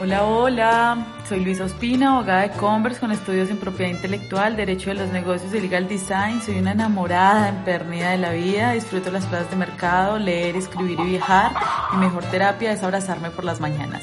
Hola, 0.00 0.24
hola, 0.24 1.06
soy 1.28 1.44
Luis 1.44 1.60
Ospina, 1.60 2.14
abogada 2.14 2.42
de 2.42 2.50
Converse 2.50 2.98
con 2.98 3.12
estudios 3.12 3.48
en 3.48 3.58
propiedad 3.58 3.90
intelectual, 3.90 4.56
derecho 4.56 4.90
de 4.90 4.94
los 4.94 5.10
negocios 5.10 5.54
y 5.54 5.60
legal 5.60 5.86
design. 5.88 6.40
Soy 6.42 6.58
una 6.58 6.72
enamorada, 6.72 7.48
empernida 7.48 8.10
de 8.10 8.18
la 8.18 8.32
vida, 8.32 8.72
disfruto 8.72 9.10
las 9.10 9.26
plazas 9.26 9.50
de 9.50 9.56
mercado, 9.56 10.18
leer, 10.18 10.56
escribir 10.56 10.98
y 11.00 11.10
viajar. 11.10 11.52
Mi 11.92 12.06
mejor 12.06 12.24
terapia 12.24 12.72
es 12.72 12.82
abrazarme 12.82 13.30
por 13.30 13.44
las 13.44 13.60
mañanas. 13.60 14.02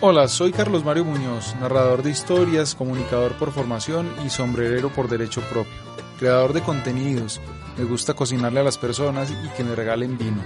Hola, 0.00 0.28
soy 0.28 0.52
Carlos 0.52 0.84
Mario 0.84 1.06
Muñoz, 1.06 1.54
narrador 1.60 2.02
de 2.02 2.10
historias, 2.10 2.74
comunicador 2.74 3.32
por 3.34 3.52
formación 3.52 4.12
y 4.24 4.28
sombrerero 4.28 4.90
por 4.90 5.08
derecho 5.08 5.40
propio. 5.42 5.72
Creador 6.18 6.52
de 6.52 6.60
contenidos, 6.60 7.40
me 7.78 7.84
gusta 7.84 8.12
cocinarle 8.12 8.60
a 8.60 8.64
las 8.64 8.76
personas 8.76 9.30
y 9.30 9.48
que 9.56 9.64
me 9.64 9.74
regalen 9.74 10.18
vino. 10.18 10.42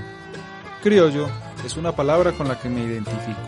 Criollo 0.80 1.28
es 1.64 1.76
una 1.76 1.92
palabra 1.92 2.32
con 2.32 2.48
la 2.48 2.58
que 2.58 2.68
me 2.68 2.82
identifico. 2.82 3.38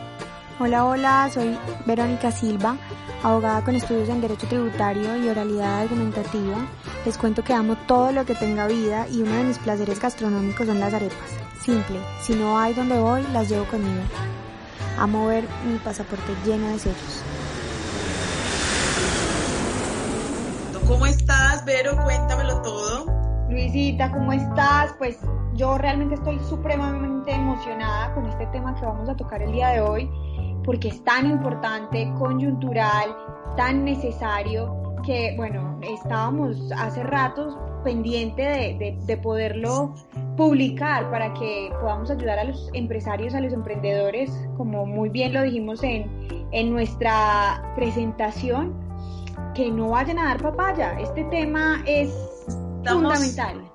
Hola, 0.58 0.84
hola, 0.84 1.30
soy 1.32 1.56
Verónica 1.86 2.30
Silva, 2.30 2.76
abogada 3.22 3.64
con 3.64 3.74
estudios 3.74 4.08
en 4.08 4.20
Derecho 4.20 4.46
Tributario 4.46 5.16
y 5.16 5.28
Oralidad 5.28 5.80
Argumentativa. 5.80 6.56
Les 7.04 7.16
cuento 7.16 7.42
que 7.42 7.54
amo 7.54 7.76
todo 7.86 8.12
lo 8.12 8.26
que 8.26 8.34
tenga 8.34 8.66
vida 8.66 9.06
y 9.08 9.22
uno 9.22 9.32
de 9.32 9.44
mis 9.44 9.58
placeres 9.58 10.00
gastronómicos 10.00 10.66
son 10.66 10.80
las 10.80 10.92
arepas. 10.92 11.16
Simple, 11.64 11.98
si 12.22 12.34
no 12.34 12.58
hay 12.58 12.74
donde 12.74 12.98
voy, 12.98 13.22
las 13.32 13.48
llevo 13.48 13.64
conmigo. 13.66 14.02
Amo 14.98 15.28
ver 15.28 15.44
mi 15.66 15.78
pasaporte 15.78 16.34
lleno 16.44 16.68
de 16.68 16.78
sellos. 16.78 17.22
¿Cómo 20.86 21.06
estás, 21.06 21.64
Vero? 21.64 21.96
Cuéntamelo 22.02 22.60
todo. 22.62 22.99
Luisita, 23.50 24.12
¿cómo 24.12 24.32
estás? 24.32 24.94
Pues 24.96 25.18
yo 25.54 25.76
realmente 25.76 26.14
estoy 26.14 26.38
supremamente 26.48 27.32
emocionada 27.32 28.14
con 28.14 28.26
este 28.26 28.46
tema 28.46 28.76
que 28.76 28.86
vamos 28.86 29.08
a 29.08 29.16
tocar 29.16 29.42
el 29.42 29.50
día 29.50 29.70
de 29.70 29.80
hoy, 29.80 30.08
porque 30.64 30.86
es 30.86 31.02
tan 31.02 31.26
importante, 31.26 32.08
coyuntural, 32.16 33.12
tan 33.56 33.84
necesario, 33.84 34.94
que 35.04 35.34
bueno, 35.36 35.80
estábamos 35.82 36.70
hace 36.76 37.02
ratos 37.02 37.58
pendiente 37.82 38.42
de, 38.42 38.96
de, 39.04 39.16
poderlo 39.16 39.94
publicar 40.36 41.10
para 41.10 41.34
que 41.34 41.72
podamos 41.80 42.08
ayudar 42.10 42.38
a 42.38 42.44
los 42.44 42.70
empresarios, 42.72 43.34
a 43.34 43.40
los 43.40 43.52
emprendedores, 43.52 44.30
como 44.56 44.86
muy 44.86 45.08
bien 45.08 45.32
lo 45.32 45.42
dijimos 45.42 45.82
en, 45.82 46.06
en 46.52 46.70
nuestra 46.70 47.72
presentación, 47.74 48.74
que 49.54 49.72
no 49.72 49.88
vayan 49.88 50.20
a 50.20 50.26
dar 50.26 50.42
papaya. 50.42 51.00
Este 51.00 51.24
tema 51.24 51.82
es 51.86 52.29
fundamental 52.84 53.70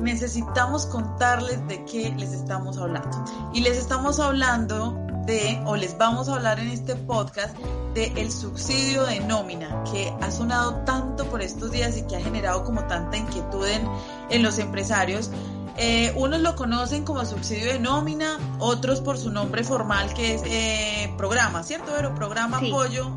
necesitamos 0.00 0.86
contarles 0.86 1.66
de 1.68 1.84
qué 1.84 2.14
les 2.16 2.32
estamos 2.32 2.78
hablando. 2.78 3.24
Y 3.52 3.60
les 3.60 3.76
estamos 3.76 4.20
hablando 4.20 4.96
de, 5.26 5.60
o 5.66 5.76
les 5.76 5.96
vamos 5.98 6.28
a 6.28 6.36
hablar 6.36 6.58
en 6.60 6.68
este 6.68 6.96
podcast, 6.96 7.56
de 7.94 8.12
el 8.16 8.30
subsidio 8.30 9.04
de 9.04 9.20
nómina, 9.20 9.82
que 9.84 10.12
ha 10.20 10.30
sonado 10.30 10.76
tanto 10.84 11.26
por 11.26 11.42
estos 11.42 11.70
días 11.70 11.96
y 11.96 12.02
que 12.02 12.16
ha 12.16 12.20
generado 12.20 12.64
como 12.64 12.84
tanta 12.84 13.16
inquietud 13.16 13.66
en, 13.66 13.88
en 14.30 14.42
los 14.42 14.58
empresarios. 14.58 15.30
Eh, 15.76 16.12
unos 16.16 16.40
lo 16.40 16.56
conocen 16.56 17.04
como 17.04 17.24
subsidio 17.24 17.72
de 17.72 17.78
nómina, 17.78 18.38
otros 18.58 19.00
por 19.00 19.16
su 19.16 19.30
nombre 19.30 19.62
formal 19.62 20.12
que 20.12 20.34
es 20.34 20.42
eh, 20.44 21.14
programa, 21.16 21.62
¿cierto? 21.62 21.92
Pero 21.94 22.14
programa 22.16 22.58
apoyo, 22.58 23.12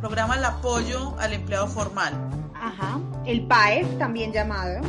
programa 0.00 0.36
el 0.36 0.44
apoyo 0.44 1.14
al 1.18 1.34
empleado 1.34 1.66
formal. 1.68 2.39
Ajá, 2.60 3.00
el 3.24 3.46
PAEF 3.46 3.98
también 3.98 4.32
llamado 4.32 4.80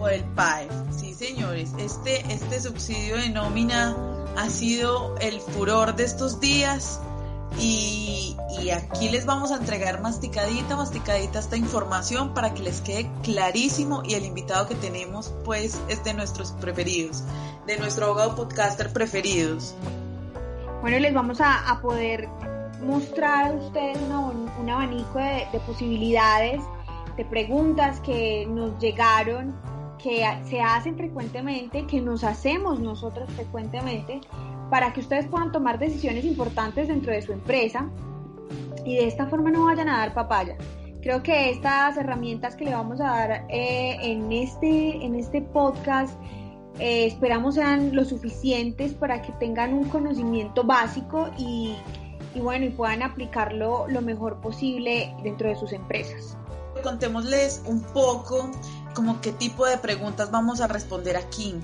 o 0.00 0.08
el 0.08 0.24
PAEF. 0.24 0.70
Sí, 0.90 1.14
señores, 1.14 1.72
este, 1.78 2.20
este 2.32 2.60
subsidio 2.60 3.16
de 3.16 3.28
nómina 3.28 3.96
ha 4.36 4.48
sido 4.48 5.16
el 5.18 5.40
furor 5.40 5.94
de 5.94 6.04
estos 6.04 6.40
días 6.40 7.00
y, 7.58 8.36
y, 8.60 8.70
aquí 8.70 9.08
les 9.08 9.26
vamos 9.26 9.50
a 9.50 9.56
entregar 9.56 10.00
masticadita, 10.00 10.76
masticadita 10.76 11.40
esta 11.40 11.56
información 11.56 12.32
para 12.32 12.54
que 12.54 12.62
les 12.62 12.80
quede 12.80 13.10
clarísimo 13.22 14.02
y 14.04 14.14
el 14.14 14.24
invitado 14.24 14.68
que 14.68 14.76
tenemos 14.76 15.34
pues 15.44 15.80
es 15.88 16.02
de 16.04 16.14
nuestros 16.14 16.52
preferidos, 16.52 17.24
de 17.66 17.76
nuestro 17.76 18.06
abogado 18.06 18.36
podcaster 18.36 18.92
preferidos. 18.92 19.74
Bueno, 20.80 20.98
les 21.00 21.12
vamos 21.12 21.40
a, 21.40 21.68
a 21.68 21.80
poder 21.82 22.28
mostrar 22.80 23.48
a 23.48 23.52
ustedes 23.52 23.98
un 24.00 24.70
abanico 24.70 25.18
de, 25.18 25.46
de 25.52 25.60
posibilidades, 25.66 26.62
de 27.20 27.26
preguntas 27.26 28.00
que 28.00 28.46
nos 28.48 28.78
llegaron 28.78 29.54
que 30.02 30.24
se 30.48 30.62
hacen 30.62 30.96
frecuentemente, 30.96 31.86
que 31.86 32.00
nos 32.00 32.24
hacemos 32.24 32.80
nosotros 32.80 33.30
frecuentemente, 33.34 34.22
para 34.70 34.94
que 34.94 35.00
ustedes 35.00 35.26
puedan 35.26 35.52
tomar 35.52 35.78
decisiones 35.78 36.24
importantes 36.24 36.88
dentro 36.88 37.12
de 37.12 37.20
su 37.20 37.32
empresa 37.32 37.90
y 38.86 38.96
de 38.96 39.06
esta 39.06 39.26
forma 39.26 39.50
no 39.50 39.66
vayan 39.66 39.90
a 39.90 39.98
dar 39.98 40.14
papaya. 40.14 40.56
Creo 41.02 41.22
que 41.22 41.50
estas 41.50 41.98
herramientas 41.98 42.56
que 42.56 42.64
le 42.64 42.72
vamos 42.72 43.02
a 43.02 43.04
dar 43.04 43.44
eh, 43.50 43.98
en, 44.00 44.32
este, 44.32 45.04
en 45.04 45.14
este 45.14 45.42
podcast 45.42 46.18
eh, 46.78 47.04
esperamos 47.04 47.56
sean 47.56 47.94
lo 47.94 48.06
suficientes 48.06 48.94
para 48.94 49.20
que 49.20 49.32
tengan 49.32 49.74
un 49.74 49.90
conocimiento 49.90 50.64
básico 50.64 51.28
y, 51.36 51.76
bueno, 52.40 52.64
y 52.64 52.70
puedan 52.70 53.02
aplicarlo 53.02 53.86
lo 53.88 54.00
mejor 54.00 54.40
posible 54.40 55.14
dentro 55.22 55.50
de 55.50 55.56
sus 55.56 55.74
empresas. 55.74 56.38
Contémosles 56.82 57.62
un 57.66 57.82
poco 57.82 58.50
como 58.94 59.20
qué 59.20 59.32
tipo 59.32 59.66
de 59.66 59.78
preguntas 59.78 60.30
vamos 60.30 60.60
a 60.60 60.66
responder 60.66 61.16
aquí. 61.16 61.54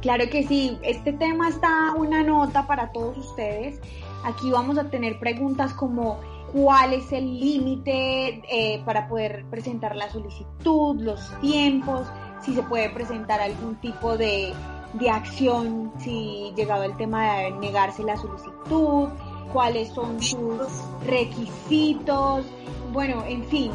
Claro 0.00 0.24
que 0.30 0.46
sí, 0.46 0.78
este 0.82 1.12
tema 1.12 1.48
está 1.48 1.92
una 1.96 2.22
nota 2.22 2.66
para 2.66 2.90
todos 2.92 3.18
ustedes. 3.18 3.80
Aquí 4.24 4.50
vamos 4.50 4.78
a 4.78 4.84
tener 4.84 5.18
preguntas 5.18 5.74
como 5.74 6.18
cuál 6.52 6.94
es 6.94 7.12
el 7.12 7.38
límite 7.38 8.42
eh, 8.50 8.82
para 8.84 9.08
poder 9.08 9.44
presentar 9.50 9.94
la 9.96 10.10
solicitud, 10.10 11.00
los 11.00 11.20
tiempos, 11.40 12.06
si 12.42 12.54
se 12.54 12.62
puede 12.62 12.88
presentar 12.90 13.40
algún 13.40 13.76
tipo 13.76 14.16
de, 14.16 14.52
de 14.94 15.10
acción, 15.10 15.92
si 15.98 16.52
llegado 16.56 16.84
el 16.84 16.96
tema 16.96 17.36
de 17.36 17.50
negarse 17.52 18.02
la 18.02 18.16
solicitud, 18.16 19.08
cuáles 19.52 19.88
son 19.90 20.20
sus 20.22 20.66
requisitos, 21.06 22.46
bueno, 22.92 23.24
en 23.26 23.44
fin, 23.44 23.70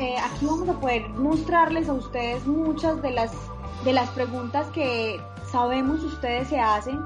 eh, 0.00 0.16
aquí 0.18 0.46
vamos 0.46 0.68
a 0.68 0.80
poder 0.80 1.08
mostrarles 1.10 1.88
a 1.88 1.92
ustedes 1.92 2.46
muchas 2.46 3.02
de 3.02 3.10
las, 3.10 3.32
de 3.84 3.92
las 3.92 4.08
preguntas 4.10 4.66
que 4.68 5.20
sabemos 5.50 6.02
ustedes 6.02 6.48
se 6.48 6.58
hacen 6.58 7.00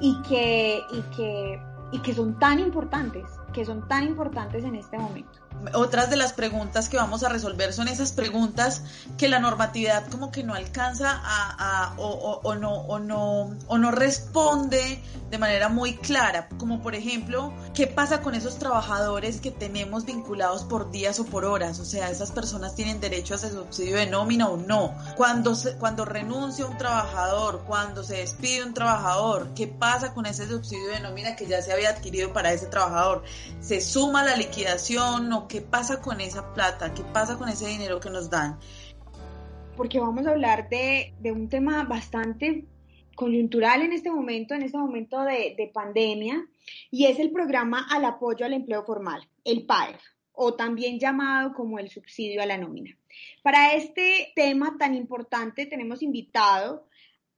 y 0.00 0.20
que, 0.22 0.82
y 0.90 1.00
que, 1.14 1.62
y 1.92 2.00
que 2.00 2.12
son 2.12 2.36
tan 2.40 2.58
importantes, 2.58 3.24
que 3.52 3.64
son 3.64 3.86
tan 3.88 4.04
importantes 4.04 4.64
en 4.64 4.76
este 4.76 4.98
momento 4.98 5.40
otras 5.74 6.10
de 6.10 6.16
las 6.16 6.32
preguntas 6.32 6.88
que 6.88 6.96
vamos 6.96 7.22
a 7.22 7.28
resolver 7.28 7.72
son 7.72 7.88
esas 7.88 8.12
preguntas 8.12 8.82
que 9.18 9.28
la 9.28 9.40
normatividad 9.40 10.06
como 10.08 10.30
que 10.30 10.42
no 10.42 10.54
alcanza 10.54 11.20
a, 11.22 11.94
o, 11.98 12.54
no, 12.54 12.72
o, 12.72 12.98
no, 12.98 13.50
o 13.66 13.78
no 13.78 13.90
responde 13.90 15.02
de 15.30 15.38
manera 15.38 15.68
muy 15.68 15.94
clara, 15.94 16.48
como 16.58 16.82
por 16.82 16.96
ejemplo, 16.96 17.52
¿qué 17.72 17.86
pasa 17.86 18.20
con 18.20 18.34
esos 18.34 18.58
trabajadores 18.58 19.40
que 19.40 19.52
tenemos 19.52 20.04
vinculados 20.04 20.64
por 20.64 20.90
días 20.90 21.20
o 21.20 21.26
por 21.26 21.44
horas? 21.44 21.78
O 21.78 21.84
sea, 21.84 22.10
esas 22.10 22.32
personas 22.32 22.74
tienen 22.74 23.00
derecho 23.00 23.34
a 23.34 23.36
ese 23.36 23.50
subsidio 23.50 23.96
de 23.96 24.06
nómina 24.06 24.48
o 24.48 24.56
no. 24.56 24.92
Cuando, 25.16 25.54
se, 25.54 25.76
cuando 25.76 26.04
renuncia 26.04 26.66
un 26.66 26.76
trabajador, 26.76 27.62
cuando 27.66 28.02
se 28.02 28.16
despide 28.16 28.64
un 28.64 28.74
trabajador, 28.74 29.54
¿qué 29.54 29.68
pasa 29.68 30.14
con 30.14 30.26
ese 30.26 30.48
subsidio 30.48 30.88
de 30.88 31.00
nómina 31.00 31.36
que 31.36 31.46
ya 31.46 31.62
se 31.62 31.72
había 31.72 31.90
adquirido 31.90 32.32
para 32.32 32.52
ese 32.52 32.66
trabajador? 32.66 33.22
¿Se 33.60 33.80
suma 33.80 34.24
la 34.24 34.36
liquidación 34.36 35.32
o 35.32 35.46
qué 35.48 35.60
pasa 35.60 36.00
con 36.00 36.20
esa 36.20 36.52
plata, 36.54 36.94
qué 36.94 37.02
pasa 37.02 37.36
con 37.36 37.48
ese 37.48 37.68
dinero 37.68 38.00
que 38.00 38.10
nos 38.10 38.30
dan. 38.30 38.58
Porque 39.76 40.00
vamos 40.00 40.26
a 40.26 40.30
hablar 40.30 40.68
de, 40.68 41.14
un 41.24 41.48
tema 41.48 41.84
bastante 41.84 42.66
coyuntural 43.14 43.82
en 43.82 43.92
este 43.92 44.10
momento, 44.10 44.54
en 44.54 44.62
este 44.62 44.78
momento 44.78 45.22
de, 45.22 45.54
de 45.56 45.70
pandemia, 45.72 46.46
y 46.90 47.06
es 47.06 47.18
el 47.18 47.30
programa 47.30 47.86
al 47.90 48.04
apoyo 48.04 48.46
al 48.46 48.54
empleo 48.54 48.84
formal, 48.84 49.28
el 49.44 49.66
PAEF, 49.66 50.00
o 50.32 50.54
también 50.54 50.98
llamado 50.98 51.52
como 51.54 51.78
el 51.78 51.90
subsidio 51.90 52.42
a 52.42 52.46
la 52.46 52.58
nómina. 52.58 52.96
Para 53.42 53.74
este 53.74 54.32
tema 54.34 54.76
tan 54.78 54.94
importante 54.94 55.66
tenemos 55.66 56.02
invitado 56.02 56.86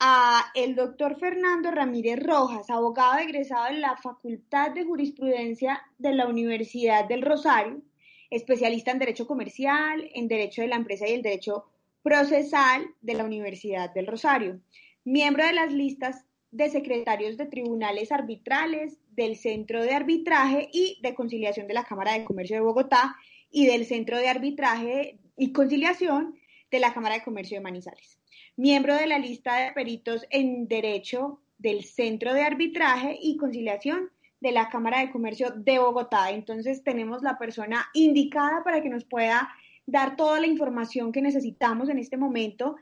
a 0.04 0.50
el 0.56 0.74
doctor 0.74 1.16
Fernando 1.16 1.70
Ramírez 1.70 2.18
Rojas, 2.18 2.68
abogado 2.70 3.20
egresado 3.20 3.68
en 3.68 3.80
la 3.80 3.96
Facultad 3.96 4.72
de 4.72 4.84
Jurisprudencia 4.84 5.80
de 5.96 6.12
la 6.12 6.26
Universidad 6.26 7.06
del 7.06 7.22
Rosario, 7.22 7.80
especialista 8.28 8.90
en 8.90 8.98
Derecho 8.98 9.28
Comercial, 9.28 10.10
en 10.12 10.26
Derecho 10.26 10.62
de 10.62 10.66
la 10.66 10.74
Empresa 10.74 11.06
y 11.06 11.12
el 11.12 11.22
Derecho 11.22 11.66
Procesal 12.02 12.84
de 13.00 13.14
la 13.14 13.24
Universidad 13.24 13.94
del 13.94 14.08
Rosario, 14.08 14.60
miembro 15.04 15.46
de 15.46 15.52
las 15.52 15.72
listas 15.72 16.24
de 16.50 16.68
secretarios 16.68 17.36
de 17.36 17.46
tribunales 17.46 18.10
arbitrales, 18.10 18.98
del 19.12 19.36
Centro 19.36 19.84
de 19.84 19.94
Arbitraje 19.94 20.68
y 20.72 20.98
de 21.00 21.14
Conciliación 21.14 21.68
de 21.68 21.74
la 21.74 21.84
Cámara 21.84 22.14
de 22.14 22.24
Comercio 22.24 22.56
de 22.56 22.62
Bogotá 22.62 23.14
y 23.52 23.66
del 23.66 23.86
Centro 23.86 24.18
de 24.18 24.28
Arbitraje 24.28 25.20
y 25.36 25.52
Conciliación 25.52 26.34
de 26.72 26.80
la 26.80 26.92
Cámara 26.92 27.14
de 27.14 27.22
Comercio 27.22 27.58
de 27.58 27.62
Manizales 27.62 28.18
miembro 28.56 28.94
de 28.94 29.06
la 29.06 29.18
lista 29.18 29.56
de 29.58 29.72
peritos 29.72 30.26
en 30.30 30.68
Derecho 30.68 31.40
del 31.58 31.84
Centro 31.84 32.34
de 32.34 32.42
Arbitraje 32.42 33.18
y 33.20 33.36
Conciliación 33.36 34.10
de 34.40 34.52
la 34.52 34.68
Cámara 34.68 35.00
de 35.00 35.10
Comercio 35.10 35.52
de 35.56 35.78
Bogotá. 35.78 36.30
Entonces 36.30 36.82
tenemos 36.82 37.22
la 37.22 37.38
persona 37.38 37.86
indicada 37.94 38.62
para 38.64 38.82
que 38.82 38.90
nos 38.90 39.04
pueda 39.04 39.48
dar 39.86 40.16
toda 40.16 40.40
la 40.40 40.46
información 40.46 41.12
que 41.12 41.22
necesitamos 41.22 41.88
en 41.88 41.98
este 41.98 42.16
momento. 42.16 42.76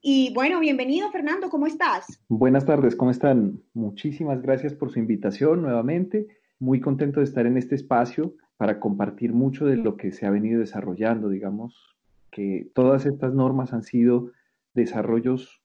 Y 0.00 0.32
bueno, 0.34 0.60
bienvenido 0.60 1.10
Fernando, 1.10 1.48
¿cómo 1.48 1.66
estás? 1.66 2.22
Buenas 2.28 2.64
tardes, 2.64 2.94
¿cómo 2.94 3.10
están? 3.10 3.62
Muchísimas 3.74 4.42
gracias 4.42 4.74
por 4.74 4.92
su 4.92 4.98
invitación 4.98 5.62
nuevamente. 5.62 6.26
Muy 6.58 6.80
contento 6.80 7.20
de 7.20 7.24
estar 7.24 7.46
en 7.46 7.56
este 7.56 7.74
espacio 7.74 8.34
para 8.56 8.78
compartir 8.78 9.32
mucho 9.32 9.66
de 9.66 9.76
lo 9.76 9.96
que 9.96 10.12
se 10.12 10.24
ha 10.24 10.30
venido 10.30 10.60
desarrollando, 10.60 11.28
digamos, 11.28 11.95
que 12.30 12.68
todas 12.74 13.06
estas 13.06 13.34
normas 13.34 13.72
han 13.72 13.82
sido 13.82 14.32
desarrollos 14.74 15.62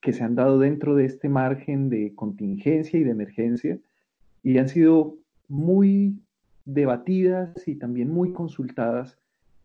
que 0.00 0.12
se 0.12 0.22
han 0.22 0.34
dado 0.34 0.58
dentro 0.58 0.94
de 0.94 1.04
este 1.06 1.28
margen 1.28 1.88
de 1.88 2.14
contingencia 2.14 2.98
y 2.98 3.04
de 3.04 3.10
emergencia 3.10 3.78
y 4.42 4.58
han 4.58 4.68
sido 4.68 5.16
muy 5.48 6.20
debatidas 6.64 7.66
y 7.66 7.76
también 7.76 8.10
muy 8.10 8.32
consultadas 8.32 9.18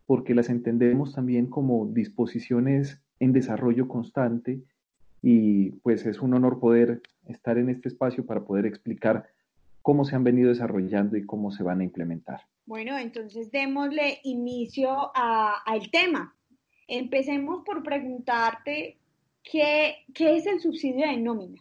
porque 0.06 0.34
las 0.34 0.48
entendemos 0.48 1.14
también 1.14 1.46
como 1.46 1.86
disposiciones 1.86 3.00
en 3.20 3.32
desarrollo 3.32 3.86
constante 3.86 4.62
y 5.22 5.70
pues 5.82 6.04
es 6.06 6.20
un 6.20 6.34
honor 6.34 6.58
poder 6.58 7.02
estar 7.26 7.58
en 7.58 7.68
este 7.68 7.88
espacio 7.88 8.26
para 8.26 8.44
poder 8.44 8.66
explicar 8.66 9.26
cómo 9.82 10.04
se 10.04 10.16
han 10.16 10.24
venido 10.24 10.48
desarrollando 10.48 11.16
y 11.16 11.26
cómo 11.26 11.50
se 11.50 11.62
van 11.62 11.80
a 11.80 11.84
implementar. 11.84 12.42
Bueno, 12.66 12.96
entonces 12.96 13.50
démosle 13.50 14.20
inicio 14.22 15.10
al 15.14 15.90
tema. 15.90 16.34
Empecemos 16.88 17.64
por 17.64 17.82
preguntarte 17.82 18.98
qué, 19.42 19.96
qué 20.14 20.36
es 20.36 20.46
el 20.46 20.60
subsidio 20.60 21.06
de 21.06 21.16
nómina 21.16 21.60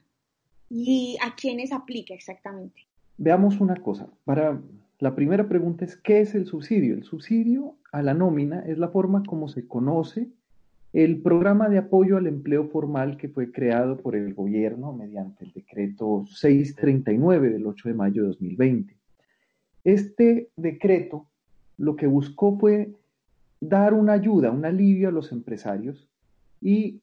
y 0.69 1.17
a 1.21 1.35
quiénes 1.35 1.71
aplica 1.71 2.13
exactamente. 2.13 2.87
Veamos 3.17 3.59
una 3.59 3.75
cosa. 3.75 4.07
Para 4.23 4.61
la 4.99 5.15
primera 5.15 5.47
pregunta 5.47 5.83
es 5.83 5.97
¿qué 5.97 6.21
es 6.21 6.35
el 6.35 6.45
subsidio? 6.45 6.93
El 6.93 7.03
subsidio 7.03 7.75
a 7.91 8.01
la 8.01 8.13
nómina 8.13 8.61
es 8.65 8.77
la 8.77 8.89
forma 8.89 9.23
como 9.23 9.49
se 9.49 9.67
conoce 9.67 10.29
el 10.93 11.21
programa 11.21 11.69
de 11.69 11.77
apoyo 11.77 12.17
al 12.17 12.27
empleo 12.27 12.67
formal 12.67 13.17
que 13.17 13.29
fue 13.29 13.51
creado 13.51 13.97
por 13.97 14.15
el 14.15 14.33
gobierno 14.33 14.91
mediante 14.91 15.45
el 15.45 15.53
decreto 15.53 16.25
639 16.27 17.49
del 17.49 17.65
8 17.65 17.89
de 17.89 17.95
mayo 17.95 18.23
de 18.23 18.27
2020. 18.29 18.97
Este 19.83 20.49
decreto 20.57 21.27
lo 21.77 21.95
que 21.95 22.07
buscó 22.07 22.57
fue 22.59 22.93
dar 23.61 23.93
una 23.93 24.13
ayuda, 24.13 24.51
un 24.51 24.65
alivio 24.65 25.09
a 25.09 25.11
los 25.11 25.31
empresarios 25.31 26.09
y 26.59 27.01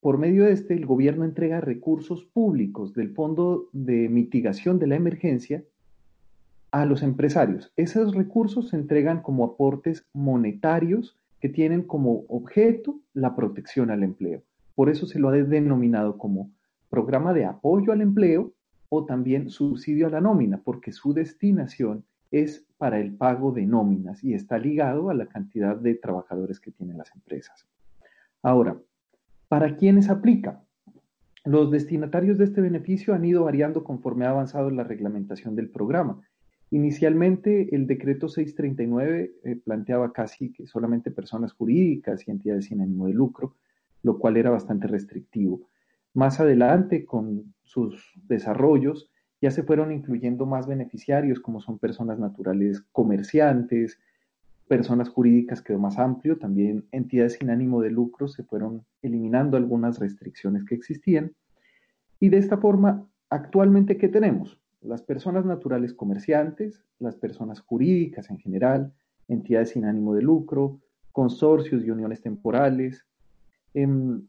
por 0.00 0.18
medio 0.18 0.44
de 0.44 0.52
este 0.52 0.74
el 0.74 0.84
gobierno 0.84 1.24
entrega 1.24 1.60
recursos 1.60 2.24
públicos 2.24 2.92
del 2.92 3.14
Fondo 3.14 3.68
de 3.72 4.08
Mitigación 4.08 4.78
de 4.78 4.88
la 4.88 4.96
Emergencia 4.96 5.64
a 6.70 6.84
los 6.86 7.02
empresarios. 7.02 7.72
Esos 7.76 8.14
recursos 8.14 8.70
se 8.70 8.76
entregan 8.76 9.22
como 9.22 9.44
aportes 9.44 10.06
monetarios 10.12 11.16
que 11.42 11.48
tienen 11.48 11.82
como 11.82 12.24
objeto 12.28 13.00
la 13.14 13.34
protección 13.34 13.90
al 13.90 14.04
empleo. 14.04 14.44
Por 14.76 14.88
eso 14.88 15.06
se 15.06 15.18
lo 15.18 15.28
ha 15.28 15.32
denominado 15.32 16.16
como 16.16 16.52
programa 16.88 17.34
de 17.34 17.44
apoyo 17.44 17.90
al 17.90 18.00
empleo 18.00 18.52
o 18.88 19.04
también 19.06 19.50
subsidio 19.50 20.06
a 20.06 20.10
la 20.10 20.20
nómina, 20.20 20.60
porque 20.62 20.92
su 20.92 21.12
destinación 21.12 22.04
es 22.30 22.64
para 22.78 23.00
el 23.00 23.16
pago 23.16 23.50
de 23.50 23.66
nóminas 23.66 24.22
y 24.22 24.34
está 24.34 24.56
ligado 24.56 25.10
a 25.10 25.14
la 25.14 25.26
cantidad 25.26 25.74
de 25.74 25.96
trabajadores 25.96 26.60
que 26.60 26.70
tienen 26.70 26.96
las 26.96 27.12
empresas. 27.12 27.66
Ahora, 28.40 28.76
¿para 29.48 29.76
quiénes 29.76 30.10
aplica? 30.10 30.62
Los 31.44 31.72
destinatarios 31.72 32.38
de 32.38 32.44
este 32.44 32.60
beneficio 32.60 33.14
han 33.14 33.24
ido 33.24 33.42
variando 33.42 33.82
conforme 33.82 34.26
ha 34.26 34.30
avanzado 34.30 34.70
la 34.70 34.84
reglamentación 34.84 35.56
del 35.56 35.70
programa. 35.70 36.22
Inicialmente, 36.72 37.68
el 37.76 37.86
decreto 37.86 38.30
639 38.30 39.34
eh, 39.44 39.56
planteaba 39.56 40.10
casi 40.10 40.50
que 40.52 40.66
solamente 40.66 41.10
personas 41.10 41.52
jurídicas 41.52 42.26
y 42.26 42.30
entidades 42.30 42.64
sin 42.64 42.80
ánimo 42.80 43.08
de 43.08 43.12
lucro, 43.12 43.56
lo 44.02 44.18
cual 44.18 44.38
era 44.38 44.48
bastante 44.48 44.86
restrictivo. 44.86 45.68
Más 46.14 46.40
adelante, 46.40 47.04
con 47.04 47.54
sus 47.62 48.14
desarrollos, 48.26 49.10
ya 49.42 49.50
se 49.50 49.64
fueron 49.64 49.92
incluyendo 49.92 50.46
más 50.46 50.66
beneficiarios, 50.66 51.40
como 51.40 51.60
son 51.60 51.78
personas 51.78 52.18
naturales 52.18 52.80
comerciantes, 52.90 54.00
personas 54.66 55.10
jurídicas 55.10 55.60
quedó 55.60 55.78
más 55.78 55.98
amplio, 55.98 56.38
también 56.38 56.86
entidades 56.90 57.34
sin 57.34 57.50
ánimo 57.50 57.82
de 57.82 57.90
lucro 57.90 58.28
se 58.28 58.44
fueron 58.44 58.86
eliminando 59.02 59.58
algunas 59.58 59.98
restricciones 59.98 60.64
que 60.64 60.74
existían. 60.74 61.34
Y 62.18 62.30
de 62.30 62.38
esta 62.38 62.56
forma, 62.56 63.06
actualmente, 63.28 63.98
¿qué 63.98 64.08
tenemos? 64.08 64.61
Las 64.82 65.02
personas 65.02 65.44
naturales 65.44 65.94
comerciantes, 65.94 66.84
las 66.98 67.14
personas 67.14 67.60
jurídicas 67.60 68.30
en 68.30 68.38
general, 68.38 68.92
entidades 69.28 69.70
sin 69.70 69.84
ánimo 69.84 70.14
de 70.14 70.22
lucro, 70.22 70.80
consorcios 71.12 71.84
y 71.84 71.90
uniones 71.90 72.20
temporales. 72.20 73.06
Em, 73.74 74.26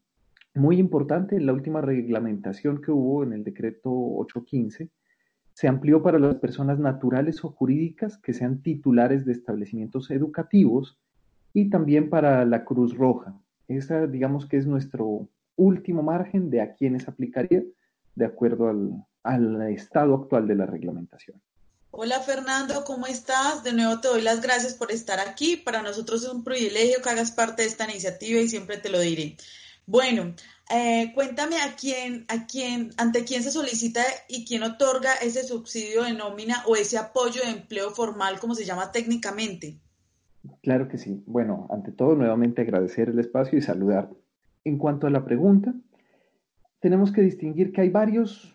muy 0.53 0.77
importante, 0.77 1.39
la 1.39 1.53
última 1.53 1.81
reglamentación 1.81 2.81
que 2.81 2.91
hubo 2.91 3.23
en 3.23 3.33
el 3.33 3.43
decreto 3.43 3.91
815 3.91 4.91
se 5.53 5.67
amplió 5.67 6.03
para 6.03 6.19
las 6.19 6.35
personas 6.35 6.77
naturales 6.77 7.43
o 7.43 7.49
jurídicas 7.49 8.17
que 8.19 8.33
sean 8.33 8.61
titulares 8.61 9.25
de 9.25 9.31
establecimientos 9.31 10.11
educativos 10.11 10.99
y 11.53 11.69
también 11.69 12.09
para 12.09 12.45
la 12.45 12.63
Cruz 12.63 12.95
Roja. 12.95 13.39
Esa, 13.67 14.05
digamos 14.05 14.45
que 14.45 14.57
es 14.57 14.67
nuestro 14.67 15.29
último 15.55 16.03
margen 16.03 16.49
de 16.51 16.61
a 16.61 16.73
quienes 16.73 17.07
aplicaría 17.07 17.63
de 18.15 18.25
acuerdo 18.25 18.67
al, 18.67 19.03
al 19.23 19.61
estado 19.69 20.15
actual 20.15 20.47
de 20.47 20.55
la 20.55 20.65
reglamentación. 20.65 21.41
Hola 21.91 22.19
Fernando, 22.19 22.83
¿cómo 22.85 23.05
estás? 23.05 23.63
De 23.63 23.71
nuevo 23.71 23.99
te 24.01 24.07
doy 24.07 24.21
las 24.21 24.41
gracias 24.41 24.73
por 24.73 24.91
estar 24.91 25.19
aquí. 25.19 25.57
Para 25.57 25.81
nosotros 25.81 26.23
es 26.23 26.29
un 26.29 26.43
privilegio 26.43 27.01
que 27.03 27.09
hagas 27.09 27.31
parte 27.31 27.61
de 27.61 27.67
esta 27.67 27.85
iniciativa 27.89 28.39
y 28.39 28.49
siempre 28.49 28.77
te 28.77 28.89
lo 28.89 28.99
diré. 28.99 29.37
Bueno, 29.85 30.33
eh, 30.73 31.11
cuéntame 31.13 31.57
a 31.57 31.75
quién, 31.75 32.25
a 32.29 32.47
quién, 32.47 32.91
ante 32.97 33.25
quién 33.25 33.43
se 33.43 33.51
solicita 33.51 34.01
y 34.27 34.45
quién 34.45 34.63
otorga 34.63 35.13
ese 35.21 35.43
subsidio 35.43 36.03
de 36.03 36.13
nómina 36.13 36.63
o 36.65 36.75
ese 36.75 36.97
apoyo 36.97 37.41
de 37.43 37.51
empleo 37.51 37.91
formal, 37.91 38.39
como 38.39 38.55
se 38.55 38.65
llama 38.65 38.91
técnicamente. 38.91 39.77
Claro 40.61 40.87
que 40.87 40.97
sí. 40.97 41.21
Bueno, 41.27 41.67
ante 41.69 41.91
todo, 41.91 42.15
nuevamente 42.15 42.61
agradecer 42.61 43.09
el 43.09 43.19
espacio 43.19 43.57
y 43.57 43.61
saludar. 43.61 44.09
En 44.63 44.77
cuanto 44.77 45.07
a 45.07 45.09
la 45.09 45.23
pregunta, 45.23 45.73
tenemos 46.79 47.11
que 47.11 47.21
distinguir 47.21 47.71
que 47.71 47.81
hay 47.81 47.89
varios 47.89 48.52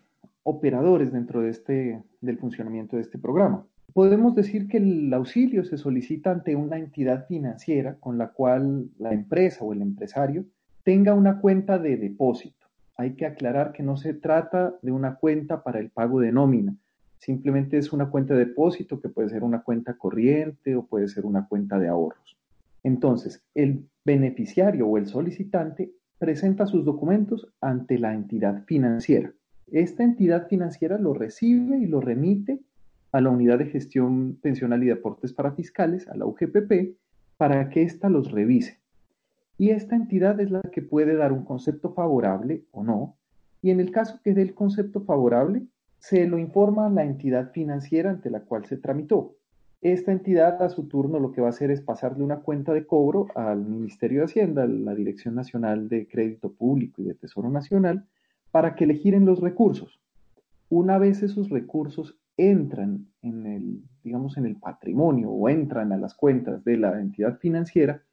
operadores 0.49 1.11
dentro 1.11 1.41
de 1.41 1.49
este, 1.49 2.03
del 2.21 2.37
funcionamiento 2.37 2.95
de 2.95 3.03
este 3.03 3.17
programa. 3.17 3.65
Podemos 3.93 4.35
decir 4.35 4.67
que 4.67 4.77
el 4.77 5.13
auxilio 5.13 5.63
se 5.63 5.77
solicita 5.77 6.31
ante 6.31 6.55
una 6.55 6.77
entidad 6.77 7.27
financiera 7.27 7.95
con 7.99 8.17
la 8.17 8.29
cual 8.29 8.89
la 8.97 9.13
empresa 9.13 9.63
o 9.63 9.73
el 9.73 9.81
empresario 9.81 10.45
tenga 10.83 11.13
una 11.13 11.39
cuenta 11.39 11.79
de 11.79 11.97
depósito. 11.97 12.67
Hay 12.95 13.15
que 13.15 13.25
aclarar 13.25 13.71
que 13.71 13.83
no 13.83 13.97
se 13.97 14.13
trata 14.13 14.75
de 14.81 14.91
una 14.91 15.15
cuenta 15.15 15.63
para 15.63 15.79
el 15.79 15.89
pago 15.89 16.19
de 16.19 16.31
nómina, 16.31 16.75
simplemente 17.19 17.77
es 17.77 17.93
una 17.93 18.09
cuenta 18.09 18.33
de 18.33 18.45
depósito 18.45 18.99
que 18.99 19.09
puede 19.09 19.29
ser 19.29 19.43
una 19.43 19.61
cuenta 19.61 19.97
corriente 19.97 20.75
o 20.75 20.85
puede 20.85 21.07
ser 21.07 21.25
una 21.25 21.47
cuenta 21.47 21.77
de 21.77 21.87
ahorros. 21.87 22.37
Entonces, 22.83 23.43
el 23.53 23.87
beneficiario 24.05 24.87
o 24.87 24.97
el 24.97 25.07
solicitante 25.07 25.91
presenta 26.17 26.65
sus 26.65 26.85
documentos 26.85 27.47
ante 27.61 27.97
la 27.97 28.13
entidad 28.13 28.63
financiera. 28.65 29.33
Esta 29.71 30.03
entidad 30.03 30.47
financiera 30.47 30.97
lo 30.97 31.13
recibe 31.13 31.77
y 31.77 31.85
lo 31.85 32.01
remite 32.01 32.59
a 33.11 33.21
la 33.21 33.29
Unidad 33.29 33.59
de 33.59 33.65
Gestión 33.65 34.37
Pensional 34.41 34.83
y 34.83 34.87
Deportes 34.87 35.33
para 35.33 35.51
Fiscales, 35.51 36.07
a 36.07 36.15
la 36.15 36.25
UGPP, 36.25 36.95
para 37.37 37.69
que 37.69 37.83
ésta 37.83 38.09
los 38.09 38.31
revise. 38.31 38.79
Y 39.57 39.71
esta 39.71 39.95
entidad 39.95 40.39
es 40.39 40.51
la 40.51 40.61
que 40.61 40.81
puede 40.81 41.15
dar 41.15 41.31
un 41.31 41.43
concepto 41.43 41.93
favorable 41.93 42.63
o 42.71 42.83
no. 42.83 43.17
Y 43.61 43.71
en 43.71 43.79
el 43.79 43.91
caso 43.91 44.19
que 44.23 44.33
dé 44.33 44.41
el 44.41 44.53
concepto 44.53 45.01
favorable, 45.01 45.63
se 45.99 46.27
lo 46.27 46.37
informa 46.37 46.87
a 46.87 46.89
la 46.89 47.03
entidad 47.03 47.51
financiera 47.51 48.09
ante 48.09 48.29
la 48.29 48.41
cual 48.41 48.65
se 48.65 48.77
tramitó. 48.77 49.35
Esta 49.81 50.11
entidad 50.11 50.61
a 50.61 50.69
su 50.69 50.87
turno 50.87 51.19
lo 51.19 51.31
que 51.31 51.41
va 51.41 51.47
a 51.47 51.51
hacer 51.51 51.71
es 51.71 51.81
pasarle 51.81 52.23
una 52.23 52.39
cuenta 52.39 52.73
de 52.73 52.85
cobro 52.85 53.27
al 53.35 53.65
Ministerio 53.65 54.19
de 54.19 54.25
Hacienda, 54.25 54.65
la 54.65 54.93
Dirección 54.93 55.35
Nacional 55.35 55.87
de 55.89 56.07
Crédito 56.07 56.51
Público 56.51 57.01
y 57.01 57.05
de 57.05 57.13
Tesoro 57.15 57.49
Nacional, 57.49 58.05
para 58.51 58.75
que 58.75 58.85
le 58.85 58.95
giren 58.95 59.25
los 59.25 59.39
recursos. 59.39 59.99
Una 60.69 60.97
vez 60.97 61.23
esos 61.23 61.49
recursos 61.49 62.17
entran 62.37 63.07
en 63.21 63.45
el, 63.45 63.83
digamos, 64.03 64.37
en 64.37 64.45
el 64.45 64.55
patrimonio 64.55 65.29
o 65.29 65.49
entran 65.49 65.91
a 65.91 65.97
las 65.97 66.13
cuentas 66.13 66.63
de 66.63 66.77
la 66.77 66.99
entidad 66.99 67.37
financiera, 67.39 68.03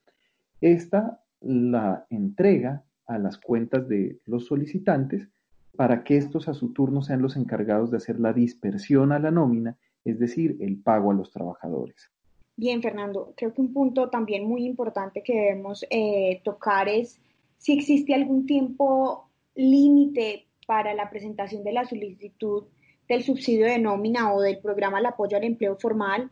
esta 0.61 1.23
la 1.41 2.07
entrega 2.11 2.85
a 3.07 3.19
las 3.19 3.39
cuentas 3.39 3.89
de 3.89 4.19
los 4.25 4.47
solicitantes 4.47 5.29
para 5.77 6.03
que 6.03 6.17
estos 6.17 6.49
a 6.49 6.55
su 6.55 6.73
turno 6.73 7.03
sean 7.03 7.23
los 7.23 7.37
encargados 7.37 7.91
de 7.91 7.99
hacer 7.99 8.19
la 8.19 8.33
dispersión 8.33 9.13
a 9.13 9.19
la 9.19 9.31
nómina, 9.31 9.77
es 10.05 10.19
decir, 10.19 10.57
el 10.61 10.79
pago 10.79 11.11
a 11.11 11.15
los 11.15 11.31
trabajadores. 11.31 12.11
Bien, 12.57 12.81
Fernando, 12.81 13.35
creo 13.37 13.53
que 13.53 13.61
un 13.61 13.73
punto 13.73 14.09
también 14.09 14.49
muy 14.49 14.65
importante 14.65 15.23
que 15.23 15.35
debemos 15.35 15.85
eh, 15.91 16.41
tocar 16.43 16.89
es 16.89 17.21
si 17.59 17.75
existe 17.75 18.15
algún 18.15 18.47
tiempo 18.47 19.26
límite 19.57 20.47
para 20.67 20.95
la 20.95 21.11
presentación 21.11 21.65
de 21.65 21.73
la 21.73 21.85
solicitud 21.85 22.65
del 23.09 23.23
subsidio 23.23 23.67
de 23.67 23.79
nómina 23.79 24.33
o 24.33 24.41
del 24.41 24.59
programa 24.59 25.01
de 25.01 25.09
apoyo 25.09 25.37
al 25.37 25.45
empleo 25.45 25.77
formal 25.77 26.31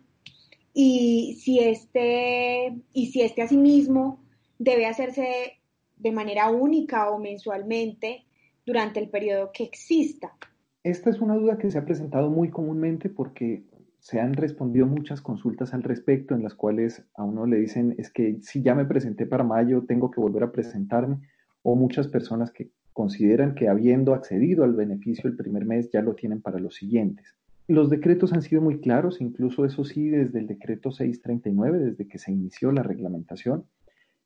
y 0.73 1.39
si 1.41 1.61
este 1.61 2.77
y 2.93 3.07
si 3.07 3.23
este 3.23 3.43
asimismo 3.43 4.25
debe 4.59 4.87
hacerse 4.87 5.61
de 5.97 6.13
manera 6.13 6.51
única 6.51 7.11
o 7.11 7.19
mensualmente 7.19 8.25
durante 8.67 9.01
el 9.01 9.09
periodo 9.09 9.51
que 9.53 9.65
exista. 9.65 10.37
Esta 10.83 11.11
es 11.11 11.21
una 11.21 11.37
duda 11.37 11.59
que 11.59 11.71
se 11.71 11.79
ha 11.79 11.85
presentado 11.85 12.29
muy 12.29 12.51
comúnmente 12.51 13.09
porque 13.09 13.65
se 14.01 14.21
han 14.21 14.35
respondido 14.35 14.87
muchas 14.87 15.23
consultas 15.23 15.73
al 15.73 15.83
respecto 15.83 16.35
en 16.35 16.43
las 16.43 16.55
cuales 16.55 17.07
a 17.15 17.25
uno 17.25 17.47
le 17.47 17.59
dicen 17.59 17.95
es 17.97 18.11
que 18.11 18.39
si 18.43 18.63
ya 18.63 18.75
me 18.75 18.85
presenté 18.85 19.27
para 19.27 19.45
mayo 19.45 19.85
tengo 19.87 20.11
que 20.11 20.21
volver 20.21 20.43
a 20.43 20.53
presentarme 20.53 21.21
o 21.63 21.75
muchas 21.75 22.09
personas 22.09 22.51
que 22.51 22.71
consideran 22.95 23.55
que 23.55 23.69
habiendo 23.69 24.15
accedido 24.15 24.65
al 24.65 24.73
beneficio 24.73 25.29
el 25.29 25.37
primer 25.37 25.67
mes 25.67 25.91
ya 25.91 26.01
lo 26.01 26.15
tienen 26.15 26.41
para 26.41 26.59
los 26.59 26.77
siguientes. 26.77 27.35
Los 27.67 27.91
decretos 27.91 28.33
han 28.33 28.43
sido 28.43 28.63
muy 28.63 28.79
claros, 28.79 29.21
incluso 29.21 29.65
eso 29.65 29.85
sí, 29.85 30.09
desde 30.09 30.39
el 30.39 30.47
decreto 30.47 30.93
639, 30.93 31.79
desde 31.79 32.07
que 32.07 32.19
se 32.19 32.33
inició 32.33 32.73
la 32.73 32.83
reglamentación, 32.83 33.65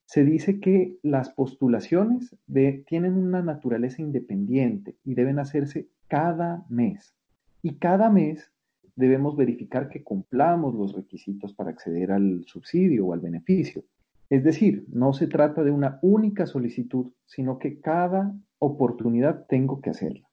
se 0.05 0.25
dice 0.25 0.61
que 0.61 0.99
las 1.03 1.31
postulaciones 1.31 2.37
de, 2.47 2.85
tienen 2.87 3.15
una 3.15 3.43
naturaleza 3.43 4.03
independiente 4.03 4.97
y 5.05 5.15
deben 5.15 5.39
hacerse 5.39 5.89
cada 6.09 6.65
mes. 6.69 7.15
Y 7.63 7.75
cada 7.75 8.11
mes 8.11 8.51
debemos 8.97 9.37
verificar 9.37 9.89
que 9.89 10.03
cumplamos 10.03 10.75
los 10.75 10.95
requisitos 10.95 11.55
para 11.55 11.71
acceder 11.71 12.11
al 12.11 12.45
subsidio 12.47 13.07
o 13.07 13.13
al 13.13 13.21
beneficio. 13.21 13.85
Es 14.31 14.45
decir, 14.45 14.85
no 14.89 15.13
se 15.13 15.27
trata 15.27 15.63
de 15.63 15.71
una 15.71 15.99
única 16.03 16.47
solicitud, 16.47 17.13
sino 17.25 17.59
que 17.59 17.81
cada 17.81 18.35
oportunidad 18.59 19.47
tengo 19.49 19.81
que 19.81 19.91
hacerla. 19.91 20.29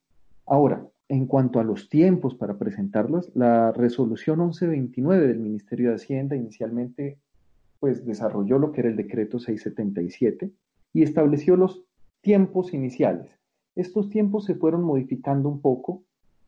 Ahora, 0.46 0.88
en 1.08 1.27
cuanto 1.27 1.60
a 1.60 1.63
los 1.63 1.89
tiempos 1.89 2.36
para 2.36 2.58
presentarlas, 2.58 3.32
la 3.36 3.72
resolución 3.72 4.39
1129 4.39 5.27
del 5.27 5.39
Ministerio 5.39 5.89
de 5.89 5.96
Hacienda 5.96 6.36
inicialmente 6.36 7.20
pues 7.79 8.05
desarrolló 8.05 8.58
lo 8.58 8.72
que 8.72 8.82
era 8.82 8.89
el 8.89 8.96
decreto 8.96 9.38
677 9.38 10.51
y 10.94 11.03
estableció 11.03 11.55
los 11.55 11.84
tiempos 12.22 12.74
iniciales. 12.74 13.29
Estos 13.75 14.10
tiempos 14.10 14.46
se 14.46 14.55
fueron 14.55 14.84
modificando 14.84 15.50
un 15.50 15.62
poco 15.62 16.03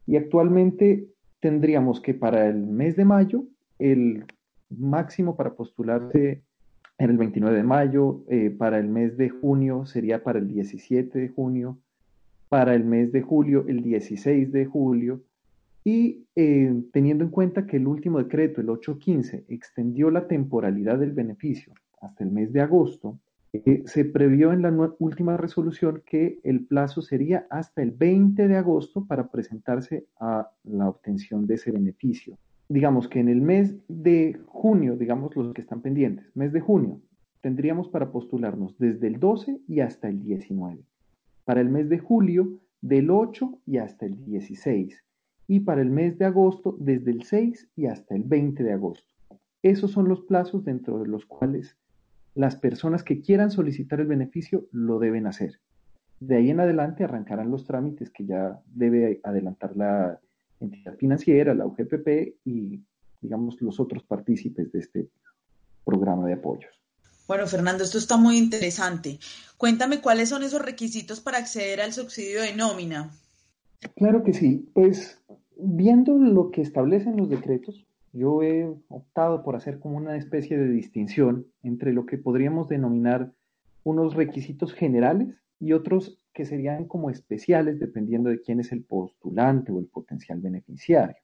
y 0.08 0.16
actualmente 0.16 1.08
tendríamos 1.40 2.02
que 2.02 2.14
para 2.14 2.48
el 2.48 2.66
mes 2.66 2.96
de 2.96 3.06
mayo 3.06 3.44
el 3.78 4.26
máximo 4.70 5.36
para 5.36 5.54
postularse 5.54 6.44
en 7.00 7.10
el 7.12 7.18
29 7.18 7.58
de 7.58 7.64
mayo, 7.64 8.24
eh, 8.28 8.50
para 8.50 8.80
el 8.80 8.88
mes 8.88 9.18
de 9.18 9.30
junio 9.30 9.86
sería 9.86 10.24
para 10.24 10.40
el 10.40 10.48
17 10.48 11.20
de 11.20 11.30
junio, 11.30 11.78
para 12.50 12.74
el 12.74 12.84
mes 12.84 13.12
de 13.12 13.22
julio 13.22 13.66
el 13.68 13.84
16 13.84 14.52
de 14.52 14.66
julio, 14.66 15.22
y 15.84 16.26
eh, 16.36 16.74
teniendo 16.92 17.24
en 17.24 17.30
cuenta 17.30 17.66
que 17.66 17.78
el 17.78 17.88
último 17.88 18.18
decreto, 18.18 18.62
el 18.62 18.70
815, 18.70 19.46
extendió 19.48 20.10
la 20.10 20.28
temporalidad 20.28 20.98
del 20.98 21.14
beneficio 21.14 21.74
hasta 22.02 22.24
el 22.24 22.32
mes 22.32 22.52
de 22.52 22.62
agosto, 22.62 23.20
eh, 23.54 23.84
se 23.86 24.04
previó 24.04 24.52
en 24.52 24.64
la 24.64 24.94
última 25.00 25.38
resolución 25.38 26.04
que 26.06 26.40
el 26.44 26.66
plazo 26.66 27.02
sería 27.02 27.48
hasta 27.50 27.82
el 27.82 27.92
20 27.92 28.48
de 28.48 28.58
agosto 28.58 29.06
para 29.06 29.30
presentarse 29.30 30.08
a 30.20 30.50
la 30.64 30.90
obtención 30.90 31.48
de 31.48 31.56
ese 31.56 31.72
beneficio 31.72 32.38
digamos 32.70 33.08
que 33.08 33.20
en 33.20 33.30
el 33.30 33.42
mes 33.42 33.76
de 33.88 34.40
junio, 34.48 34.98
digamos 34.98 35.36
los 35.36 35.54
que 35.54 35.62
están 35.62 35.82
pendientes, 35.82 36.36
mes 36.36 36.52
de 36.52 36.60
junio, 36.60 37.02
tendríamos 37.42 37.90
para 37.90 38.12
postularnos 38.12 38.78
desde 38.78 39.08
el 39.08 39.20
12 39.20 39.62
y 39.68 39.80
hasta 39.80 40.10
el 40.10 40.22
19. 40.22 40.84
Para 41.46 41.62
el 41.62 41.70
mes 41.70 41.90
de 41.90 42.00
julio, 42.00 42.60
del 42.82 43.10
8 43.10 43.62
y 43.66 43.78
hasta 43.78 44.06
el 44.06 44.24
16. 44.26 45.04
Y 45.48 45.62
para 45.62 45.82
el 45.82 45.90
mes 45.90 46.18
de 46.18 46.26
agosto, 46.26 46.76
desde 46.80 47.12
el 47.12 47.24
6 47.24 47.70
y 47.76 47.86
hasta 47.86 48.16
el 48.16 48.24
20 48.24 48.64
de 48.64 48.74
agosto. 48.74 49.14
Esos 49.64 49.92
son 49.92 50.10
los 50.10 50.22
plazos 50.22 50.66
dentro 50.66 51.00
de 51.00 51.08
los 51.08 51.26
cuales 51.26 51.78
las 52.36 52.56
personas 52.56 53.04
que 53.04 53.22
quieran 53.22 53.50
solicitar 53.50 54.00
el 54.00 54.08
beneficio 54.08 54.68
lo 54.72 55.00
deben 55.00 55.26
hacer. 55.26 55.60
De 56.20 56.36
ahí 56.36 56.50
en 56.50 56.60
adelante 56.60 57.04
arrancarán 57.04 57.50
los 57.50 57.66
trámites 57.66 58.10
que 58.10 58.26
ya 58.26 58.60
debe 58.68 59.22
adelantar 59.24 59.76
la 59.76 60.20
entidad 60.60 60.96
financiera, 60.98 61.54
la 61.54 61.66
UGPP 61.66 62.38
y, 62.46 62.82
digamos, 63.22 63.62
los 63.62 63.80
otros 63.80 64.04
partícipes 64.04 64.72
de 64.72 64.80
este 64.80 65.10
programa 65.86 66.28
de 66.28 66.34
apoyos. 66.34 66.72
Bueno, 67.28 67.46
Fernando, 67.46 67.84
esto 67.84 67.98
está 67.98 68.16
muy 68.18 68.38
interesante. 68.38 69.20
Cuéntame 69.58 70.00
cuáles 70.02 70.30
son 70.30 70.44
esos 70.44 70.62
requisitos 70.62 71.20
para 71.20 71.38
acceder 71.38 71.82
al 71.82 71.94
subsidio 71.94 72.42
de 72.42 72.56
nómina. 72.56 73.12
Claro 73.96 74.24
que 74.24 74.34
sí. 74.34 74.70
Pues 74.74 75.22
viendo 75.58 76.18
lo 76.18 76.52
que 76.52 76.62
establecen 76.62 77.18
los 77.18 77.30
decretos, 77.30 77.86
yo 78.14 78.42
he 78.42 78.66
optado 78.88 79.44
por 79.44 79.56
hacer 79.56 79.80
como 79.80 79.98
una 79.98 80.16
especie 80.16 80.58
de 80.58 80.70
distinción 80.70 81.46
entre 81.64 81.94
lo 81.94 82.06
que 82.06 82.18
podríamos 82.18 82.70
denominar 82.70 83.34
unos 83.84 84.16
requisitos 84.16 84.74
generales 84.74 85.36
y 85.60 85.74
otros 85.74 86.18
que 86.38 86.46
serían 86.46 86.86
como 86.86 87.10
especiales 87.10 87.80
dependiendo 87.80 88.30
de 88.30 88.40
quién 88.40 88.60
es 88.60 88.72
el 88.72 88.84
postulante 88.84 89.72
o 89.72 89.80
el 89.80 89.88
potencial 89.88 90.40
beneficiario. 90.40 91.16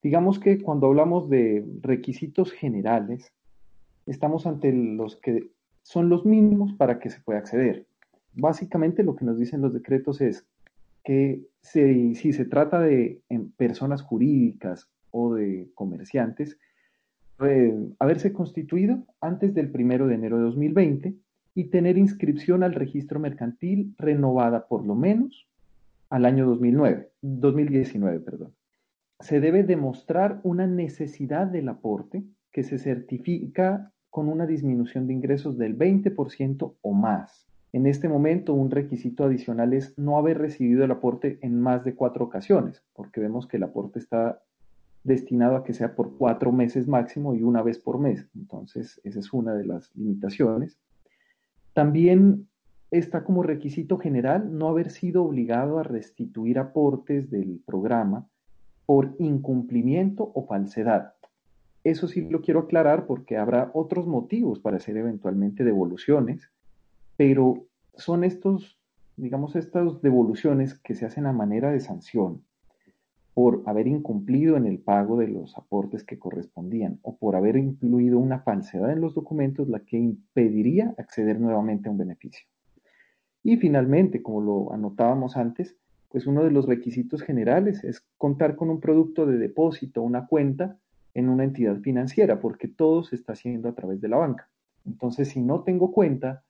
Digamos 0.00 0.38
que 0.38 0.62
cuando 0.62 0.86
hablamos 0.86 1.28
de 1.28 1.66
requisitos 1.80 2.52
generales, 2.52 3.32
estamos 4.06 4.46
ante 4.46 4.72
los 4.72 5.16
que 5.16 5.50
son 5.82 6.08
los 6.08 6.24
mínimos 6.24 6.72
para 6.74 7.00
que 7.00 7.10
se 7.10 7.20
pueda 7.20 7.40
acceder. 7.40 7.88
Básicamente 8.32 9.02
lo 9.02 9.16
que 9.16 9.24
nos 9.24 9.40
dicen 9.40 9.60
los 9.60 9.74
decretos 9.74 10.20
es 10.20 10.46
que 11.02 11.42
si, 11.60 12.14
se 12.14 12.44
trata 12.44 12.80
de 12.80 13.20
em, 13.28 13.50
personas 13.50 14.02
jurídicas 14.02 14.88
o 15.10 15.34
de 15.34 15.68
comerciantes, 15.74 16.56
haberse 17.98 18.32
constituido 18.32 19.04
antes 19.20 19.52
del 19.52 19.72
primero 19.72 20.06
de 20.06 20.14
enero 20.14 20.38
de 20.38 20.44
2020 20.44 21.14
y 21.58 21.64
tener 21.64 21.98
inscripción 21.98 22.62
al 22.62 22.72
registro 22.72 23.18
mercantil 23.18 23.92
renovada 23.98 24.68
por 24.68 24.86
lo 24.86 24.94
menos 24.94 25.48
al 26.08 26.24
año 26.24 26.46
2009, 26.46 27.10
2019. 27.20 28.20
Perdón. 28.20 28.54
Se 29.18 29.40
debe 29.40 29.64
demostrar 29.64 30.40
una 30.44 30.68
necesidad 30.68 31.48
del 31.48 31.68
aporte 31.68 32.22
que 32.52 32.62
se 32.62 32.78
certifica 32.78 33.92
con 34.08 34.28
una 34.28 34.46
disminución 34.46 35.08
de 35.08 35.14
ingresos 35.14 35.58
del 35.58 35.76
20% 35.76 36.76
o 36.80 36.92
más. 36.92 37.48
En 37.72 37.88
este 37.88 38.08
momento, 38.08 38.54
un 38.54 38.70
requisito 38.70 39.24
adicional 39.24 39.72
es 39.72 39.98
no 39.98 40.16
haber 40.16 40.38
recibido 40.38 40.84
el 40.84 40.92
aporte 40.92 41.40
en 41.42 41.60
más 41.60 41.82
de 41.82 41.96
cuatro 41.96 42.24
ocasiones, 42.24 42.84
porque 42.92 43.20
vemos 43.20 43.48
que 43.48 43.56
el 43.56 43.64
aporte 43.64 43.98
está 43.98 44.40
destinado 45.02 45.56
a 45.56 45.64
que 45.64 45.74
sea 45.74 45.96
por 45.96 46.16
cuatro 46.16 46.52
meses 46.52 46.86
máximo 46.86 47.34
y 47.34 47.42
una 47.42 47.62
vez 47.62 47.80
por 47.80 47.98
mes. 47.98 48.28
Entonces, 48.36 49.00
esa 49.02 49.18
es 49.18 49.32
una 49.32 49.54
de 49.54 49.66
las 49.66 49.90
limitaciones. 49.96 50.78
También 51.78 52.48
está 52.90 53.22
como 53.22 53.44
requisito 53.44 53.98
general 53.98 54.58
no 54.58 54.66
haber 54.66 54.90
sido 54.90 55.22
obligado 55.22 55.78
a 55.78 55.84
restituir 55.84 56.58
aportes 56.58 57.30
del 57.30 57.62
programa 57.64 58.26
por 58.84 59.14
incumplimiento 59.20 60.28
o 60.34 60.44
falsedad. 60.44 61.12
Eso 61.84 62.08
sí 62.08 62.28
lo 62.28 62.40
quiero 62.40 62.58
aclarar 62.62 63.06
porque 63.06 63.36
habrá 63.36 63.70
otros 63.74 64.08
motivos 64.08 64.58
para 64.58 64.78
hacer 64.78 64.96
eventualmente 64.96 65.62
devoluciones, 65.62 66.50
pero 67.16 67.68
son 67.94 68.24
estos, 68.24 68.80
digamos, 69.16 69.54
estas 69.54 70.02
devoluciones 70.02 70.76
que 70.80 70.96
se 70.96 71.06
hacen 71.06 71.26
a 71.26 71.32
manera 71.32 71.70
de 71.70 71.78
sanción 71.78 72.42
por 73.38 73.62
haber 73.66 73.86
incumplido 73.86 74.56
en 74.56 74.66
el 74.66 74.80
pago 74.80 75.16
de 75.16 75.28
los 75.28 75.56
aportes 75.56 76.02
que 76.02 76.18
correspondían 76.18 76.98
o 77.02 77.18
por 77.18 77.36
haber 77.36 77.56
incluido 77.56 78.18
una 78.18 78.40
falsedad 78.40 78.90
en 78.90 79.00
los 79.00 79.14
documentos 79.14 79.68
la 79.68 79.78
que 79.78 79.96
impediría 79.96 80.92
acceder 80.98 81.38
nuevamente 81.38 81.88
a 81.88 81.92
un 81.92 81.98
beneficio. 81.98 82.48
Y 83.44 83.56
finalmente, 83.58 84.24
como 84.24 84.40
lo 84.40 84.72
anotábamos 84.72 85.36
antes, 85.36 85.76
pues 86.08 86.26
uno 86.26 86.42
de 86.42 86.50
los 86.50 86.66
requisitos 86.66 87.22
generales 87.22 87.84
es 87.84 88.04
contar 88.16 88.56
con 88.56 88.70
un 88.70 88.80
producto 88.80 89.24
de 89.24 89.38
depósito, 89.38 90.02
una 90.02 90.26
cuenta 90.26 90.76
en 91.14 91.28
una 91.28 91.44
entidad 91.44 91.78
financiera, 91.78 92.40
porque 92.40 92.66
todo 92.66 93.04
se 93.04 93.14
está 93.14 93.34
haciendo 93.34 93.68
a 93.68 93.76
través 93.76 94.00
de 94.00 94.08
la 94.08 94.16
banca. 94.16 94.48
Entonces, 94.84 95.28
si 95.28 95.40
no 95.40 95.62
tengo 95.62 95.92
cuenta, 95.92 96.42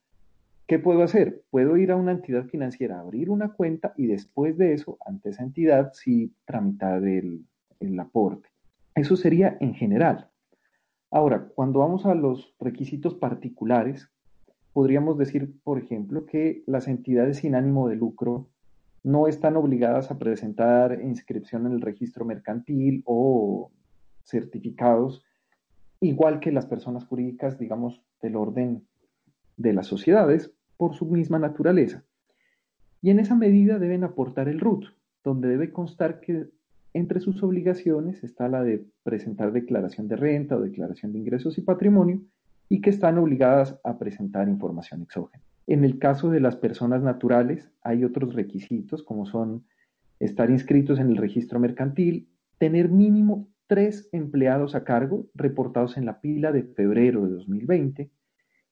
¿Qué 0.68 0.78
puedo 0.78 1.02
hacer? 1.02 1.44
Puedo 1.48 1.78
ir 1.78 1.90
a 1.90 1.96
una 1.96 2.12
entidad 2.12 2.44
financiera, 2.44 3.00
abrir 3.00 3.30
una 3.30 3.54
cuenta 3.54 3.94
y 3.96 4.06
después 4.06 4.58
de 4.58 4.74
eso, 4.74 4.98
ante 5.06 5.30
esa 5.30 5.42
entidad, 5.42 5.92
sí 5.94 6.34
tramitar 6.44 7.02
el, 7.04 7.46
el 7.80 7.98
aporte. 7.98 8.50
Eso 8.94 9.16
sería 9.16 9.56
en 9.60 9.72
general. 9.72 10.28
Ahora, 11.10 11.48
cuando 11.54 11.78
vamos 11.78 12.04
a 12.04 12.14
los 12.14 12.54
requisitos 12.60 13.14
particulares, 13.14 14.10
podríamos 14.74 15.16
decir, 15.16 15.54
por 15.64 15.78
ejemplo, 15.78 16.26
que 16.26 16.64
las 16.66 16.86
entidades 16.86 17.38
sin 17.38 17.54
ánimo 17.54 17.88
de 17.88 17.96
lucro 17.96 18.50
no 19.02 19.26
están 19.26 19.56
obligadas 19.56 20.10
a 20.10 20.18
presentar 20.18 21.00
inscripción 21.00 21.64
en 21.64 21.72
el 21.72 21.80
registro 21.80 22.26
mercantil 22.26 23.02
o 23.06 23.70
certificados, 24.22 25.24
igual 26.00 26.40
que 26.40 26.52
las 26.52 26.66
personas 26.66 27.06
jurídicas, 27.06 27.58
digamos, 27.58 28.02
del 28.20 28.36
orden 28.36 28.86
de 29.56 29.72
las 29.72 29.86
sociedades, 29.86 30.52
por 30.78 30.94
su 30.94 31.04
misma 31.04 31.38
naturaleza. 31.38 32.04
Y 33.02 33.10
en 33.10 33.18
esa 33.18 33.34
medida 33.34 33.78
deben 33.78 34.04
aportar 34.04 34.48
el 34.48 34.60
RUT, 34.60 34.86
donde 35.22 35.48
debe 35.48 35.70
constar 35.70 36.20
que 36.20 36.46
entre 36.94 37.20
sus 37.20 37.42
obligaciones 37.42 38.24
está 38.24 38.48
la 38.48 38.62
de 38.62 38.86
presentar 39.02 39.52
declaración 39.52 40.08
de 40.08 40.16
renta 40.16 40.56
o 40.56 40.60
declaración 40.62 41.12
de 41.12 41.18
ingresos 41.18 41.58
y 41.58 41.60
patrimonio 41.60 42.22
y 42.70 42.80
que 42.80 42.90
están 42.90 43.18
obligadas 43.18 43.78
a 43.84 43.98
presentar 43.98 44.48
información 44.48 45.02
exógena. 45.02 45.42
En 45.66 45.84
el 45.84 45.98
caso 45.98 46.30
de 46.30 46.40
las 46.40 46.56
personas 46.56 47.02
naturales 47.02 47.70
hay 47.82 48.04
otros 48.04 48.34
requisitos 48.34 49.02
como 49.02 49.26
son 49.26 49.64
estar 50.18 50.50
inscritos 50.50 50.98
en 50.98 51.10
el 51.10 51.16
registro 51.16 51.60
mercantil, 51.60 52.28
tener 52.58 52.88
mínimo 52.88 53.48
tres 53.66 54.08
empleados 54.12 54.74
a 54.74 54.84
cargo 54.84 55.26
reportados 55.34 55.96
en 55.96 56.06
la 56.06 56.20
pila 56.20 56.52
de 56.52 56.62
febrero 56.62 57.26
de 57.26 57.34
2020 57.34 58.10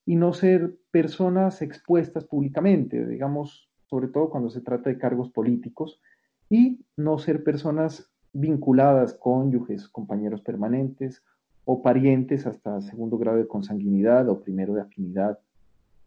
y 0.07 0.15
no 0.15 0.33
ser 0.33 0.77
personas 0.93 1.61
expuestas 1.61 2.25
públicamente, 2.25 3.05
digamos, 3.07 3.69
sobre 3.91 4.09
todo 4.09 4.31
cuando 4.31 4.49
se 4.49 4.61
trata 4.61 4.89
de 4.89 4.99
cargos 4.99 5.31
políticos, 5.31 6.01
y 6.49 6.81
no 6.97 7.19
ser 7.19 7.43
personas 7.43 8.09
vinculadas, 8.33 9.15
cónyuges, 9.15 9.89
compañeros 9.89 10.43
permanentes 10.43 11.25
o 11.65 11.83
parientes 11.83 12.47
hasta 12.47 12.81
segundo 12.81 13.19
grado 13.19 13.39
de 13.39 13.49
consanguinidad 13.49 14.29
o 14.29 14.41
primero 14.41 14.75
de 14.75 14.83
afinidad 14.83 15.41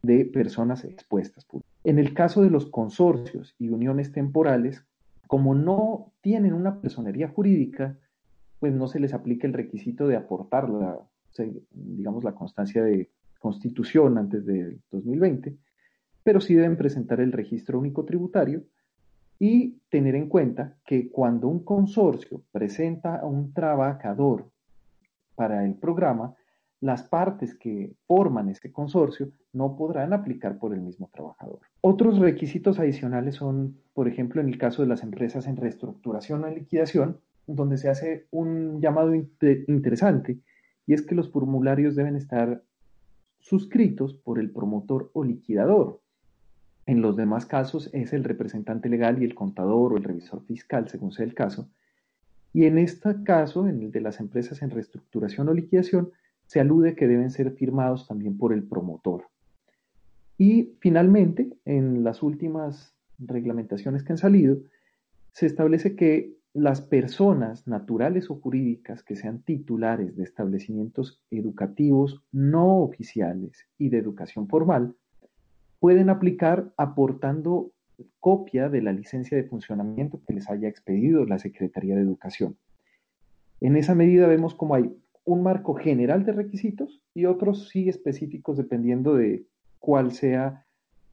de 0.02 0.24
personas 0.24 0.86
expuestas. 0.86 1.46
En 1.84 2.00
el 2.00 2.14
caso 2.14 2.42
de 2.42 2.50
los 2.50 2.68
consorcios 2.68 3.54
y 3.60 3.70
uniones 3.70 4.14
temporales, 4.14 4.86
como 5.28 5.56
no 5.56 6.14
tienen 6.22 6.54
una 6.54 6.80
personería 6.80 7.28
jurídica, 7.28 7.98
pues 8.62 8.74
no 8.74 8.88
se 8.88 9.02
les 9.02 9.14
aplica 9.14 9.46
el 9.46 9.54
requisito 9.54 10.08
de 10.08 10.16
aportar 10.16 10.70
la, 10.70 11.00
digamos, 11.72 12.24
la 12.24 12.34
constancia 12.34 12.82
de 12.82 13.10
constitución 13.40 14.18
antes 14.18 14.46
del 14.46 14.82
2020, 14.92 15.56
pero 16.24 16.42
sí 16.42 16.54
deben 16.54 16.78
presentar 16.78 17.20
el 17.22 17.32
registro 17.32 17.80
único 17.80 18.06
tributario 18.06 18.64
y 19.40 19.80
tener 19.90 20.16
en 20.16 20.28
cuenta 20.28 20.78
que 20.86 21.10
cuando 21.10 21.48
un 21.48 21.64
consorcio 21.64 22.44
presenta 22.52 23.16
a 23.16 23.26
un 23.26 23.54
trabajador 23.54 24.52
para 25.36 25.66
el 25.66 25.76
programa, 25.76 26.36
las 26.82 27.04
partes 27.04 27.58
que 27.58 27.94
forman 28.06 28.50
ese 28.50 28.72
consorcio 28.72 29.32
no 29.54 29.76
podrán 29.76 30.14
aplicar 30.14 30.60
por 30.60 30.74
el 30.74 30.82
mismo 30.82 31.10
trabajador. 31.14 31.60
Otros 31.82 32.20
requisitos 32.20 32.80
adicionales 32.80 33.36
son, 33.36 33.78
por 33.94 34.08
ejemplo, 34.08 34.42
en 34.42 34.50
el 34.50 34.58
caso 34.58 34.82
de 34.82 34.90
las 34.90 35.04
empresas 35.04 35.48
en 35.48 35.58
reestructuración 35.58 36.44
o 36.44 36.50
liquidación, 36.50 37.20
donde 37.48 37.78
se 37.78 37.90
hace 37.90 38.28
un 38.32 38.82
llamado 38.82 39.14
interesante 39.16 40.40
y 40.86 40.94
es 40.94 41.02
que 41.02 41.16
los 41.16 41.32
formularios 41.32 41.96
deben 41.96 42.16
estar 42.16 42.64
suscritos 43.40 44.14
por 44.14 44.40
el 44.40 44.52
promotor 44.52 45.10
o 45.14 45.24
liquidador, 45.24 46.02
en 46.90 47.04
los 47.04 47.16
demás 47.16 47.46
casos 47.46 47.92
es 47.94 48.14
el 48.14 48.24
representante 48.24 48.90
legal 48.90 49.22
y 49.22 49.26
el 49.26 49.36
contador 49.36 49.94
o 49.94 49.98
el 49.98 50.04
revisor 50.04 50.44
fiscal, 50.46 50.90
según 50.90 51.12
sea 51.12 51.24
el 51.24 51.36
caso. 51.36 51.70
Y 52.52 52.66
en 52.66 52.80
este 52.80 53.22
caso, 53.24 53.68
en 53.68 53.84
el 53.84 53.92
de 53.92 54.02
las 54.02 54.20
empresas 54.20 54.64
en 54.64 54.72
reestructuración 54.72 55.48
o 55.50 55.54
liquidación, 55.54 56.12
se 56.48 56.60
alude 56.60 56.96
que 56.96 57.08
deben 57.08 57.30
ser 57.30 57.52
firmados 57.52 58.08
también 58.08 58.40
por 58.40 58.54
el 58.54 58.64
promotor. 58.64 59.26
Y 60.40 60.78
finalmente, 60.80 61.56
en 61.64 62.04
las 62.04 62.24
últimas 62.24 62.96
reglamentaciones 63.20 64.02
que 64.02 64.14
han 64.14 64.18
salido, 64.18 64.58
se 65.32 65.46
establece 65.46 65.96
que 65.96 66.39
las 66.54 66.82
personas 66.82 67.68
naturales 67.68 68.30
o 68.32 68.36
jurídicas 68.36 69.04
que 69.04 69.16
sean 69.16 69.42
titulares 69.44 70.16
de 70.16 70.24
establecimientos 70.24 71.22
educativos 71.30 72.24
no 72.32 72.80
oficiales 72.80 73.68
y 73.78 73.90
de 73.90 74.00
educación 74.00 74.48
formal 74.48 74.96
pueden 75.80 76.10
aplicar 76.10 76.74
aportando 76.76 77.72
copia 78.20 78.70
de 78.70 78.82
la 78.82 78.94
licencia 78.94 79.38
de 79.38 79.44
funcionamiento 79.44 80.22
que 80.26 80.34
les 80.34 80.50
haya 80.50 80.68
expedido 80.68 81.26
la 81.26 81.40
Secretaría 81.40 81.96
de 81.96 82.02
Educación. 82.02 82.58
En 83.62 83.76
esa 83.76 83.94
medida 83.94 84.28
vemos 84.28 84.56
como 84.56 84.76
hay 84.76 84.92
un 85.26 85.44
marco 85.44 85.76
general 85.76 86.26
de 86.26 86.32
requisitos 86.32 87.02
y 87.14 87.26
otros 87.26 87.70
sí 87.70 87.90
específicos 87.90 88.58
dependiendo 88.58 89.16
de 89.16 89.46
cuál 89.80 90.12
sea, 90.12 90.66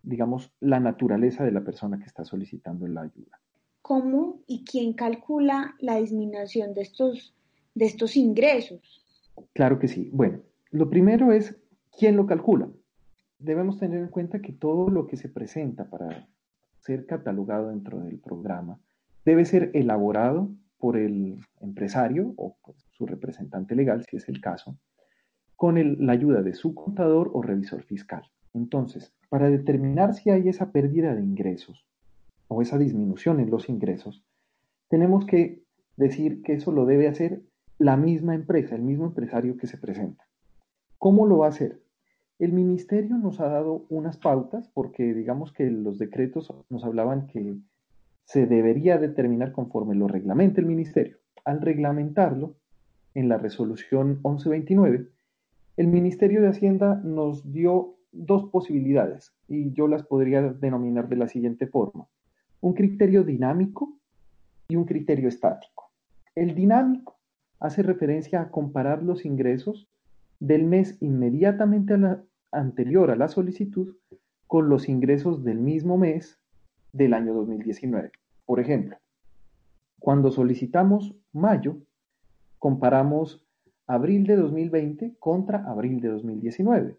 digamos, 0.03 0.53
la 0.61 0.81
naturaleza 0.81 1.45
de 1.45 1.53
la 1.53 1.63
persona 1.63 1.99
que 1.99 2.05
está 2.07 2.25
solicitando 2.25 2.87
la 2.87 3.03
ayuda. 3.03 3.41
¿Cómo 3.87 4.41
y 4.47 4.65
quién 4.65 4.95
calcula 4.95 5.77
la 5.79 5.97
disminución 5.97 6.75
de 6.75 6.83
estos, 6.83 7.35
de 7.75 7.85
estos 7.85 8.17
ingresos? 8.17 9.05
Claro 9.53 9.79
que 9.79 9.87
sí. 9.87 10.11
Bueno, 10.13 10.41
lo 10.71 10.91
primero 10.91 11.33
es 11.33 11.57
quién 11.97 12.17
lo 12.17 12.27
calcula 12.27 12.69
debemos 13.39 13.79
tener 13.79 14.01
en 14.01 14.09
cuenta 14.09 14.41
que 14.41 14.53
todo 14.53 14.89
lo 14.89 15.07
que 15.07 15.17
se 15.17 15.29
presenta 15.29 15.89
para 15.89 16.29
ser 16.81 17.07
catalogado 17.07 17.69
dentro 17.69 18.01
del 18.01 18.19
programa 18.19 18.79
debe 19.25 19.45
ser 19.45 19.71
elaborado 19.75 20.51
por 20.79 20.97
el 20.97 21.41
empresario 21.61 22.35
o 22.37 22.57
su 22.93 23.07
representante 23.07 23.75
legal, 23.75 24.05
si 24.09 24.17
es 24.17 24.29
el 24.29 24.41
caso, 24.41 24.79
con 25.57 26.07
la 26.07 26.13
ayuda 26.13 26.43
de 26.43 26.55
su 26.55 26.75
contador 26.75 27.31
o 27.33 27.43
revisor 27.43 27.83
fiscal. 27.83 28.23
Entonces, 28.53 29.13
para 29.29 29.51
determinar 29.51 30.15
si 30.15 30.31
hay 30.31 30.49
esa 30.49 30.71
pérdida 30.71 31.15
de 31.15 31.23
ingresos 31.23 31.87
o 32.49 32.63
esa 32.63 32.79
disminución 32.79 33.41
en 33.41 33.51
los 33.51 33.69
ingresos, 33.69 34.25
tenemos 34.89 35.27
que 35.27 35.63
decir 35.97 36.43
que 36.43 36.55
eso 36.55 36.73
lo 36.73 36.87
debe 36.87 37.09
hacer 37.09 37.43
la 37.79 37.97
misma 37.97 38.35
empresa, 38.35 38.75
el 38.75 38.83
mismo 38.83 39.07
empresario 39.07 39.57
que 39.57 39.67
se 39.67 39.79
presenta. 39.79 40.25
¿Cómo 40.99 41.27
lo 41.27 41.39
va 41.39 41.47
a 41.47 41.51
hacer? 41.51 41.83
El 42.39 42.53
ministerio 42.53 43.17
nos 43.17 43.41
ha 43.41 43.49
dado 43.49 43.87
unas 43.89 44.19
pautas 44.19 44.69
porque 44.75 45.15
digamos 45.15 45.53
que 45.53 45.71
los 45.71 45.99
decretos 45.99 46.53
nos 46.69 46.85
hablaban 46.85 47.27
que 47.27 47.57
se 48.25 48.47
debería 48.47 48.99
determinar 48.99 49.53
conforme 49.53 49.95
lo 49.95 50.09
reglamente 50.09 50.61
el 50.61 50.67
ministerio. 50.67 51.19
Al 51.45 51.61
reglamentarlo, 51.61 52.57
en 53.15 53.29
la 53.29 53.39
resolución 53.39 54.21
1129, 54.23 55.09
el 55.77 55.87
Ministerio 55.89 56.43
de 56.43 56.49
Hacienda 56.49 57.01
nos 57.03 57.53
dio 57.53 57.97
dos 58.13 58.45
posibilidades 58.51 59.33
y 59.49 59.73
yo 59.73 59.89
las 59.89 60.03
podría 60.03 60.43
denominar 60.43 61.09
de 61.09 61.17
la 61.17 61.29
siguiente 61.29 61.67
forma. 61.67 62.09
Un 62.61 62.75
criterio 62.75 63.25
dinámico 63.25 63.99
y 64.69 64.77
un 64.77 64.85
criterio 64.85 65.29
estático. 65.29 65.91
El 66.35 66.55
dinámico 66.55 67.17
hace 67.61 67.83
referencia 67.83 68.41
a 68.41 68.51
comparar 68.51 69.03
los 69.03 69.25
ingresos 69.25 69.89
del 70.41 70.65
mes 70.65 70.97
inmediatamente 71.01 71.95
anterior 72.53 73.11
a 73.11 73.17
la 73.17 73.29
solicitud 73.29 73.97
con 74.47 74.69
los 74.69 74.89
ingresos 74.89 75.45
del 75.45 75.59
mismo 75.59 75.97
mes 75.97 76.39
del 76.93 77.15
año 77.15 77.35
2019. 77.35 78.11
Por 78.45 78.61
ejemplo, 78.61 78.97
cuando 79.99 80.31
solicitamos 80.31 81.15
mayo, 81.33 81.79
comparamos 82.59 83.45
abril 83.87 84.27
de 84.27 84.37
2020 84.37 85.17
contra 85.19 85.65
abril 85.65 86.01
de 86.01 86.09
2019. 86.09 86.97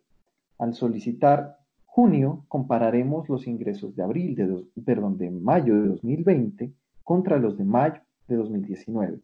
Al 0.58 0.74
solicitar 0.74 1.60
junio, 1.98 2.46
compararemos 2.48 3.28
los 3.28 3.48
ingresos 3.48 3.96
de 3.96 4.04
abril 4.04 4.36
de 4.36 4.82
perdón, 4.84 5.18
de 5.18 5.32
mayo 5.32 5.82
de 5.82 5.88
2020 5.88 6.72
contra 7.04 7.40
los 7.40 7.58
de 7.58 7.64
mayo 7.64 8.00
de 8.28 8.36
2019. 8.36 9.20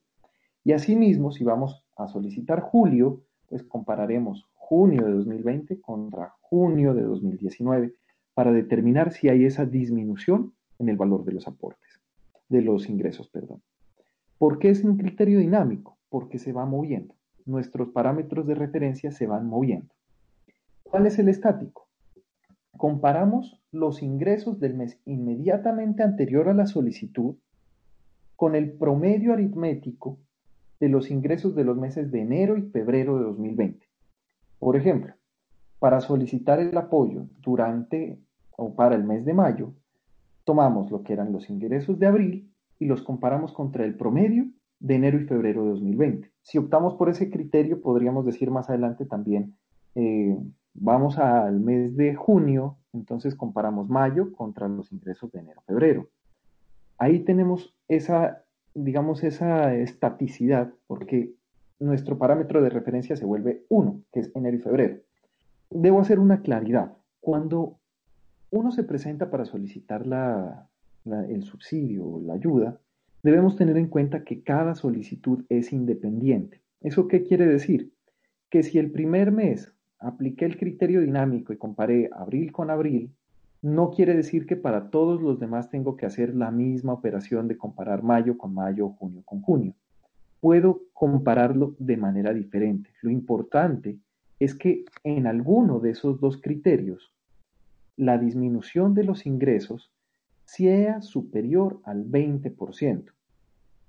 Y 0.64 0.72
asimismo, 0.72 1.32
si 1.32 1.44
vamos 1.44 1.86
a 1.96 2.08
solicitar 2.08 2.62
julio, 2.62 3.22
pues 3.48 3.62
compararemos 3.62 4.48
junio 4.56 5.06
de 5.06 5.12
2020 5.12 5.82
contra 5.82 6.34
junio 6.42 6.96
de 6.96 7.04
2019 7.04 7.94
para 8.34 8.52
determinar 8.52 9.12
si 9.12 9.30
hay 9.30 9.46
esa 9.46 9.66
disminución 9.68 10.52
en 10.80 10.90
el 10.90 10.98
valor 10.98 11.26
de 11.26 11.34
los 11.34 11.48
aportes, 11.48 12.02
de 12.50 12.64
los 12.64 12.90
ingresos, 12.90 13.30
perdón. 13.30 13.62
¿Por 14.40 14.58
qué 14.58 14.72
es 14.72 14.84
un 14.84 14.98
criterio 14.98 15.38
dinámico? 15.38 16.00
Porque 16.10 16.40
se 16.40 16.54
va 16.54 16.66
moviendo. 16.66 17.14
Nuestros 17.46 17.90
parámetros 17.90 18.48
de 18.48 18.56
referencia 18.56 19.12
se 19.12 19.28
van 19.28 19.46
moviendo. 19.46 19.94
¿Cuál 20.82 21.06
es 21.06 21.20
el 21.20 21.30
estático? 21.30 21.84
Comparamos 22.78 23.62
los 23.72 24.02
ingresos 24.02 24.60
del 24.60 24.74
mes 24.74 25.00
inmediatamente 25.06 26.04
anterior 26.04 26.50
a 26.50 26.54
la 26.54 26.66
solicitud 26.66 27.36
con 28.36 28.56
el 28.56 28.74
promedio 28.74 29.34
aritmético 29.34 30.18
de 30.80 30.90
los 30.90 31.10
ingresos 31.12 31.56
de 31.56 31.64
los 31.64 31.78
meses 31.78 32.12
de 32.12 32.22
enero 32.22 32.58
y 32.58 32.64
febrero 32.64 33.18
de 33.18 33.24
2020. 33.26 33.88
Por 34.60 34.76
ejemplo, 34.76 35.14
para 35.80 36.02
solicitar 36.02 36.60
el 36.60 36.78
apoyo 36.78 37.28
durante 37.40 38.20
o 38.58 38.76
para 38.76 38.96
el 38.96 39.04
mes 39.04 39.26
de 39.26 39.34
mayo, 39.34 39.74
tomamos 40.44 40.92
lo 40.92 41.04
que 41.04 41.14
eran 41.14 41.32
los 41.32 41.50
ingresos 41.50 42.00
de 42.00 42.08
abril 42.08 42.54
y 42.80 42.86
los 42.86 43.02
comparamos 43.02 43.54
contra 43.54 43.86
el 43.86 43.96
promedio 43.96 44.46
de 44.80 44.96
enero 44.96 45.20
y 45.20 45.26
febrero 45.26 45.64
de 45.64 45.70
2020. 45.72 46.32
Si 46.42 46.58
optamos 46.58 46.96
por 46.96 47.10
ese 47.10 47.30
criterio, 47.30 47.82
podríamos 47.82 48.26
decir 48.26 48.52
más 48.52 48.70
adelante 48.70 49.06
también, 49.06 49.56
eh, 49.96 50.38
vamos 50.74 51.18
al 51.18 51.60
mes 51.60 51.96
de 51.96 52.16
junio, 52.16 52.78
entonces 52.94 53.36
comparamos 53.36 53.90
mayo 53.90 54.32
contra 54.34 54.68
los 54.68 54.92
ingresos 54.92 55.32
de 55.32 55.40
enero-febrero. 55.40 56.10
Ahí 56.98 57.20
tenemos 57.20 57.76
esa, 57.88 58.44
digamos, 58.74 59.24
esa 59.24 59.76
estaticidad, 59.76 60.72
porque 60.88 61.34
nuestro 61.80 62.18
parámetro 62.18 62.62
de 62.62 62.70
referencia 62.70 63.16
se 63.16 63.26
vuelve 63.26 63.66
1, 63.70 64.04
que 64.12 64.22
es 64.22 64.32
enero 64.36 64.58
y 64.58 64.62
febrero. 64.62 64.98
Debo 65.70 66.00
hacer 66.00 66.20
una 66.20 66.42
claridad. 66.42 66.94
Cuando 67.20 67.80
uno 68.52 68.72
se 68.72 68.84
presenta 68.84 69.32
para 69.32 69.46
solicitar 69.46 70.06
el 71.06 71.44
subsidio 71.44 72.06
o 72.06 72.22
la 72.22 72.36
ayuda, 72.36 72.80
debemos 73.24 73.56
tener 73.56 73.78
en 73.78 73.88
cuenta 73.88 74.24
que 74.24 74.44
cada 74.44 74.76
solicitud 74.76 75.44
es 75.50 75.74
independiente. 75.74 76.62
¿Eso 76.82 77.08
qué 77.08 77.24
quiere 77.24 77.48
decir? 77.48 77.92
Que 78.50 78.62
si 78.62 78.78
el 78.78 78.92
primer 78.92 79.32
mes 79.32 79.73
apliqué 80.04 80.46
el 80.46 80.58
criterio 80.58 81.02
dinámico 81.02 81.54
y 81.54 81.58
comparé 81.58 82.10
abril 82.14 82.52
con 82.52 82.70
abril, 82.70 83.12
no 83.62 83.92
quiere 83.92 84.16
decir 84.16 84.46
que 84.46 84.58
para 84.58 84.90
todos 84.90 85.22
los 85.22 85.40
demás 85.40 85.70
tengo 85.70 85.96
que 85.96 86.06
hacer 86.06 86.36
la 86.36 86.52
misma 86.52 86.94
operación 86.94 87.48
de 87.48 87.58
comparar 87.58 88.04
mayo 88.04 88.38
con 88.38 88.54
mayo, 88.54 88.90
junio 88.90 89.22
con 89.24 89.42
junio. 89.42 89.74
Puedo 90.42 90.82
compararlo 90.92 91.76
de 91.80 91.96
manera 91.96 92.34
diferente. 92.34 92.90
Lo 93.02 93.10
importante 93.10 93.98
es 94.40 94.54
que 94.54 94.84
en 95.06 95.28
alguno 95.28 95.80
de 95.80 95.92
esos 95.92 96.20
dos 96.20 96.42
criterios 96.42 97.14
la 97.96 98.18
disminución 98.18 98.94
de 98.94 99.06
los 99.06 99.26
ingresos 99.26 99.92
sea 100.44 101.02
superior 101.02 101.80
al 101.86 102.06
20%. 102.06 103.06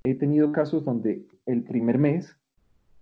He 0.04 0.14
tenido 0.14 0.52
casos 0.52 0.84
donde 0.84 1.26
el 1.46 1.64
primer 1.64 1.98
mes 1.98 2.36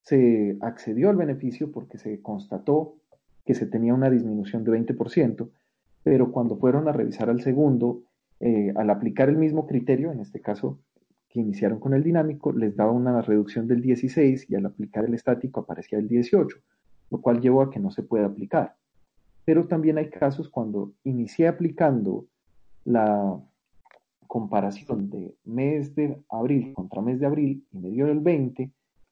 se 0.00 0.56
accedió 0.60 1.10
al 1.10 1.16
beneficio 1.16 1.70
porque 1.70 1.98
se 1.98 2.22
constató 2.22 2.96
que 3.44 3.54
se 3.54 3.66
tenía 3.66 3.94
una 3.94 4.10
disminución 4.10 4.64
de 4.64 4.72
20%, 4.72 5.50
pero 6.02 6.32
cuando 6.32 6.56
fueron 6.56 6.88
a 6.88 6.92
revisar 6.92 7.30
al 7.30 7.40
segundo, 7.40 8.02
eh, 8.40 8.72
al 8.76 8.90
aplicar 8.90 9.28
el 9.28 9.36
mismo 9.36 9.66
criterio, 9.66 10.12
en 10.12 10.20
este 10.20 10.40
caso 10.40 10.78
que 11.28 11.40
iniciaron 11.40 11.80
con 11.80 11.94
el 11.94 12.02
dinámico, 12.02 12.52
les 12.52 12.76
daba 12.76 12.92
una 12.92 13.22
reducción 13.22 13.66
del 13.66 13.80
16 13.80 14.50
y 14.50 14.54
al 14.54 14.66
aplicar 14.66 15.04
el 15.04 15.14
estático 15.14 15.60
aparecía 15.60 15.98
el 15.98 16.08
18, 16.08 16.58
lo 17.10 17.20
cual 17.20 17.40
llevó 17.40 17.62
a 17.62 17.70
que 17.70 17.80
no 17.80 17.90
se 17.90 18.02
pueda 18.02 18.26
aplicar. 18.26 18.76
Pero 19.44 19.66
también 19.66 19.98
hay 19.98 20.10
casos 20.10 20.48
cuando 20.48 20.92
inicié 21.04 21.48
aplicando 21.48 22.26
la 22.84 23.40
comparación 24.26 25.10
de 25.10 25.34
mes 25.44 25.94
de 25.94 26.18
abril 26.30 26.72
contra 26.74 27.02
mes 27.02 27.20
de 27.20 27.26
abril 27.26 27.66
y 27.70 27.78
me 27.78 27.90
dio 27.90 28.06
el 28.06 28.20
20 28.20 28.70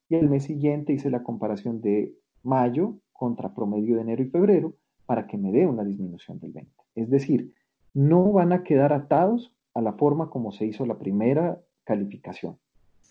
y 0.09 0.15
el 0.15 0.29
mes 0.29 0.45
siguiente 0.45 0.93
hice 0.93 1.11
la 1.11 1.23
comparación 1.23 1.81
de 1.81 2.15
mayo 2.43 2.97
contra 3.21 3.53
promedio 3.53 3.97
de 3.97 4.01
enero 4.01 4.23
y 4.23 4.31
febrero 4.31 4.73
para 5.05 5.27
que 5.27 5.37
me 5.37 5.53
dé 5.53 5.67
una 5.67 5.85
disminución 5.85 6.41
del 6.41 6.53
20. 6.53 6.73
Es 6.95 7.11
decir, 7.11 7.53
no 7.93 8.33
van 8.33 8.55
a 8.55 8.63
quedar 8.63 8.95
atados 8.95 9.53
a 9.75 9.83
la 9.83 9.93
forma 9.93 10.31
como 10.31 10.53
se 10.53 10.65
hizo 10.65 10.87
la 10.87 10.99
primera 10.99 11.61
calificación. 11.85 12.59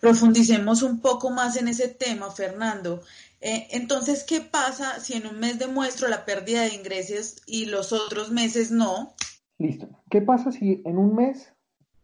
Profundicemos 0.01 0.81
un 0.81 0.99
poco 0.99 1.29
más 1.29 1.57
en 1.57 1.67
ese 1.67 1.89
tema, 1.89 2.31
Fernando. 2.31 3.01
Eh, 3.39 3.67
entonces, 3.69 4.23
¿qué 4.23 4.41
pasa 4.41 4.99
si 4.99 5.13
en 5.13 5.27
un 5.27 5.39
mes 5.39 5.59
demuestro 5.59 6.07
la 6.07 6.25
pérdida 6.25 6.63
de 6.63 6.73
ingresos 6.73 7.43
y 7.45 7.67
los 7.67 7.93
otros 7.93 8.31
meses 8.31 8.71
no? 8.71 9.13
Listo. 9.59 9.89
¿Qué 10.09 10.23
pasa 10.23 10.51
si 10.51 10.81
en 10.85 10.97
un 10.97 11.13
mes 11.13 11.53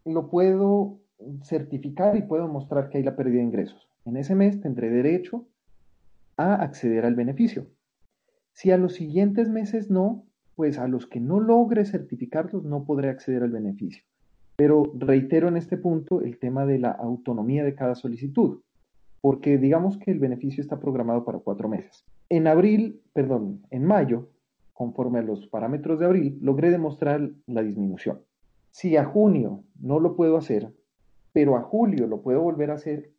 lo 0.04 0.30
puedo 0.30 1.00
certificar 1.42 2.16
y 2.16 2.22
puedo 2.22 2.46
mostrar 2.46 2.88
que 2.88 2.98
hay 2.98 3.02
la 3.02 3.16
pérdida 3.16 3.38
de 3.38 3.46
ingresos? 3.46 3.88
En 4.04 4.16
ese 4.16 4.36
mes 4.36 4.60
tendré 4.60 4.90
derecho 4.90 5.44
a 6.36 6.54
acceder 6.54 7.04
al 7.04 7.16
beneficio. 7.16 7.66
Si 8.56 8.70
a 8.70 8.78
los 8.78 8.94
siguientes 8.94 9.50
meses 9.50 9.90
no, 9.90 10.24
pues 10.54 10.78
a 10.78 10.88
los 10.88 11.06
que 11.06 11.20
no 11.20 11.40
logre 11.40 11.84
certificarlos 11.84 12.64
no 12.64 12.86
podré 12.86 13.10
acceder 13.10 13.42
al 13.42 13.50
beneficio. 13.50 14.02
Pero 14.56 14.94
reitero 14.98 15.48
en 15.48 15.58
este 15.58 15.76
punto 15.76 16.22
el 16.22 16.38
tema 16.38 16.64
de 16.64 16.78
la 16.78 16.90
autonomía 16.90 17.64
de 17.64 17.74
cada 17.74 17.94
solicitud, 17.94 18.62
porque 19.20 19.58
digamos 19.58 19.98
que 19.98 20.10
el 20.10 20.20
beneficio 20.20 20.62
está 20.62 20.80
programado 20.80 21.22
para 21.26 21.40
cuatro 21.40 21.68
meses. 21.68 22.06
En 22.30 22.46
abril, 22.46 23.02
perdón, 23.12 23.60
en 23.70 23.84
mayo, 23.84 24.30
conforme 24.72 25.18
a 25.18 25.22
los 25.22 25.46
parámetros 25.48 25.98
de 25.98 26.06
abril, 26.06 26.38
logré 26.40 26.70
demostrar 26.70 27.28
la 27.46 27.62
disminución. 27.62 28.22
Si 28.70 28.96
a 28.96 29.04
junio 29.04 29.64
no 29.78 30.00
lo 30.00 30.16
puedo 30.16 30.38
hacer, 30.38 30.72
pero 31.34 31.56
a 31.58 31.60
julio 31.60 32.06
lo 32.06 32.22
puedo 32.22 32.40
volver 32.40 32.70
a 32.70 32.76
hacer, 32.76 33.10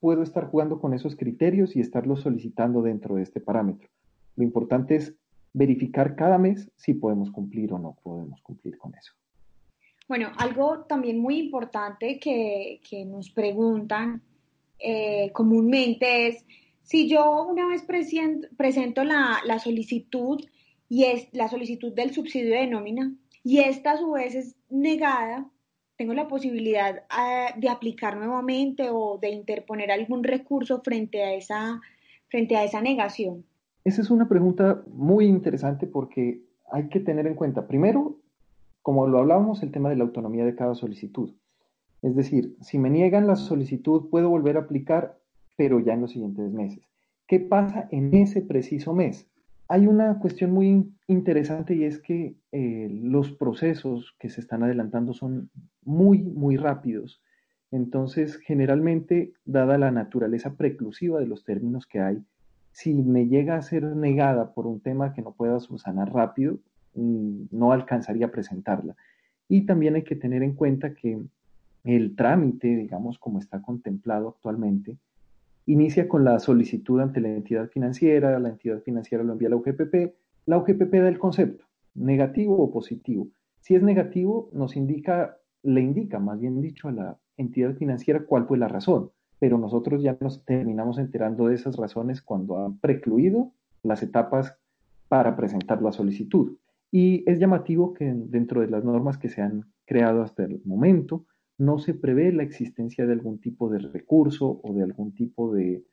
puedo 0.00 0.24
estar 0.24 0.46
jugando 0.46 0.80
con 0.80 0.94
esos 0.94 1.14
criterios 1.14 1.76
y 1.76 1.80
estarlos 1.80 2.22
solicitando 2.22 2.82
dentro 2.82 3.14
de 3.14 3.22
este 3.22 3.40
parámetro. 3.40 3.88
Lo 4.36 4.44
importante 4.44 4.96
es 4.96 5.14
verificar 5.52 6.14
cada 6.14 6.38
mes 6.38 6.70
si 6.76 6.94
podemos 6.94 7.30
cumplir 7.30 7.72
o 7.72 7.78
no 7.78 7.96
podemos 8.02 8.40
cumplir 8.42 8.78
con 8.78 8.94
eso. 8.94 9.12
Bueno, 10.10 10.32
algo 10.38 10.80
también 10.88 11.20
muy 11.20 11.38
importante 11.38 12.18
que, 12.18 12.80
nos 13.06 13.30
preguntan 13.30 14.22
eh, 14.80 15.30
comúnmente 15.32 16.26
es, 16.26 16.44
si 16.82 17.08
yo 17.08 17.44
una 17.44 17.68
vez 17.68 17.84
presento, 17.84 19.04
la, 19.04 19.58
solicitud 19.62 20.44
y 20.88 21.04
es 21.04 21.28
la 21.32 21.48
solicitud 21.48 21.92
del 21.92 22.12
subsidio 22.12 22.54
de 22.54 22.66
nómina 22.66 23.14
y 23.44 23.60
esta 23.60 23.92
a 23.92 23.98
su 23.98 24.10
vez 24.10 24.34
es 24.34 24.56
negada, 24.68 25.48
tengo 25.96 26.14
la 26.14 26.26
posibilidad 26.26 27.04
ah, 27.10 27.54
de 27.56 27.68
aplicar 27.68 28.16
nuevamente 28.16 28.88
o 28.90 29.18
de 29.18 29.30
interponer 29.30 29.92
algún 29.92 30.24
recurso 30.24 30.80
frente 30.82 31.22
a 31.22 31.34
esa, 31.34 31.80
frente 32.28 32.56
a 32.56 32.64
esa 32.64 32.80
negación. 32.80 33.44
Esa 33.84 34.02
es 34.02 34.10
una 34.10 34.28
pregunta 34.28 34.82
muy 34.92 35.26
interesante 35.26 35.86
porque 35.86 36.42
hay 36.70 36.88
que 36.88 37.00
tener 37.00 37.26
en 37.26 37.34
cuenta, 37.34 37.66
primero, 37.66 38.18
como 38.82 39.06
lo 39.06 39.18
hablábamos, 39.18 39.62
el 39.62 39.72
tema 39.72 39.88
de 39.88 39.96
la 39.96 40.04
autonomía 40.04 40.44
de 40.44 40.54
cada 40.54 40.74
solicitud. 40.74 41.34
Es 42.02 42.14
decir, 42.14 42.56
si 42.60 42.78
me 42.78 42.90
niegan 42.90 43.26
la 43.26 43.36
solicitud, 43.36 44.08
puedo 44.10 44.28
volver 44.30 44.56
a 44.56 44.60
aplicar, 44.60 45.18
pero 45.56 45.80
ya 45.80 45.94
en 45.94 46.02
los 46.02 46.12
siguientes 46.12 46.52
meses. 46.52 46.82
¿Qué 47.26 47.40
pasa 47.40 47.88
en 47.90 48.14
ese 48.14 48.42
preciso 48.42 48.94
mes? 48.94 49.26
Hay 49.68 49.86
una 49.86 50.18
cuestión 50.18 50.50
muy 50.50 50.92
interesante 51.06 51.74
y 51.74 51.84
es 51.84 51.98
que 51.98 52.34
eh, 52.52 52.88
los 52.90 53.32
procesos 53.32 54.16
que 54.18 54.28
se 54.28 54.40
están 54.40 54.62
adelantando 54.62 55.12
son 55.14 55.50
muy, 55.84 56.18
muy 56.22 56.56
rápidos. 56.56 57.22
Entonces, 57.70 58.36
generalmente, 58.36 59.32
dada 59.44 59.78
la 59.78 59.90
naturaleza 59.90 60.54
preclusiva 60.54 61.20
de 61.20 61.26
los 61.26 61.44
términos 61.44 61.86
que 61.86 62.00
hay, 62.00 62.24
si 62.72 62.94
me 62.94 63.26
llega 63.26 63.56
a 63.56 63.62
ser 63.62 63.84
negada 63.84 64.52
por 64.54 64.66
un 64.66 64.80
tema 64.80 65.12
que 65.12 65.22
no 65.22 65.32
pueda 65.32 65.60
subsanar 65.60 66.12
rápido, 66.12 66.58
Mm, 66.94 67.44
no 67.52 67.72
alcanzaría 67.72 68.26
a 68.26 68.30
presentarla. 68.30 68.96
Y 69.48 69.66
también 69.66 69.94
hay 69.94 70.02
que 70.02 70.16
tener 70.16 70.42
en 70.42 70.54
cuenta 70.54 70.94
que 70.94 71.20
el 71.84 72.16
trámite, 72.16 72.68
digamos, 72.68 73.18
como 73.18 73.38
está 73.38 73.62
contemplado 73.62 74.28
actualmente, 74.28 74.98
inicia 75.66 76.08
con 76.08 76.24
la 76.24 76.38
solicitud 76.40 77.00
ante 77.00 77.20
la 77.20 77.28
entidad 77.28 77.68
financiera, 77.68 78.38
la 78.38 78.48
entidad 78.48 78.80
financiera 78.82 79.24
lo 79.24 79.32
envía 79.32 79.48
a 79.48 79.50
la 79.50 79.56
UGPP, 79.56 80.14
la 80.46 80.58
UGPP 80.58 80.94
da 80.94 81.08
el 81.08 81.18
concepto, 81.18 81.64
negativo 81.94 82.58
o 82.58 82.70
positivo. 82.72 83.28
Si 83.60 83.74
es 83.74 83.82
negativo, 83.82 84.50
nos 84.52 84.76
indica, 84.76 85.38
le 85.62 85.80
indica, 85.80 86.18
más 86.18 86.40
bien 86.40 86.60
dicho, 86.60 86.88
a 86.88 86.92
la 86.92 87.18
entidad 87.36 87.74
financiera 87.74 88.24
cuál 88.24 88.46
fue 88.46 88.58
la 88.58 88.68
razón, 88.68 89.10
pero 89.40 89.58
nosotros 89.58 90.02
ya 90.02 90.16
nos 90.20 90.44
terminamos 90.44 90.98
enterando 90.98 91.48
de 91.48 91.54
esas 91.56 91.76
razones 91.76 92.22
cuando 92.22 92.64
han 92.64 92.78
precluido 92.78 93.52
las 93.82 94.02
etapas 94.02 94.54
para 95.08 95.34
presentar 95.34 95.82
la 95.82 95.92
solicitud. 95.92 96.58
Y 96.92 97.24
es 97.28 97.40
llamativo 97.40 97.94
que 97.94 98.12
dentro 98.14 98.60
de 98.60 98.68
las 98.68 98.84
normas 98.84 99.16
que 99.16 99.30
se 99.30 99.40
han 99.40 99.64
creado 99.86 100.22
hasta 100.22 100.44
el 100.44 100.60
momento 100.64 101.24
no 101.56 101.78
se 101.78 101.94
prevé 101.94 102.32
la 102.32 102.42
existencia 102.42 103.06
de 103.06 103.14
algún 103.14 103.38
tipo 103.40 103.70
de 103.70 103.78
recurso 103.78 104.60
o 104.62 104.74
de 104.74 104.82
algún 104.82 105.12
tipo 105.12 105.52
de, 105.52 105.84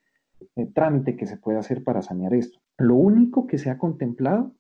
trámite 0.74 1.16
que 1.16 1.26
se 1.26 1.38
pueda 1.38 1.60
hacer 1.60 1.84
para 1.84 2.02
sanear 2.02 2.34
esto. 2.34 2.60
Lo 2.78 2.96
único 2.96 3.48
que 3.48 3.58
se 3.58 3.70
ha 3.70 3.78
contemplado 3.78 4.52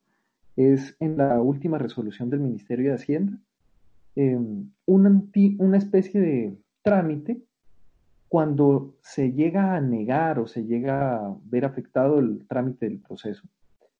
es 0.55 0.95
en 0.99 1.17
la 1.17 1.41
última 1.41 1.77
resolución 1.77 2.29
del 2.29 2.39
Ministerio 2.39 2.89
de 2.89 2.95
Hacienda 2.95 3.37
em, 4.15 4.71
una, 4.85 5.21
una 5.59 5.77
especie 5.77 6.19
de 6.19 6.57
trámite 6.81 7.43
cuando 8.27 8.95
se 9.01 9.31
llega 9.31 9.75
a 9.75 9.81
negar 9.81 10.39
o 10.39 10.47
se 10.47 10.65
llega 10.65 11.15
a 11.15 11.37
ver 11.45 11.65
afectado 11.65 12.19
el 12.19 12.45
trámite 12.47 12.87
del 12.87 12.99
proceso 12.99 13.47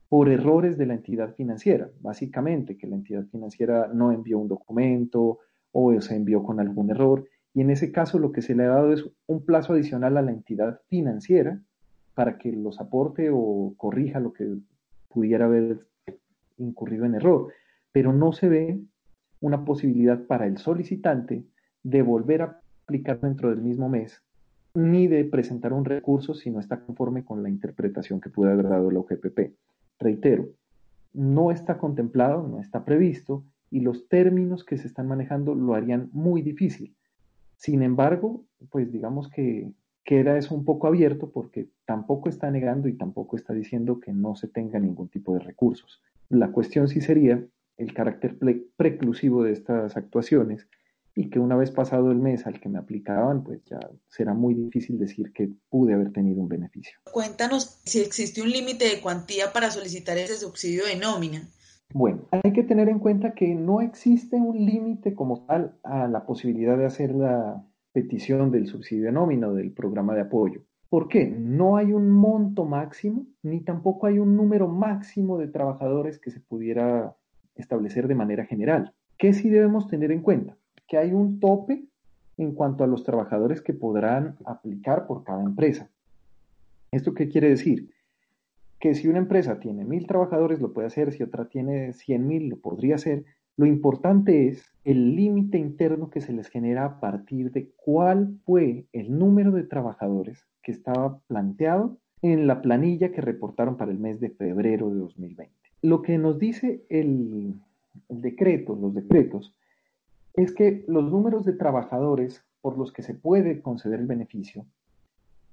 por 0.10 0.30
errores 0.30 0.78
de 0.78 0.86
la 0.86 0.94
entidad 0.94 1.34
financiera, 1.34 1.90
básicamente, 2.00 2.78
que 2.78 2.88
la 2.88 2.96
entidad 2.96 3.26
financiera 3.26 3.90
no 3.94 4.12
envió 4.12 4.40
un 4.40 4.48
documento 4.48 5.40
o 5.72 6.00
se 6.02 6.16
envió 6.16 6.44
con 6.44 6.60
algún 6.60 6.90
error. 6.90 7.26
Y 7.54 7.62
en 7.62 7.72
ese 7.72 7.92
caso 7.92 8.18
lo 8.20 8.32
que 8.32 8.42
se 8.42 8.56
le 8.56 8.64
ha 8.64 8.70
dado 8.70 8.94
es 8.94 9.06
un 9.26 9.44
plazo 9.44 9.74
adicional 9.74 10.18
a 10.18 10.22
la 10.22 10.32
entidad 10.32 10.80
financiera 10.88 11.62
para 12.14 12.38
que 12.38 12.52
los 12.52 12.80
aporte 12.80 13.30
o 13.32 13.74
corrija 13.76 14.20
lo 14.20 14.32
que 14.32 14.58
pudiera 15.10 15.46
haber 15.46 15.86
incurrido 16.58 17.06
en 17.06 17.16
error. 17.16 17.52
Pero 17.92 18.14
no 18.14 18.32
se 18.32 18.48
ve 18.48 18.80
una 19.42 19.66
posibilidad 19.66 20.26
para 20.26 20.48
el 20.48 20.58
solicitante 20.58 21.44
de 21.84 22.02
volver 22.02 22.42
a 22.42 22.62
aplicar 22.88 23.20
dentro 23.20 23.50
del 23.50 23.60
mismo 23.60 23.90
mes, 23.90 24.24
ni 24.74 25.08
de 25.08 25.26
presentar 25.26 25.74
un 25.74 25.84
recurso 25.84 26.34
si 26.34 26.50
no 26.50 26.62
está 26.62 26.80
conforme 26.80 27.26
con 27.26 27.44
la 27.44 27.50
interpretación 27.50 28.22
que 28.22 28.30
pudo 28.30 28.50
haber 28.50 28.70
dado 28.70 28.90
la 28.90 29.00
UGPP. 29.00 29.52
Reitero, 30.00 30.48
no 31.12 31.52
está 31.52 31.80
contemplado, 31.80 32.48
no 32.48 32.62
está 32.62 32.86
previsto 32.86 33.44
y 33.70 33.82
los 33.82 34.08
términos 34.08 34.64
que 34.64 34.78
se 34.78 34.88
están 34.88 35.10
manejando 35.10 35.54
lo 35.54 35.74
harían 35.74 36.10
muy 36.14 36.42
difícil. 36.42 36.96
Sin 37.58 37.82
embargo, 37.82 38.46
pues 38.70 38.90
digamos 38.90 39.30
que 39.30 39.70
queda 40.06 40.38
eso 40.38 40.56
un 40.56 40.64
poco 40.64 40.88
abierto 40.88 41.30
porque 41.30 41.68
tampoco 41.86 42.30
está 42.30 42.50
negando 42.52 42.88
y 42.88 42.94
tampoco 42.94 43.36
está 43.36 43.54
diciendo 43.54 44.00
que 44.00 44.14
no 44.14 44.38
se 44.38 44.48
tenga 44.48 44.80
ningún 44.80 45.10
tipo 45.10 45.34
de 45.34 45.40
recursos. 45.40 46.02
La 46.30 46.54
cuestión 46.54 46.88
sí 46.88 47.02
sería 47.02 47.44
el 47.76 47.94
carácter 47.94 48.38
preclusivo 48.78 49.44
de 49.44 49.52
estas 49.52 49.98
actuaciones 49.98 50.70
y 51.18 51.32
que 51.32 51.40
una 51.40 51.56
vez 51.56 51.72
pasado 51.72 52.12
el 52.12 52.20
mes 52.20 52.46
al 52.46 52.60
que 52.60 52.70
me 52.70 52.78
aplicaban, 52.78 53.44
pues 53.44 53.66
ya 53.66 53.80
será 54.08 54.36
muy 54.36 54.54
difícil 54.54 55.00
decir 55.00 55.34
que 55.34 55.50
pude 55.68 55.96
haber 55.96 56.14
tenido 56.14 56.40
un 56.40 56.48
beneficio. 56.48 57.00
Cuéntanos 57.12 57.82
si 57.86 58.02
existe 58.02 58.40
un 58.40 58.52
límite 58.52 58.86
de 58.86 59.02
cuantía 59.02 59.52
para 59.52 59.72
solicitar 59.72 60.16
ese 60.20 60.36
subsidio 60.36 60.86
de 60.86 60.96
nómina. 60.96 61.42
Bueno, 61.92 62.28
hay 62.30 62.54
que 62.54 62.62
tener 62.62 62.88
en 62.88 63.00
cuenta 63.00 63.34
que 63.34 63.56
no 63.56 63.82
existe 63.82 64.36
un 64.36 64.64
límite 64.64 65.16
como 65.16 65.44
tal 65.48 65.80
a 65.82 66.08
la 66.08 66.24
posibilidad 66.24 66.78
de 66.78 66.86
hacer 66.86 67.16
la 67.16 67.66
petición 67.94 68.52
del 68.52 68.68
subsidio 68.68 69.06
de 69.06 69.12
nómina 69.12 69.48
o 69.48 69.56
del 69.56 69.72
programa 69.72 70.14
de 70.14 70.22
apoyo. 70.22 70.62
¿Por 70.88 71.08
qué? 71.08 71.26
No 71.26 71.78
hay 71.78 71.94
un 71.94 72.12
monto 72.12 72.66
máximo, 72.66 73.26
ni 73.42 73.62
tampoco 73.62 74.06
hay 74.06 74.20
un 74.20 74.36
número 74.36 74.68
máximo 74.68 75.40
de 75.40 75.48
trabajadores 75.48 76.20
que 76.20 76.30
se 76.30 76.42
pudiera 76.42 77.18
establecer 77.56 78.08
de 78.08 78.14
manera 78.14 78.46
general. 78.46 78.94
¿Qué 79.18 79.34
sí 79.34 79.50
debemos 79.50 79.88
tener 79.88 80.12
en 80.12 80.22
cuenta? 80.22 80.56
Que 80.88 80.98
hay 80.98 81.14
un 81.14 81.40
tope 81.40 81.86
en 82.38 82.54
cuanto 82.54 82.84
a 82.84 82.88
los 82.88 83.04
trabajadores 83.04 83.62
que 83.62 83.74
podrán 83.74 84.38
aplicar 84.46 85.08
por 85.08 85.24
cada 85.24 85.44
empresa. 85.44 85.90
¿Esto 86.92 87.14
qué 87.14 87.28
quiere 87.28 87.50
decir? 87.50 87.92
Que 88.80 88.94
si 88.94 89.08
una 89.08 89.18
empresa 89.18 89.60
tiene 89.60 89.86
mil 89.86 90.08
trabajadores 90.08 90.62
lo 90.62 90.74
puede 90.74 90.88
hacer, 90.88 91.12
si 91.12 91.24
otra 91.24 91.50
tiene 91.50 91.94
cien 91.94 92.28
mil 92.28 92.48
lo 92.48 92.58
podría 92.58 92.96
hacer. 92.96 93.26
Lo 93.58 93.66
importante 93.66 94.48
es 94.48 94.72
el 94.86 95.16
límite 95.16 95.58
interno 95.58 96.12
que 96.12 96.22
se 96.22 96.32
les 96.32 96.48
genera 96.48 96.86
a 96.86 97.00
partir 97.00 97.52
de 97.52 97.72
cuál 97.76 98.38
fue 98.46 98.86
el 98.94 99.18
número 99.18 99.52
de 99.52 99.64
trabajadores 99.64 100.46
que 100.62 100.72
estaba 100.72 101.20
planteado 101.28 101.98
en 102.22 102.46
la 102.46 102.62
planilla 102.62 103.12
que 103.12 103.22
reportaron 103.22 103.78
para 103.78 103.92
el 103.92 104.00
mes 104.00 104.20
de 104.20 104.30
febrero 104.30 104.90
de 104.90 105.00
2020. 105.00 105.52
Lo 105.82 106.04
que 106.04 106.20
nos 106.20 106.38
dice 106.38 106.84
el, 106.90 107.56
el 108.10 108.22
decreto, 108.22 108.76
los 108.76 108.94
decretos, 108.94 109.56
es 110.38 110.54
que 110.54 110.86
los 110.88 111.12
números 111.12 111.46
de 111.46 111.54
trabajadores 111.54 112.46
por 112.62 112.78
los 112.78 112.94
que 112.94 113.02
se 113.02 113.16
puede 113.16 113.60
conceder 113.62 114.00
el 114.00 114.06
beneficio 114.06 114.68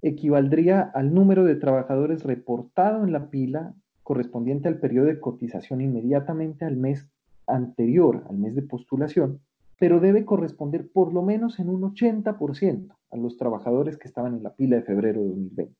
equivaldría 0.02 0.82
al 0.82 1.14
número 1.14 1.44
de 1.44 1.56
trabajadores 1.56 2.22
reportado 2.22 3.02
en 3.02 3.12
la 3.12 3.30
pila 3.30 3.74
correspondiente 4.02 4.68
al 4.68 4.78
periodo 4.78 5.06
de 5.06 5.20
cotización 5.20 5.80
inmediatamente 5.80 6.66
al 6.66 6.76
mes 6.76 7.08
anterior, 7.46 8.24
al 8.28 8.36
mes 8.36 8.54
de 8.54 8.60
postulación, 8.60 9.40
pero 9.78 10.00
debe 10.00 10.26
corresponder 10.26 10.90
por 10.92 11.14
lo 11.14 11.22
menos 11.22 11.58
en 11.58 11.70
un 11.70 11.80
80% 11.80 12.94
a 13.10 13.16
los 13.16 13.38
trabajadores 13.38 13.96
que 13.96 14.06
estaban 14.06 14.34
en 14.34 14.42
la 14.42 14.54
pila 14.54 14.76
de 14.76 14.82
febrero 14.82 15.22
de 15.22 15.28
2020. 15.28 15.74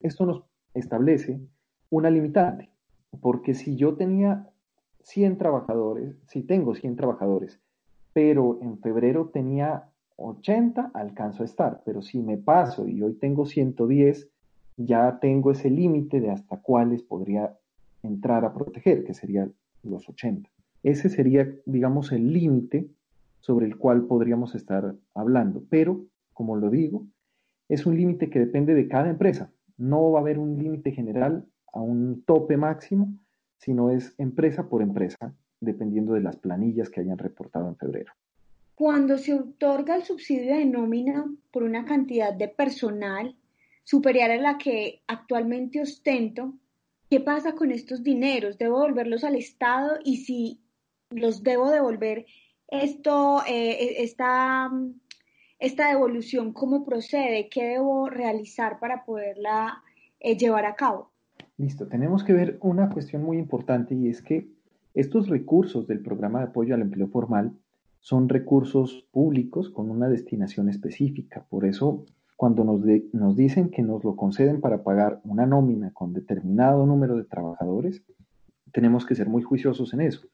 Esto 0.00 0.24
nos 0.24 0.44
establece 0.72 1.40
una 1.90 2.10
limitante, 2.10 2.70
porque 3.20 3.54
si 3.54 3.74
yo 3.74 3.96
tenía 3.96 4.48
100 5.00 5.36
trabajadores, 5.36 6.16
si 6.28 6.42
tengo 6.42 6.76
100 6.76 6.94
trabajadores 6.94 7.60
pero 8.16 8.58
en 8.62 8.78
febrero 8.78 9.28
tenía 9.28 9.90
80, 10.16 10.92
alcanzo 10.94 11.42
a 11.42 11.44
estar, 11.44 11.82
pero 11.84 12.00
si 12.00 12.22
me 12.22 12.38
paso 12.38 12.88
y 12.88 13.02
hoy 13.02 13.12
tengo 13.12 13.44
110, 13.44 14.30
ya 14.78 15.18
tengo 15.20 15.50
ese 15.50 15.68
límite 15.68 16.22
de 16.22 16.30
hasta 16.30 16.56
cuáles 16.56 17.02
podría 17.02 17.54
entrar 18.02 18.46
a 18.46 18.54
proteger, 18.54 19.04
que 19.04 19.12
serían 19.12 19.52
los 19.82 20.08
80. 20.08 20.48
Ese 20.82 21.10
sería, 21.10 21.46
digamos, 21.66 22.10
el 22.10 22.32
límite 22.32 22.88
sobre 23.40 23.66
el 23.66 23.76
cual 23.76 24.06
podríamos 24.06 24.54
estar 24.54 24.94
hablando, 25.12 25.62
pero, 25.68 26.06
como 26.32 26.56
lo 26.56 26.70
digo, 26.70 27.04
es 27.68 27.84
un 27.84 27.98
límite 27.98 28.30
que 28.30 28.38
depende 28.38 28.72
de 28.72 28.88
cada 28.88 29.10
empresa. 29.10 29.52
No 29.76 30.12
va 30.12 30.20
a 30.20 30.22
haber 30.22 30.38
un 30.38 30.56
límite 30.56 30.90
general 30.90 31.44
a 31.70 31.82
un 31.82 32.22
tope 32.22 32.56
máximo, 32.56 33.12
sino 33.58 33.90
es 33.90 34.14
empresa 34.16 34.70
por 34.70 34.80
empresa 34.80 35.34
dependiendo 35.66 36.14
de 36.14 36.22
las 36.22 36.36
planillas 36.36 36.88
que 36.88 37.00
hayan 37.00 37.18
reportado 37.18 37.68
en 37.68 37.76
febrero. 37.76 38.12
Cuando 38.74 39.18
se 39.18 39.34
otorga 39.34 39.96
el 39.96 40.04
subsidio 40.04 40.54
de 40.56 40.64
nómina 40.64 41.26
por 41.50 41.62
una 41.62 41.84
cantidad 41.84 42.32
de 42.32 42.48
personal 42.48 43.36
superior 43.84 44.30
a 44.30 44.36
la 44.36 44.58
que 44.58 45.02
actualmente 45.06 45.80
ostento, 45.80 46.54
¿qué 47.10 47.20
pasa 47.20 47.54
con 47.54 47.70
estos 47.70 48.02
dineros? 48.02 48.58
¿Debo 48.58 48.80
devolverlos 48.80 49.24
al 49.24 49.36
Estado? 49.36 49.98
Y 50.04 50.18
si 50.18 50.60
los 51.10 51.42
debo 51.42 51.70
devolver, 51.70 52.26
esto, 52.68 53.42
eh, 53.48 54.02
esta, 54.02 54.70
esta 55.58 55.88
devolución, 55.88 56.52
¿cómo 56.52 56.84
procede? 56.84 57.48
¿Qué 57.48 57.64
debo 57.64 58.08
realizar 58.08 58.78
para 58.78 59.04
poderla 59.04 59.82
eh, 60.20 60.36
llevar 60.36 60.66
a 60.66 60.74
cabo? 60.74 61.12
Listo, 61.58 61.86
tenemos 61.86 62.24
que 62.24 62.34
ver 62.34 62.58
una 62.60 62.90
cuestión 62.90 63.22
muy 63.22 63.38
importante 63.38 63.94
y 63.94 64.08
es 64.08 64.20
que 64.20 64.48
estos 64.96 65.28
recursos 65.28 65.86
del 65.86 66.00
programa 66.00 66.38
de 66.38 66.46
apoyo 66.46 66.74
al 66.74 66.80
empleo 66.80 67.06
formal 67.08 67.52
son 68.00 68.30
recursos 68.30 69.06
públicos 69.12 69.68
con 69.68 69.90
una 69.90 70.08
destinación 70.08 70.70
específica. 70.70 71.44
Por 71.50 71.66
eso, 71.66 72.06
cuando 72.34 72.64
nos, 72.64 73.36
dicen 73.36 73.68
que 73.68 73.82
nos 73.82 74.04
lo 74.04 74.16
conceden 74.16 74.62
para 74.62 74.82
pagar 74.82 75.20
una 75.24 75.44
nómina 75.44 75.92
con 75.92 76.14
determinado 76.14 76.86
número 76.86 77.14
de 77.14 77.24
trabajadores, 77.24 78.02
tenemos 78.72 79.04
que 79.04 79.14
ser 79.14 79.28
muy 79.28 79.42
juiciosos 79.42 79.92
en 79.92 80.00
eso. 80.00 80.28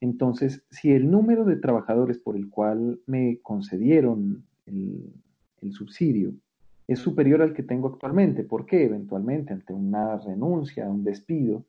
Entonces, 0.00 0.62
si 0.70 0.92
el 0.92 1.10
número 1.10 1.44
de 1.44 1.56
trabajadores 1.56 2.18
por 2.18 2.36
el 2.36 2.48
cual 2.48 3.00
me 3.06 3.40
concedieron 3.42 4.44
el, 4.66 5.12
el 5.62 5.72
subsidio 5.72 6.32
es 6.86 7.00
superior 7.00 7.42
al 7.42 7.54
que 7.54 7.64
tengo 7.64 7.88
actualmente, 7.88 8.44
¿por 8.44 8.66
qué? 8.66 8.84
Eventualmente, 8.84 9.52
ante 9.52 9.72
una 9.72 10.16
renuncia, 10.18 10.88
un 10.88 11.02
despido, 11.02 11.64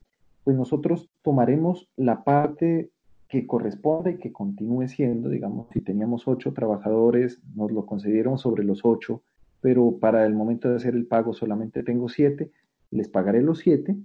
pues 0.48 0.56
nosotros 0.56 1.10
tomaremos 1.24 1.90
la 1.98 2.24
parte 2.24 2.90
que 3.28 3.46
corresponde 3.46 4.12
y 4.12 4.18
que 4.18 4.32
continúe 4.32 4.88
siendo, 4.88 5.28
digamos, 5.28 5.68
si 5.74 5.82
teníamos 5.82 6.26
ocho 6.26 6.54
trabajadores, 6.54 7.42
nos 7.54 7.70
lo 7.70 7.86
concedieron 7.86 8.38
sobre 8.38 8.64
los 8.64 8.86
ocho, 8.86 9.24
pero 9.60 9.98
para 10.00 10.26
el 10.26 10.34
momento 10.34 10.70
de 10.70 10.78
hacer 10.78 10.96
el 10.96 11.06
pago 11.06 11.34
solamente 11.34 11.84
tengo 11.84 12.08
siete, 12.08 12.50
les 12.92 13.10
pagaré 13.10 13.42
los 13.42 13.60
siete 13.60 13.98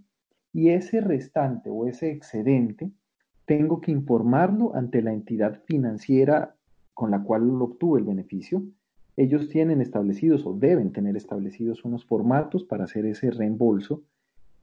y 0.52 0.70
ese 0.70 1.00
restante 1.00 1.70
o 1.70 1.86
ese 1.86 2.10
excedente 2.10 2.90
tengo 3.44 3.80
que 3.80 3.92
informarlo 3.92 4.74
ante 4.74 5.00
la 5.00 5.12
entidad 5.12 5.62
financiera 5.66 6.56
con 6.92 7.12
la 7.12 7.22
cual 7.22 7.48
obtuve 7.62 8.00
el 8.00 8.04
beneficio. 8.04 8.64
Ellos 9.16 9.48
tienen 9.48 9.80
establecidos 9.80 10.44
o 10.44 10.54
deben 10.54 10.90
tener 10.90 11.16
establecidos 11.16 11.84
unos 11.84 12.04
formatos 12.04 12.64
para 12.64 12.82
hacer 12.82 13.06
ese 13.06 13.30
reembolso 13.30 14.02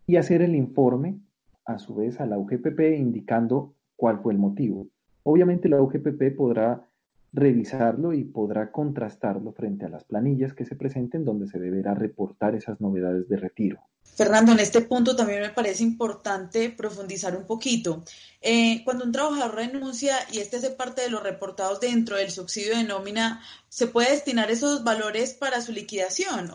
y 0.05 0.17
hacer 0.17 0.41
el 0.41 0.57
informe 0.57 1.21
a 1.69 1.77
su 1.77 1.95
vez 1.95 2.19
a 2.19 2.25
la 2.25 2.37
UGPP 2.37 2.79
indicando 2.97 3.75
cuál 3.95 4.19
fue 4.19 4.33
el 4.33 4.39
motivo. 4.39 4.87
Obviamente 5.23 5.69
la 5.69 5.81
UGPP 5.81 6.35
podrá 6.35 6.85
revisarlo 7.31 8.13
y 8.13 8.23
podrá 8.23 8.71
contrastarlo 8.71 9.51
frente 9.51 9.85
a 9.85 9.89
las 9.89 10.03
planillas 10.03 10.53
que 10.53 10.65
se 10.65 10.75
presenten 10.75 11.23
donde 11.23 11.47
se 11.47 11.59
deberá 11.59 11.93
reportar 11.93 12.55
esas 12.55 12.81
novedades 12.81 13.29
de 13.29 13.37
retiro. 13.37 13.79
Fernando, 14.01 14.51
en 14.51 14.59
este 14.59 14.81
punto 14.81 15.15
también 15.15 15.41
me 15.41 15.49
parece 15.49 15.83
importante 15.83 16.71
profundizar 16.71 17.37
un 17.37 17.45
poquito. 17.45 18.03
Eh, 18.41 18.81
cuando 18.83 19.05
un 19.05 19.11
trabajador 19.11 19.55
renuncia 19.55 20.15
y 20.31 20.39
este 20.39 20.57
hace 20.57 20.71
parte 20.71 21.03
de 21.03 21.09
los 21.09 21.21
reportados 21.21 21.79
dentro 21.79 22.17
del 22.17 22.31
subsidio 22.31 22.75
de 22.75 22.83
nómina, 22.83 23.41
¿se 23.67 23.85
puede 23.85 24.09
destinar 24.09 24.49
esos 24.49 24.83
valores 24.83 25.35
para 25.35 25.61
su 25.61 25.71
liquidación? 25.71 26.49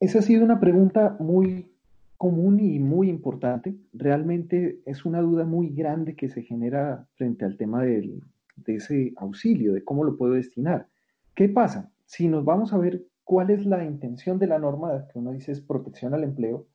Esa 0.00 0.20
ha 0.20 0.22
sido 0.22 0.44
una 0.44 0.58
pregunta 0.58 1.16
muy 1.20 1.71
común 2.22 2.60
y 2.60 2.78
muy 2.78 3.08
importante. 3.08 3.74
Realmente 3.92 4.80
es 4.86 5.04
una 5.04 5.20
duda 5.20 5.44
muy 5.44 5.70
grande 5.70 6.14
que 6.14 6.28
se 6.28 6.42
genera 6.42 7.08
frente 7.16 7.44
al 7.44 7.56
tema 7.56 7.82
de 7.82 8.22
ese 8.64 9.12
auxilio, 9.16 9.72
de 9.72 9.82
cómo 9.82 10.04
lo 10.04 10.16
puedo 10.16 10.34
destinar. 10.34 10.86
¿Qué 11.34 11.48
pasa? 11.48 11.90
Si 12.06 12.28
nos 12.28 12.44
vamos 12.44 12.72
a 12.72 12.78
ver 12.78 13.02
cuál 13.24 13.50
es 13.50 13.66
la 13.66 13.84
intención 13.84 14.38
de 14.38 14.46
la 14.46 14.60
norma, 14.60 15.08
que 15.12 15.18
uno 15.18 15.32
dice 15.32 15.50
es 15.50 15.60
protección 15.60 16.14
al 16.14 16.22
empleo, 16.22 16.68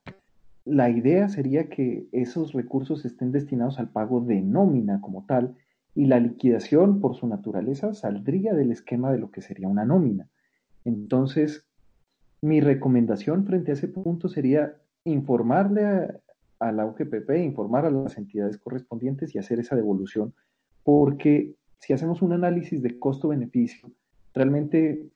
la 0.66 0.90
idea 0.90 1.30
sería 1.30 1.70
que 1.70 2.10
esos 2.12 2.52
recursos 2.52 3.06
estén 3.06 3.32
destinados 3.32 3.80
al 3.80 3.90
pago 3.90 4.20
de 4.20 4.42
nómina 4.42 5.00
como 5.00 5.26
tal 5.28 5.56
y 5.96 6.08
la 6.08 6.20
liquidación 6.20 7.00
por 7.00 7.16
su 7.16 7.26
naturaleza 7.26 7.94
saldría 7.94 8.54
del 8.54 8.74
esquema 8.74 9.14
de 9.14 9.20
lo 9.20 9.32
que 9.32 9.42
sería 9.42 9.70
una 9.70 9.86
nómina. 9.86 10.28
Entonces, 10.84 11.66
mi 12.42 12.60
recomendación 12.60 13.46
frente 13.46 13.72
a 13.72 13.76
ese 13.76 13.88
punto 13.88 14.28
sería 14.28 14.76
informarle 15.12 15.86
a, 16.60 16.72
la 16.72 16.86
UGPP, 16.86 17.30
informar 17.44 17.86
a 17.86 17.92
las 17.92 18.18
entidades 18.18 18.58
correspondientes 18.58 19.34
y 19.34 19.38
hacer 19.38 19.60
esa 19.60 19.76
devolución, 19.76 20.34
porque 20.84 21.56
si 21.80 21.94
hacemos 21.94 22.22
un 22.22 22.34
análisis 22.34 22.82
de 22.82 22.98
costo-beneficio, 22.98 23.92
realmente 24.34 25.08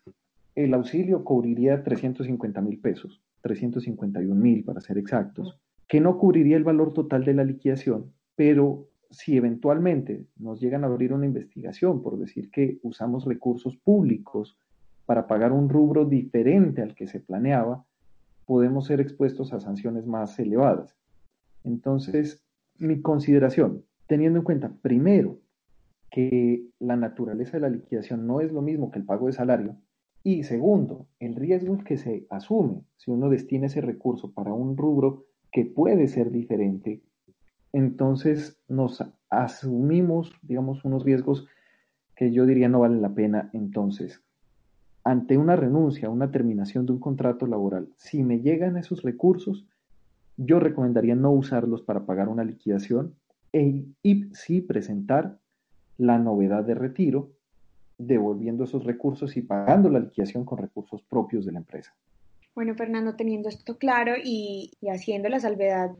el 0.55 0.73
auxilio 0.73 1.23
cubriría 1.23 1.83
350 1.83 2.61
mil 2.61 2.79
pesos, 2.79 3.21
351 3.41 4.35
mil 4.35 4.63
para 4.63 4.81
ser 4.81 4.97
exactos, 4.97 5.57
que 5.87 5.99
no 5.99 6.17
cubriría 6.17 6.57
el 6.57 6.63
valor 6.63 6.93
total 6.93 7.25
de 7.25 7.33
la 7.33 7.43
liquidación, 7.43 8.13
pero 8.35 8.87
si 9.09 9.35
eventualmente 9.35 10.25
nos 10.37 10.61
llegan 10.61 10.83
a 10.83 10.87
abrir 10.87 11.13
una 11.13 11.25
investigación 11.25 12.01
por 12.01 12.17
decir 12.17 12.49
que 12.49 12.79
usamos 12.81 13.25
recursos 13.25 13.75
públicos 13.77 14.57
para 15.05 15.27
pagar 15.27 15.51
un 15.51 15.67
rubro 15.67 16.05
diferente 16.05 16.81
al 16.81 16.95
que 16.95 17.07
se 17.07 17.19
planeaba, 17.19 17.83
podemos 18.51 18.87
ser 18.87 18.99
expuestos 18.99 19.53
a 19.53 19.61
sanciones 19.61 20.05
más 20.05 20.37
elevadas. 20.37 20.93
Entonces, 21.63 22.43
mi 22.77 23.01
consideración, 23.01 23.85
teniendo 24.07 24.39
en 24.39 24.43
cuenta, 24.43 24.73
primero, 24.81 25.39
que 26.09 26.67
la 26.77 26.97
naturaleza 26.97 27.53
de 27.53 27.61
la 27.61 27.69
liquidación 27.69 28.27
no 28.27 28.41
es 28.41 28.51
lo 28.51 28.61
mismo 28.61 28.91
que 28.91 28.99
el 28.99 29.05
pago 29.05 29.27
de 29.27 29.31
salario, 29.31 29.77
y 30.21 30.43
segundo, 30.43 31.07
el 31.19 31.37
riesgo 31.37 31.77
que 31.77 31.95
se 31.95 32.27
asume 32.29 32.83
si 32.97 33.09
uno 33.09 33.29
destina 33.29 33.67
ese 33.67 33.79
recurso 33.79 34.33
para 34.33 34.51
un 34.51 34.75
rubro 34.75 35.27
que 35.49 35.63
puede 35.63 36.09
ser 36.09 36.29
diferente, 36.29 37.01
entonces 37.71 38.61
nos 38.67 39.01
asumimos, 39.29 40.33
digamos, 40.41 40.83
unos 40.83 41.05
riesgos 41.05 41.47
que 42.17 42.33
yo 42.33 42.45
diría 42.45 42.67
no 42.67 42.81
valen 42.81 43.01
la 43.01 43.15
pena. 43.15 43.49
Entonces, 43.53 44.21
ante 45.03 45.37
una 45.37 45.55
renuncia, 45.55 46.09
una 46.09 46.31
terminación 46.31 46.85
de 46.85 46.93
un 46.93 46.99
contrato 46.99 47.47
laboral, 47.47 47.89
si 47.97 48.23
me 48.23 48.39
llegan 48.39 48.77
esos 48.77 49.01
recursos, 49.01 49.65
yo 50.37 50.59
recomendaría 50.59 51.15
no 51.15 51.31
usarlos 51.31 51.81
para 51.81 52.05
pagar 52.05 52.29
una 52.29 52.43
liquidación 52.43 53.15
e, 53.53 53.83
y 54.03 54.25
sí 54.33 54.61
presentar 54.61 55.37
la 55.97 56.17
novedad 56.17 56.63
de 56.63 56.75
retiro, 56.75 57.31
devolviendo 57.97 58.63
esos 58.63 58.83
recursos 58.83 59.37
y 59.37 59.41
pagando 59.41 59.89
la 59.89 59.99
liquidación 59.99 60.45
con 60.45 60.57
recursos 60.57 61.03
propios 61.03 61.45
de 61.45 61.51
la 61.51 61.59
empresa. 61.59 61.93
Bueno, 62.53 62.75
Fernando, 62.75 63.15
teniendo 63.15 63.47
esto 63.47 63.77
claro 63.77 64.13
y, 64.21 64.71
haciendo 64.91 65.29
la 65.29 65.39
salvedad 65.39 65.91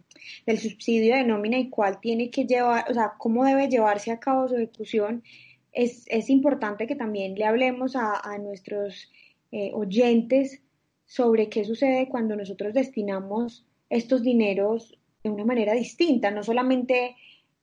del 0.46 0.58
subsidio 0.58 1.16
de 1.16 1.24
nómina 1.24 1.58
y 1.58 1.70
cuál 1.70 2.00
tiene 2.02 2.30
que 2.30 2.46
llevar, 2.46 2.86
o 2.90 2.94
sea, 2.94 3.14
cómo 3.18 3.46
debe 3.46 3.70
llevarse 3.70 4.12
a 4.12 4.20
cabo 4.20 4.50
su 4.50 4.56
ejecución, 4.56 5.24
es, 5.72 6.30
importante 6.30 6.88
que 6.88 6.96
también 6.96 7.36
le 7.36 7.46
hablemos 7.46 7.96
a, 7.96 8.38
nuestros 8.40 9.10
eh, 9.52 9.72
oyentes 9.74 10.62
sobre 11.06 11.50
qué 11.50 11.64
sucede 11.66 12.08
cuando 12.10 12.36
nosotros 12.36 12.74
destinamos 12.74 13.66
estos 13.90 14.22
dineros 14.22 14.98
de 15.24 15.30
una 15.30 15.46
manera 15.46 15.74
distinta, 15.74 16.32
no 16.32 16.44
solamente 16.44 17.16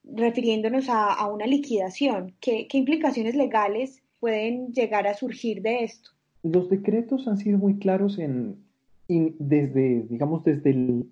refiriéndonos 0.05 0.87
a, 0.88 1.31
una 1.31 1.47
liquidación. 1.47 2.35
¿Qué, 2.40 2.66
¿Qué 2.68 2.79
implicaciones 2.79 3.35
legales 3.35 4.03
pueden 4.21 4.73
llegar 4.73 5.07
a 5.07 5.14
surgir 5.14 5.62
de 5.62 5.85
esto? 5.85 6.11
Los 6.42 6.71
decretos 6.71 7.27
han 7.27 7.37
sido 7.37 7.59
muy 7.59 7.79
claros 7.79 8.18
en, 8.18 8.64
desde, 9.09 10.03
digamos, 10.03 10.44
desde 10.44 10.71
el 10.71 11.11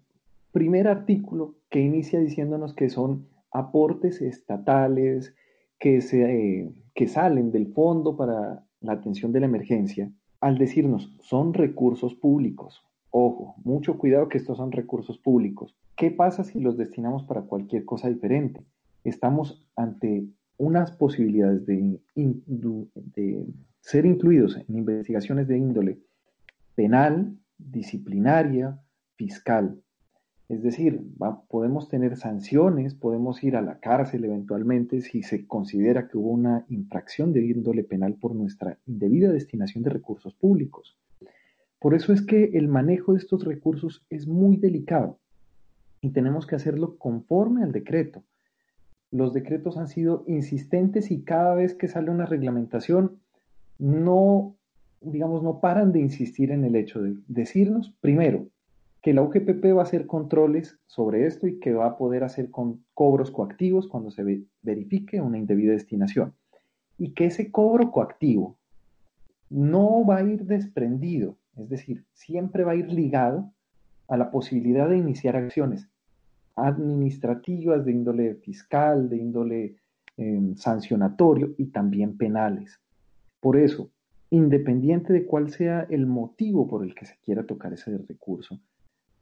primer 0.52 0.88
artículo 0.88 1.56
que 1.70 1.80
inicia 1.80 2.20
diciéndonos 2.20 2.74
que 2.74 2.88
son 2.88 3.26
aportes 3.50 4.20
estatales 4.20 5.34
que, 5.78 6.00
se, 6.00 6.72
que 6.96 7.06
salen 7.06 7.52
del 7.52 7.72
fondo 7.74 8.16
para 8.16 8.64
la 8.80 8.92
atención 8.92 9.30
de 9.30 9.40
la 9.40 9.46
emergencia, 9.46 10.10
al 10.40 10.56
decirnos 10.56 11.14
son 11.20 11.52
recursos 11.52 12.14
públicos. 12.14 12.82
Ojo, 13.10 13.54
mucho 13.64 13.98
cuidado 13.98 14.28
que 14.28 14.38
estos 14.38 14.56
son 14.56 14.72
recursos 14.72 15.18
públicos. 15.18 15.76
¿Qué 15.94 16.10
pasa 16.10 16.42
si 16.42 16.58
los 16.58 16.76
destinamos 16.78 17.22
para 17.24 17.42
cualquier 17.42 17.84
cosa 17.84 18.08
diferente? 18.08 18.64
Estamos 19.04 19.68
ante 19.76 20.26
unas 20.56 20.90
posibilidades 20.90 21.66
de, 21.66 22.00
de 22.14 23.46
ser 23.80 24.06
incluidos 24.06 24.56
en 24.56 24.76
investigaciones 24.76 25.46
de 25.48 25.58
índole 25.58 25.98
penal, 26.74 27.36
disciplinaria, 27.58 28.80
fiscal. 29.16 29.82
Es 30.48 30.62
decir, 30.62 31.02
podemos 31.48 31.88
tener 31.88 32.16
sanciones, 32.16 32.94
podemos 32.94 33.42
ir 33.42 33.56
a 33.56 33.62
la 33.62 33.80
cárcel 33.80 34.24
eventualmente 34.24 35.00
si 35.00 35.22
se 35.22 35.46
considera 35.46 36.08
que 36.08 36.18
hubo 36.18 36.30
una 36.30 36.64
infracción 36.68 37.32
de 37.32 37.44
índole 37.44 37.82
penal 37.82 38.14
por 38.14 38.34
nuestra 38.34 38.78
indebida 38.86 39.32
destinación 39.32 39.82
de 39.82 39.90
recursos 39.90 40.34
públicos. 40.34 40.96
Por 41.80 41.94
eso 41.94 42.12
es 42.12 42.22
que 42.22 42.50
el 42.54 42.68
manejo 42.68 43.12
de 43.12 43.18
estos 43.18 43.44
recursos 43.44 44.04
es 44.08 44.28
muy 44.28 44.56
delicado 44.56 45.18
y 46.00 46.10
tenemos 46.10 46.46
que 46.46 46.54
hacerlo 46.54 46.96
conforme 46.96 47.64
al 47.64 47.72
decreto. 47.72 48.22
Los 49.10 49.32
decretos 49.32 49.76
han 49.76 49.88
sido 49.88 50.24
insistentes 50.28 51.10
y 51.10 51.22
cada 51.22 51.54
vez 51.54 51.74
que 51.74 51.88
sale 51.88 52.10
una 52.10 52.26
reglamentación 52.26 53.18
no 53.78 54.56
digamos, 55.00 55.42
no 55.42 55.60
paran 55.60 55.92
de 55.92 56.00
insistir 56.00 56.50
en 56.50 56.64
el 56.64 56.76
hecho 56.76 57.00
de 57.02 57.16
decirnos, 57.28 57.94
primero, 58.00 58.48
que 59.06 59.14
la 59.14 59.22
UGPP 59.22 59.66
va 59.66 59.82
a 59.82 59.84
hacer 59.84 60.08
controles 60.08 60.80
sobre 60.88 61.28
esto 61.28 61.46
y 61.46 61.60
que 61.60 61.72
va 61.72 61.86
a 61.86 61.96
poder 61.96 62.24
hacer 62.24 62.50
cobros 62.50 63.30
coactivos 63.30 63.86
cuando 63.86 64.10
se 64.10 64.42
verifique 64.62 65.20
una 65.20 65.38
indebida 65.38 65.74
destinación. 65.74 66.34
Y 66.98 67.12
que 67.12 67.26
ese 67.26 67.52
cobro 67.52 67.92
coactivo 67.92 68.58
no 69.48 70.04
va 70.04 70.16
a 70.16 70.22
ir 70.24 70.44
desprendido, 70.46 71.36
es 71.54 71.68
decir, 71.68 72.04
siempre 72.14 72.64
va 72.64 72.72
a 72.72 72.74
ir 72.74 72.90
ligado 72.90 73.52
a 74.08 74.16
la 74.16 74.32
posibilidad 74.32 74.88
de 74.88 74.98
iniciar 74.98 75.36
acciones 75.36 75.88
administrativas 76.56 77.84
de 77.84 77.92
índole 77.92 78.34
fiscal, 78.34 79.08
de 79.08 79.18
índole 79.18 79.76
em, 80.16 80.56
sancionatorio 80.56 81.54
y 81.58 81.66
también 81.66 82.18
penales. 82.18 82.80
Por 83.38 83.56
eso, 83.56 83.88
independiente 84.30 85.12
de 85.12 85.26
cuál 85.26 85.52
sea 85.52 85.86
el 85.90 86.06
motivo 86.08 86.66
por 86.66 86.82
el 86.82 86.92
que 86.96 87.06
se 87.06 87.14
quiera 87.24 87.46
tocar 87.46 87.72
ese 87.72 87.96
recurso, 87.98 88.58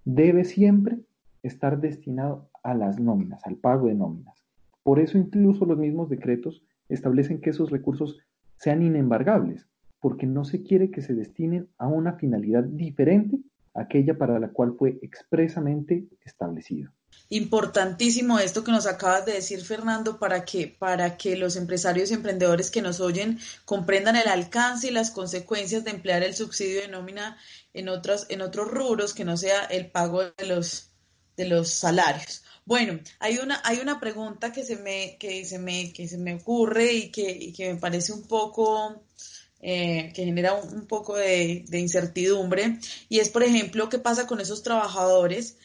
debe 0.04 0.44
siempre 0.44 1.00
estar 1.42 1.80
destinado 1.80 2.48
a 2.62 2.74
las 2.74 3.00
nóminas, 3.00 3.44
al 3.46 3.56
pago 3.56 3.88
de 3.88 3.94
nóminas. 3.94 4.44
Por 4.82 5.00
eso 5.00 5.18
incluso 5.18 5.64
los 5.64 5.78
mismos 5.78 6.08
decretos 6.08 6.62
establecen 6.88 7.40
que 7.40 7.50
esos 7.50 7.70
recursos 7.70 8.18
sean 8.56 8.82
inembargables, 8.82 9.66
porque 10.00 10.26
no 10.26 10.44
se 10.44 10.62
quiere 10.62 10.90
que 10.90 11.00
se 11.00 11.14
destinen 11.14 11.68
a 11.78 11.88
una 11.88 12.14
finalidad 12.14 12.64
diferente 12.64 13.38
a 13.74 13.82
aquella 13.82 14.16
para 14.18 14.38
la 14.38 14.48
cual 14.48 14.74
fue 14.78 14.98
expresamente 15.02 16.06
establecido. 16.24 16.90
Importantísimo 17.30 18.38
esto 18.38 18.62
que 18.62 18.72
nos 18.72 18.87
acabas 18.87 19.24
de 19.24 19.32
decir, 19.32 19.64
Fernando, 19.64 20.18
para 20.18 20.44
que, 20.44 20.68
para 20.68 21.16
que 21.16 21.37
los 21.37 21.56
empresarios 21.56 22.10
y 22.10 22.14
emprendedores 22.14 22.70
que 22.70 22.82
nos 22.82 23.00
oyen 23.00 23.40
comprendan 23.64 24.16
el 24.16 24.28
alcance 24.28 24.88
y 24.88 24.90
las 24.90 25.10
consecuencias 25.10 25.84
de 25.84 25.90
emplear 25.90 26.22
el 26.22 26.34
subsidio 26.34 26.82
de 26.82 26.88
nómina 26.88 27.38
en 27.72 27.88
otros, 27.88 28.26
en 28.28 28.42
otros 28.42 28.70
rubros 28.70 29.14
que 29.14 29.24
no 29.24 29.38
sea 29.38 29.64
el 29.64 29.90
pago 29.90 30.22
de 30.22 30.46
los, 30.46 30.90
de 31.37 31.46
los 31.46 31.70
salarios. 31.70 32.42
Bueno, 32.66 33.00
hay 33.20 33.38
una, 33.38 33.60
hay 33.64 33.78
una 33.78 34.00
pregunta 34.00 34.52
que 34.52 34.62
se 34.64 34.76
me, 34.76 35.16
que 35.18 35.44
se 35.46 35.58
me, 35.58 35.92
que 35.92 36.06
se 36.06 36.18
me 36.18 36.34
ocurre 36.34 36.92
y 36.92 37.10
que, 37.10 37.52
que 37.54 37.72
me 37.72 37.80
parece 37.80 38.12
un 38.12 38.28
poco, 38.28 39.02
eh, 39.60 40.12
que 40.14 40.24
genera 40.26 40.54
un, 40.54 40.87
poco 40.87 41.16
de, 41.16 41.64
de, 41.68 41.78
incertidumbre, 41.78 42.78
y 43.08 43.18
es, 43.20 43.30
por 43.30 43.42
ejemplo, 43.42 43.88
qué 43.88 43.98
pasa 43.98 44.26
con 44.26 44.40
esos 44.40 44.62
trabajadores 44.62 45.56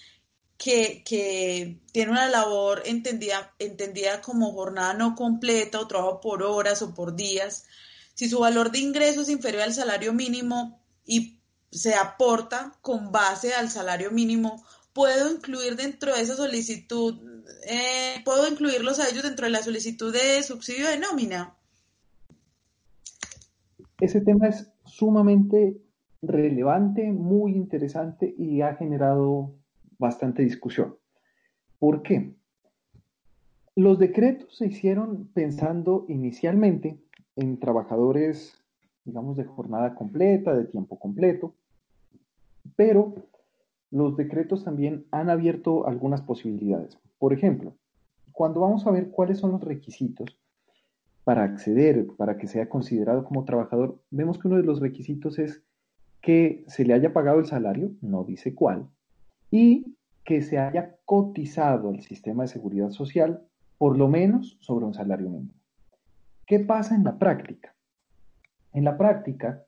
que, 0.59 1.03
que 1.05 1.79
tiene 1.93 2.11
una 2.11 2.27
labor 2.27 2.83
entendida, 2.85 3.55
entendida 3.59 4.21
como 4.21 4.51
jornada 4.51 4.93
no 4.93 5.15
completa 5.15 5.79
o 5.79 5.87
trabajo 5.87 6.19
por 6.19 6.43
horas 6.43 6.81
o 6.81 6.93
por 6.93 7.15
días, 7.15 7.65
si 8.13 8.27
su 8.27 8.39
valor 8.39 8.69
de 8.69 8.79
ingreso 8.79 9.21
es 9.21 9.29
inferior 9.29 9.63
al 9.63 9.73
salario 9.73 10.11
mínimo 10.11 10.81
y 11.05 11.39
se 11.71 11.95
aporta 11.95 12.73
con 12.81 13.13
base 13.13 13.53
al 13.53 13.69
salario 13.69 14.11
mínimo, 14.11 14.61
puedo 14.91 15.31
incluir 15.31 15.77
dentro 15.77 16.13
de 16.13 16.21
esa 16.21 16.35
solicitud, 16.35 17.15
eh, 17.65 18.21
puedo 18.25 18.45
incluirlos 18.49 18.99
a 18.99 19.07
ellos 19.07 19.23
dentro 19.23 19.45
de 19.45 19.51
la 19.51 19.63
solicitud 19.63 20.11
de 20.11 20.43
subsidio 20.43 20.89
de 20.89 20.99
nómina. 20.99 21.55
Ese 24.01 24.19
tema 24.19 24.47
es 24.47 24.69
sumamente 24.85 25.81
relevante, 26.21 27.13
muy 27.13 27.53
interesante 27.53 28.35
y 28.37 28.61
ha 28.61 28.75
generado 28.75 29.58
bastante 29.99 30.41
discusión. 30.41 30.95
¿Por 31.77 32.01
qué? 32.01 32.33
Los 33.75 33.99
decretos 33.99 34.57
se 34.57 34.67
hicieron 34.67 35.27
pensando 35.33 36.05
inicialmente 36.07 36.99
en 37.35 37.59
trabajadores, 37.59 38.53
digamos, 39.05 39.37
de 39.37 39.45
jornada 39.45 39.95
completa, 39.95 40.57
de 40.57 40.65
tiempo 40.65 40.97
completo, 40.97 41.55
pero 42.75 43.13
los 43.91 44.17
decretos 44.17 44.63
también 44.63 45.05
han 45.11 45.29
abierto 45.29 45.87
algunas 45.87 46.21
posibilidades. 46.21 46.97
Por 47.17 47.33
ejemplo, 47.33 47.75
cuando 48.31 48.61
vamos 48.61 48.85
a 48.85 48.91
ver 48.91 49.11
cuáles 49.11 49.39
son 49.39 49.51
los 49.51 49.61
requisitos 49.61 50.39
para 51.23 51.43
acceder, 51.43 52.07
para 52.17 52.37
que 52.37 52.47
sea 52.47 52.69
considerado 52.69 53.23
como 53.23 53.45
trabajador, 53.45 54.01
vemos 54.09 54.39
que 54.39 54.47
uno 54.47 54.57
de 54.57 54.63
los 54.63 54.79
requisitos 54.79 55.39
es 55.39 55.63
que 56.21 56.63
se 56.67 56.85
le 56.85 56.93
haya 56.93 57.13
pagado 57.13 57.39
el 57.39 57.45
salario, 57.45 57.91
no 58.01 58.23
dice 58.23 58.53
cuál, 58.53 58.89
y 59.51 59.95
que 60.23 60.41
se 60.41 60.59
haya 60.59 60.95
cotizado 61.05 61.89
el 61.89 62.01
sistema 62.01 62.43
de 62.43 62.49
seguridad 62.49 62.89
social 62.89 63.41
por 63.77 63.97
lo 63.97 64.07
menos 64.07 64.57
sobre 64.59 64.85
un 64.85 64.93
salario 64.93 65.29
mínimo. 65.29 65.53
¿Qué 66.45 66.59
pasa 66.59 66.95
en 66.95 67.03
la 67.03 67.17
práctica? 67.17 67.73
En 68.73 68.83
la 68.83 68.97
práctica, 68.97 69.63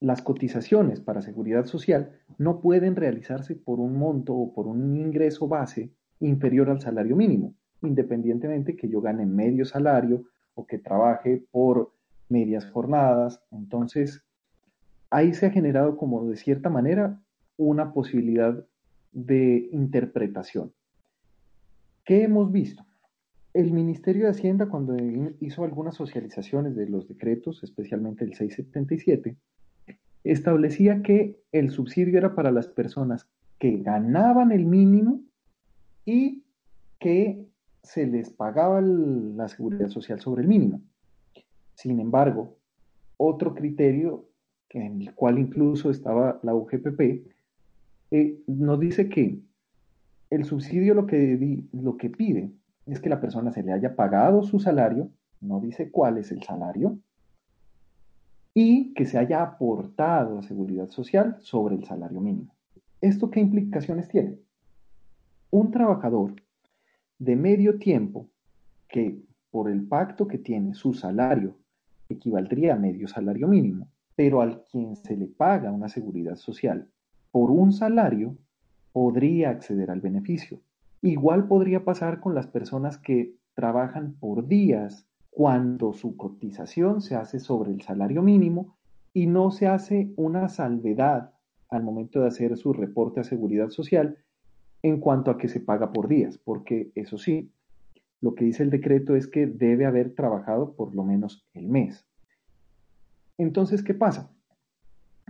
las 0.00 0.22
cotizaciones 0.22 1.00
para 1.00 1.22
seguridad 1.22 1.64
social 1.64 2.12
no 2.38 2.60
pueden 2.60 2.96
realizarse 2.96 3.54
por 3.54 3.80
un 3.80 3.96
monto 3.96 4.34
o 4.34 4.52
por 4.52 4.66
un 4.66 4.96
ingreso 4.96 5.48
base 5.48 5.90
inferior 6.20 6.70
al 6.70 6.80
salario 6.80 7.16
mínimo, 7.16 7.54
independientemente 7.82 8.76
que 8.76 8.88
yo 8.88 9.00
gane 9.00 9.26
medio 9.26 9.64
salario 9.64 10.24
o 10.54 10.66
que 10.66 10.78
trabaje 10.78 11.42
por 11.50 11.92
medias 12.28 12.66
jornadas. 12.66 13.42
Entonces, 13.50 14.24
ahí 15.10 15.32
se 15.34 15.46
ha 15.46 15.50
generado 15.50 15.96
como 15.96 16.28
de 16.28 16.36
cierta 16.36 16.70
manera 16.70 17.20
una 17.56 17.92
posibilidad 17.92 18.64
de 19.12 19.68
interpretación. 19.72 20.72
¿Qué 22.04 22.24
hemos 22.24 22.50
visto? 22.50 22.84
El 23.54 23.72
Ministerio 23.72 24.24
de 24.24 24.30
Hacienda, 24.30 24.68
cuando 24.68 24.96
hizo 25.40 25.64
algunas 25.64 25.94
socializaciones 25.94 26.74
de 26.74 26.88
los 26.88 27.06
decretos, 27.06 27.62
especialmente 27.62 28.24
el 28.24 28.34
677, 28.34 29.36
establecía 30.24 31.02
que 31.02 31.40
el 31.52 31.70
subsidio 31.70 32.18
era 32.18 32.34
para 32.34 32.50
las 32.50 32.68
personas 32.68 33.28
que 33.58 33.76
ganaban 33.76 34.52
el 34.52 34.64
mínimo 34.64 35.20
y 36.04 36.44
que 36.98 37.46
se 37.82 38.06
les 38.06 38.30
pagaba 38.30 38.80
la 38.80 39.48
seguridad 39.48 39.88
social 39.88 40.20
sobre 40.20 40.42
el 40.42 40.48
mínimo. 40.48 40.80
Sin 41.74 42.00
embargo, 42.00 42.56
otro 43.16 43.54
criterio 43.54 44.28
en 44.70 45.02
el 45.02 45.14
cual 45.14 45.38
incluso 45.38 45.90
estaba 45.90 46.40
la 46.42 46.54
UGPP, 46.54 47.26
eh, 48.12 48.42
nos 48.46 48.78
dice 48.78 49.08
que 49.08 49.40
el 50.28 50.44
subsidio 50.44 50.92
lo 50.92 51.06
que, 51.06 51.64
lo 51.72 51.96
que 51.96 52.10
pide 52.10 52.52
es 52.84 53.00
que 53.00 53.08
la 53.08 53.22
persona 53.22 53.52
se 53.52 53.62
le 53.62 53.72
haya 53.72 53.96
pagado 53.96 54.42
su 54.42 54.60
salario, 54.60 55.10
no 55.40 55.60
dice 55.60 55.90
cuál 55.90 56.18
es 56.18 56.30
el 56.30 56.42
salario, 56.42 56.98
y 58.52 58.92
que 58.92 59.06
se 59.06 59.16
haya 59.16 59.42
aportado 59.42 60.38
a 60.38 60.42
seguridad 60.42 60.90
social 60.90 61.38
sobre 61.40 61.74
el 61.74 61.84
salario 61.84 62.20
mínimo. 62.20 62.54
¿Esto 63.00 63.30
qué 63.30 63.40
implicaciones 63.40 64.08
tiene? 64.08 64.38
Un 65.50 65.70
trabajador 65.70 66.34
de 67.18 67.34
medio 67.34 67.78
tiempo 67.78 68.28
que 68.88 69.22
por 69.50 69.70
el 69.70 69.88
pacto 69.88 70.28
que 70.28 70.36
tiene 70.36 70.74
su 70.74 70.92
salario 70.92 71.56
equivaldría 72.10 72.74
a 72.74 72.78
medio 72.78 73.08
salario 73.08 73.48
mínimo, 73.48 73.88
pero 74.14 74.42
al 74.42 74.64
quien 74.64 74.96
se 74.96 75.16
le 75.16 75.28
paga 75.28 75.72
una 75.72 75.88
seguridad 75.88 76.36
social 76.36 76.86
por 77.32 77.50
un 77.50 77.72
salario 77.72 78.36
podría 78.92 79.50
acceder 79.50 79.90
al 79.90 80.00
beneficio. 80.00 80.60
Igual 81.00 81.48
podría 81.48 81.84
pasar 81.84 82.20
con 82.20 82.34
las 82.34 82.46
personas 82.46 82.98
que 82.98 83.34
trabajan 83.54 84.14
por 84.20 84.46
días 84.46 85.08
cuando 85.30 85.94
su 85.94 86.16
cotización 86.16 87.00
se 87.00 87.16
hace 87.16 87.40
sobre 87.40 87.72
el 87.72 87.80
salario 87.80 88.22
mínimo 88.22 88.76
y 89.14 89.26
no 89.26 89.50
se 89.50 89.66
hace 89.66 90.12
una 90.16 90.48
salvedad 90.48 91.32
al 91.70 91.82
momento 91.82 92.20
de 92.20 92.28
hacer 92.28 92.56
su 92.56 92.72
reporte 92.72 93.20
a 93.20 93.24
seguridad 93.24 93.70
social 93.70 94.18
en 94.82 95.00
cuanto 95.00 95.30
a 95.30 95.38
que 95.38 95.48
se 95.48 95.60
paga 95.60 95.92
por 95.92 96.08
días, 96.08 96.38
porque 96.38 96.92
eso 96.94 97.16
sí, 97.16 97.50
lo 98.20 98.34
que 98.34 98.44
dice 98.44 98.62
el 98.62 98.70
decreto 98.70 99.16
es 99.16 99.26
que 99.26 99.46
debe 99.46 99.86
haber 99.86 100.14
trabajado 100.14 100.74
por 100.74 100.94
lo 100.94 101.02
menos 101.02 101.46
el 101.54 101.68
mes. 101.68 102.04
Entonces, 103.38 103.82
¿qué 103.82 103.94
pasa? 103.94 104.30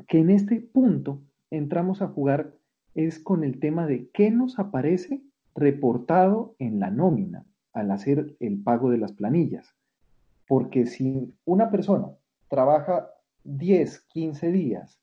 Que 0.09 0.19
en 0.19 0.31
este 0.31 0.61
punto 0.61 1.23
entramos 1.53 2.01
a 2.01 2.09
jugar 2.09 2.55
es 2.95 3.19
con 3.19 3.45
el 3.45 3.61
tema 3.61 3.87
de 3.87 4.09
qué 4.11 4.31
nos 4.31 4.59
aparece 4.59 5.23
reportado 5.55 6.57
en 6.59 6.81
la 6.81 6.91
nómina 6.91 7.45
al 7.75 7.91
hacer 7.91 8.37
el 8.41 8.63
pago 8.63 8.91
de 8.91 8.97
las 8.97 9.13
planillas. 9.13 9.75
Porque 10.49 10.87
si 10.87 11.35
una 11.45 11.71
persona 11.71 12.09
trabaja 12.49 13.11
10, 13.45 14.01
15 14.09 14.51
días 14.51 14.99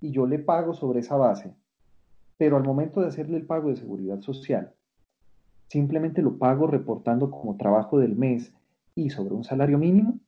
y 0.00 0.10
yo 0.12 0.26
le 0.26 0.38
pago 0.38 0.74
sobre 0.74 1.00
esa 1.00 1.16
base, 1.16 1.54
pero 2.36 2.58
al 2.58 2.64
momento 2.64 3.00
de 3.00 3.08
hacerle 3.08 3.38
el 3.38 3.46
pago 3.46 3.70
de 3.70 3.76
seguridad 3.76 4.20
social, 4.20 4.74
simplemente 5.68 6.20
lo 6.20 6.38
pago 6.38 6.66
reportando 6.66 7.30
como 7.30 7.56
trabajo 7.56 7.98
del 7.98 8.16
mes 8.16 8.52
y 8.94 9.10
sobre 9.10 9.34
un 9.34 9.44
salario 9.44 9.78
mínimo, 9.78 10.18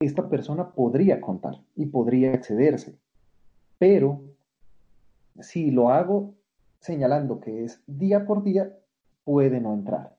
esta 0.00 0.28
persona 0.28 0.72
podría 0.72 1.22
contar 1.22 1.54
y 1.74 1.86
podría 1.86 2.32
excederse. 2.34 2.98
Pero 3.78 4.22
si 5.40 5.70
lo 5.70 5.90
hago 5.90 6.34
señalando 6.80 7.40
que 7.40 7.64
es 7.64 7.82
día 7.86 8.26
por 8.26 8.42
día, 8.42 8.72
puede 9.24 9.60
no 9.60 9.74
entrar. 9.74 10.16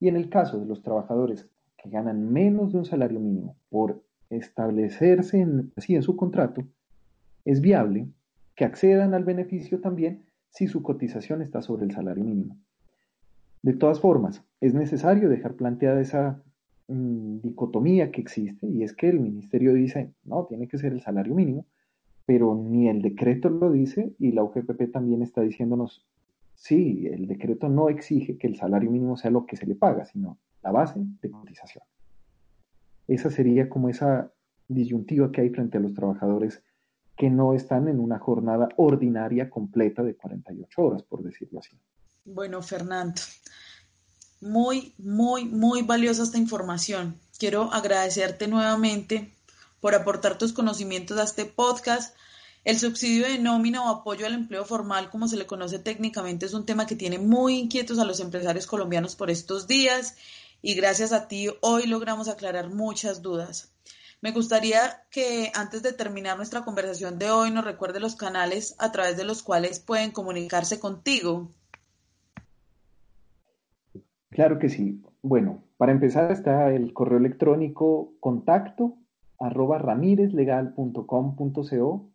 Y 0.00 0.08
en 0.08 0.16
el 0.16 0.28
caso 0.28 0.58
de 0.58 0.66
los 0.66 0.82
trabajadores 0.82 1.48
que 1.76 1.90
ganan 1.90 2.32
menos 2.32 2.72
de 2.72 2.78
un 2.78 2.84
salario 2.84 3.20
mínimo 3.20 3.56
por 3.70 4.02
establecerse 4.30 5.46
así 5.76 5.94
en 5.94 6.02
su 6.02 6.16
contrato, 6.16 6.64
es 7.44 7.60
viable 7.60 8.08
que 8.54 8.64
accedan 8.64 9.14
al 9.14 9.24
beneficio 9.24 9.80
también 9.80 10.24
si 10.50 10.66
su 10.66 10.82
cotización 10.82 11.42
está 11.42 11.62
sobre 11.62 11.84
el 11.84 11.92
salario 11.92 12.24
mínimo. 12.24 12.56
De 13.62 13.72
todas 13.72 14.00
formas, 14.00 14.42
es 14.60 14.74
necesario 14.74 15.28
dejar 15.28 15.54
planteada 15.54 16.00
esa 16.00 16.42
mm, 16.88 17.38
dicotomía 17.40 18.10
que 18.10 18.20
existe 18.20 18.66
y 18.66 18.82
es 18.82 18.92
que 18.92 19.08
el 19.08 19.20
ministerio 19.20 19.74
dice, 19.74 20.12
no, 20.24 20.44
tiene 20.46 20.68
que 20.68 20.78
ser 20.78 20.92
el 20.92 21.00
salario 21.00 21.34
mínimo, 21.34 21.66
pero 22.28 22.54
ni 22.54 22.90
el 22.90 23.00
decreto 23.00 23.48
lo 23.48 23.72
dice 23.72 24.14
y 24.18 24.32
la 24.32 24.42
UGPP 24.42 24.92
también 24.92 25.22
está 25.22 25.40
diciéndonos, 25.40 26.04
sí, 26.54 27.06
el 27.10 27.26
decreto 27.26 27.70
no 27.70 27.88
exige 27.88 28.36
que 28.36 28.46
el 28.46 28.54
salario 28.54 28.90
mínimo 28.90 29.16
sea 29.16 29.30
lo 29.30 29.46
que 29.46 29.56
se 29.56 29.64
le 29.64 29.74
paga, 29.74 30.04
sino 30.04 30.36
la 30.62 30.70
base 30.70 31.00
de 31.22 31.30
cotización. 31.30 31.84
Esa 33.06 33.30
sería 33.30 33.70
como 33.70 33.88
esa 33.88 34.30
disyuntiva 34.68 35.32
que 35.32 35.40
hay 35.40 35.48
frente 35.48 35.78
a 35.78 35.80
los 35.80 35.94
trabajadores 35.94 36.62
que 37.16 37.30
no 37.30 37.54
están 37.54 37.88
en 37.88 37.98
una 37.98 38.18
jornada 38.18 38.68
ordinaria 38.76 39.48
completa 39.48 40.02
de 40.02 40.14
48 40.14 40.82
horas, 40.82 41.02
por 41.04 41.22
decirlo 41.22 41.60
así. 41.60 41.78
Bueno, 42.26 42.60
Fernando, 42.60 43.22
muy, 44.42 44.92
muy, 44.98 45.46
muy 45.46 45.80
valiosa 45.80 46.24
esta 46.24 46.36
información. 46.36 47.14
Quiero 47.38 47.72
agradecerte 47.72 48.48
nuevamente 48.48 49.32
por 49.80 49.94
aportar 49.94 50.38
tus 50.38 50.52
conocimientos 50.52 51.18
a 51.18 51.24
este 51.24 51.44
podcast. 51.44 52.16
El 52.64 52.78
subsidio 52.78 53.26
de 53.26 53.38
nómina 53.38 53.82
o 53.82 53.94
apoyo 53.94 54.26
al 54.26 54.34
empleo 54.34 54.64
formal, 54.64 55.10
como 55.10 55.28
se 55.28 55.36
le 55.36 55.46
conoce 55.46 55.78
técnicamente, 55.78 56.46
es 56.46 56.54
un 56.54 56.66
tema 56.66 56.86
que 56.86 56.96
tiene 56.96 57.18
muy 57.18 57.58
inquietos 57.58 57.98
a 57.98 58.04
los 58.04 58.20
empresarios 58.20 58.66
colombianos 58.66 59.16
por 59.16 59.30
estos 59.30 59.66
días 59.66 60.16
y 60.60 60.74
gracias 60.74 61.12
a 61.12 61.28
ti 61.28 61.48
hoy 61.60 61.86
logramos 61.86 62.28
aclarar 62.28 62.68
muchas 62.68 63.22
dudas. 63.22 63.72
Me 64.20 64.32
gustaría 64.32 65.04
que 65.10 65.52
antes 65.54 65.82
de 65.82 65.92
terminar 65.92 66.36
nuestra 66.36 66.64
conversación 66.64 67.18
de 67.18 67.30
hoy 67.30 67.52
nos 67.52 67.64
recuerde 67.64 68.00
los 68.00 68.16
canales 68.16 68.74
a 68.78 68.90
través 68.90 69.16
de 69.16 69.24
los 69.24 69.44
cuales 69.44 69.78
pueden 69.78 70.10
comunicarse 70.10 70.80
contigo. 70.80 71.52
Claro 74.30 74.58
que 74.58 74.68
sí. 74.68 75.00
Bueno, 75.22 75.62
para 75.76 75.92
empezar 75.92 76.32
está 76.32 76.72
el 76.74 76.92
correo 76.92 77.18
electrónico 77.18 78.12
contacto 78.18 78.96
arroba 79.38 79.78
ramirezlegal.com.co. 79.78 82.10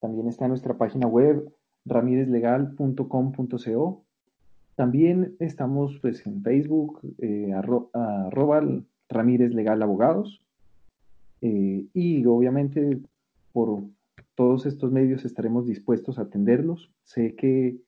También 0.00 0.28
está 0.28 0.48
nuestra 0.48 0.76
página 0.76 1.06
web 1.06 1.50
ramirezlegal.com.co. 1.84 4.04
También 4.74 5.36
estamos 5.40 5.98
pues, 6.00 6.26
en 6.26 6.42
Facebook, 6.42 7.00
eh, 7.18 7.52
arroba 7.52 8.62
Ramírez 9.08 9.54
Legal 9.54 9.82
Abogados. 9.82 10.42
Eh, 11.40 11.86
y 11.92 12.26
obviamente 12.26 12.98
por 13.52 13.84
todos 14.34 14.66
estos 14.66 14.90
medios 14.92 15.24
estaremos 15.24 15.66
dispuestos 15.66 16.18
a 16.18 16.22
atenderlos. 16.22 16.92
Sé 17.04 17.34
que 17.34 17.78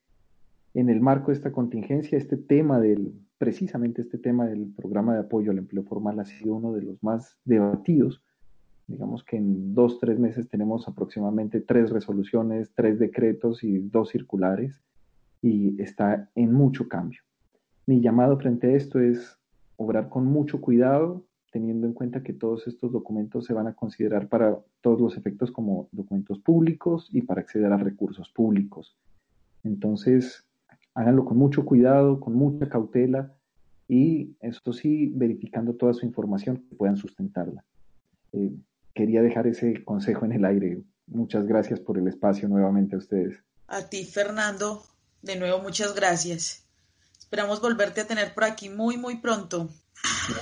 en 0.73 0.89
el 0.89 1.01
marco 1.01 1.27
de 1.27 1.37
esta 1.37 1.51
contingencia, 1.51 2.17
este 2.17 2.37
tema 2.37 2.79
del, 2.79 3.13
precisamente 3.37 4.01
este 4.01 4.17
tema 4.17 4.47
del 4.47 4.73
programa 4.75 5.13
de 5.13 5.19
apoyo 5.21 5.51
al 5.51 5.59
empleo 5.59 5.83
formal 5.83 6.19
ha 6.19 6.25
sido 6.25 6.55
uno 6.55 6.73
de 6.73 6.81
los 6.81 7.03
más 7.03 7.37
debatidos 7.45 8.21
Digamos 8.91 9.23
que 9.23 9.37
en 9.37 9.73
dos, 9.73 9.99
tres 9.99 10.19
meses 10.19 10.49
tenemos 10.49 10.87
aproximadamente 10.87 11.61
tres 11.61 11.89
resoluciones, 11.89 12.71
tres 12.75 12.99
decretos 12.99 13.63
y 13.63 13.79
dos 13.79 14.09
circulares 14.09 14.81
y 15.41 15.81
está 15.81 16.29
en 16.35 16.51
mucho 16.51 16.87
cambio. 16.87 17.21
Mi 17.87 18.01
llamado 18.01 18.37
frente 18.37 18.67
a 18.67 18.75
esto 18.75 18.99
es 18.99 19.39
obrar 19.77 20.09
con 20.09 20.25
mucho 20.25 20.59
cuidado, 20.59 21.25
teniendo 21.51 21.87
en 21.87 21.93
cuenta 21.93 22.21
que 22.21 22.33
todos 22.33 22.67
estos 22.67 22.91
documentos 22.91 23.45
se 23.45 23.53
van 23.53 23.67
a 23.67 23.73
considerar 23.73 24.27
para 24.27 24.59
todos 24.81 24.99
los 24.99 25.17
efectos 25.17 25.51
como 25.51 25.87
documentos 25.91 26.39
públicos 26.39 27.09
y 27.11 27.21
para 27.21 27.41
acceder 27.41 27.71
a 27.71 27.77
recursos 27.77 28.29
públicos. 28.29 28.97
Entonces, 29.63 30.47
háganlo 30.93 31.25
con 31.25 31.37
mucho 31.37 31.65
cuidado, 31.65 32.19
con 32.19 32.33
mucha 32.33 32.69
cautela 32.69 33.33
y, 33.87 34.35
eso 34.41 34.73
sí, 34.73 35.11
verificando 35.15 35.75
toda 35.75 35.93
su 35.93 36.05
información 36.05 36.57
que 36.69 36.75
puedan 36.75 36.97
sustentarla. 36.97 37.63
Eh, 38.33 38.53
quería 38.93 39.21
dejar 39.21 39.47
ese 39.47 39.83
consejo 39.83 40.25
en 40.25 40.33
el 40.33 40.45
aire. 40.45 40.83
Muchas 41.07 41.45
gracias 41.45 41.79
por 41.79 41.97
el 41.97 42.07
espacio 42.07 42.47
nuevamente 42.47 42.95
a 42.95 42.99
ustedes. 42.99 43.37
A 43.67 43.89
ti, 43.89 44.05
Fernando, 44.05 44.83
de 45.21 45.37
nuevo 45.37 45.59
muchas 45.59 45.95
gracias. 45.95 46.65
Esperamos 47.17 47.61
volverte 47.61 48.01
a 48.01 48.07
tener 48.07 48.33
por 48.33 48.43
aquí 48.43 48.69
muy, 48.69 48.97
muy 48.97 49.17
pronto. 49.17 49.69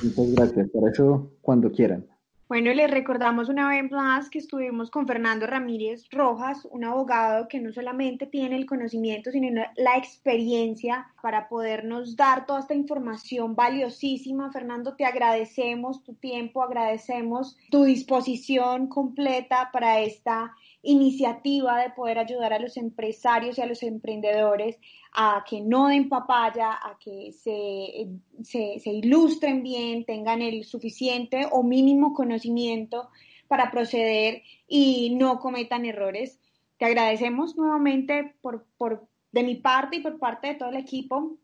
Muchas 0.04 0.32
gracias, 0.34 0.70
para 0.70 0.92
eso 0.92 1.32
cuando 1.42 1.72
quieran. 1.72 2.08
Bueno, 2.50 2.74
les 2.74 2.90
recordamos 2.90 3.48
una 3.48 3.70
vez 3.70 3.92
más 3.92 4.28
que 4.28 4.40
estuvimos 4.40 4.90
con 4.90 5.06
Fernando 5.06 5.46
Ramírez 5.46 6.08
Rojas, 6.10 6.68
un 6.72 6.84
abogado 6.84 7.48
que 7.48 7.60
no 7.60 7.72
solamente 7.72 8.26
tiene 8.26 8.56
el 8.56 8.66
conocimiento, 8.66 9.30
sino 9.30 9.62
la 9.78 9.98
experiencia 9.98 11.14
para 11.22 11.48
podernos 11.48 12.16
dar 12.16 12.48
toda 12.48 12.62
esta 12.62 12.74
información 12.74 13.54
valiosísima. 13.54 14.52
Fernando, 14.52 14.96
te 14.96 15.06
agradecemos 15.06 16.02
tu 16.02 16.16
tiempo, 16.16 16.64
agradecemos 16.64 17.56
tu 17.70 17.84
disposición 17.84 18.88
completa 18.88 19.70
para 19.72 20.00
esta 20.00 20.52
iniciativa 20.82 21.80
de 21.80 21.92
poder 21.92 22.18
ayudar 22.18 22.54
a 22.54 22.60
los 22.60 22.78
empresarios 22.78 23.60
y 23.60 23.62
a 23.62 23.68
los 23.68 23.84
emprendedores 23.84 24.80
a 25.12 25.44
que 25.48 25.62
no 25.62 25.88
den 25.88 26.10
papaya, 26.10 26.74
a 26.74 26.98
que 27.00 27.32
se, 27.32 28.08
se, 28.44 28.90
ilustren 28.90 29.64
bien, 29.64 30.06
tengan 30.06 30.42
el 30.42 30.64
suficiente 30.64 31.48
o 31.52 31.64
mínimo 31.64 32.14
conocimiento 32.14 33.10
para 33.48 33.72
proceder 33.72 34.44
y 34.68 35.16
no 35.16 35.40
cometan 35.40 35.86
errores. 35.86 36.40
Te 36.78 36.86
agradecemos 36.86 37.58
nuevamente 37.58 38.36
por, 38.42 38.66
por, 38.78 39.08
de 39.32 39.44
mi 39.44 39.56
parte 39.56 39.98
y 39.98 40.02
por 40.02 40.20
parte 40.20 40.50
de 40.50 40.56
todo 40.56 40.70
el 40.70 40.78
equipo 40.78 41.38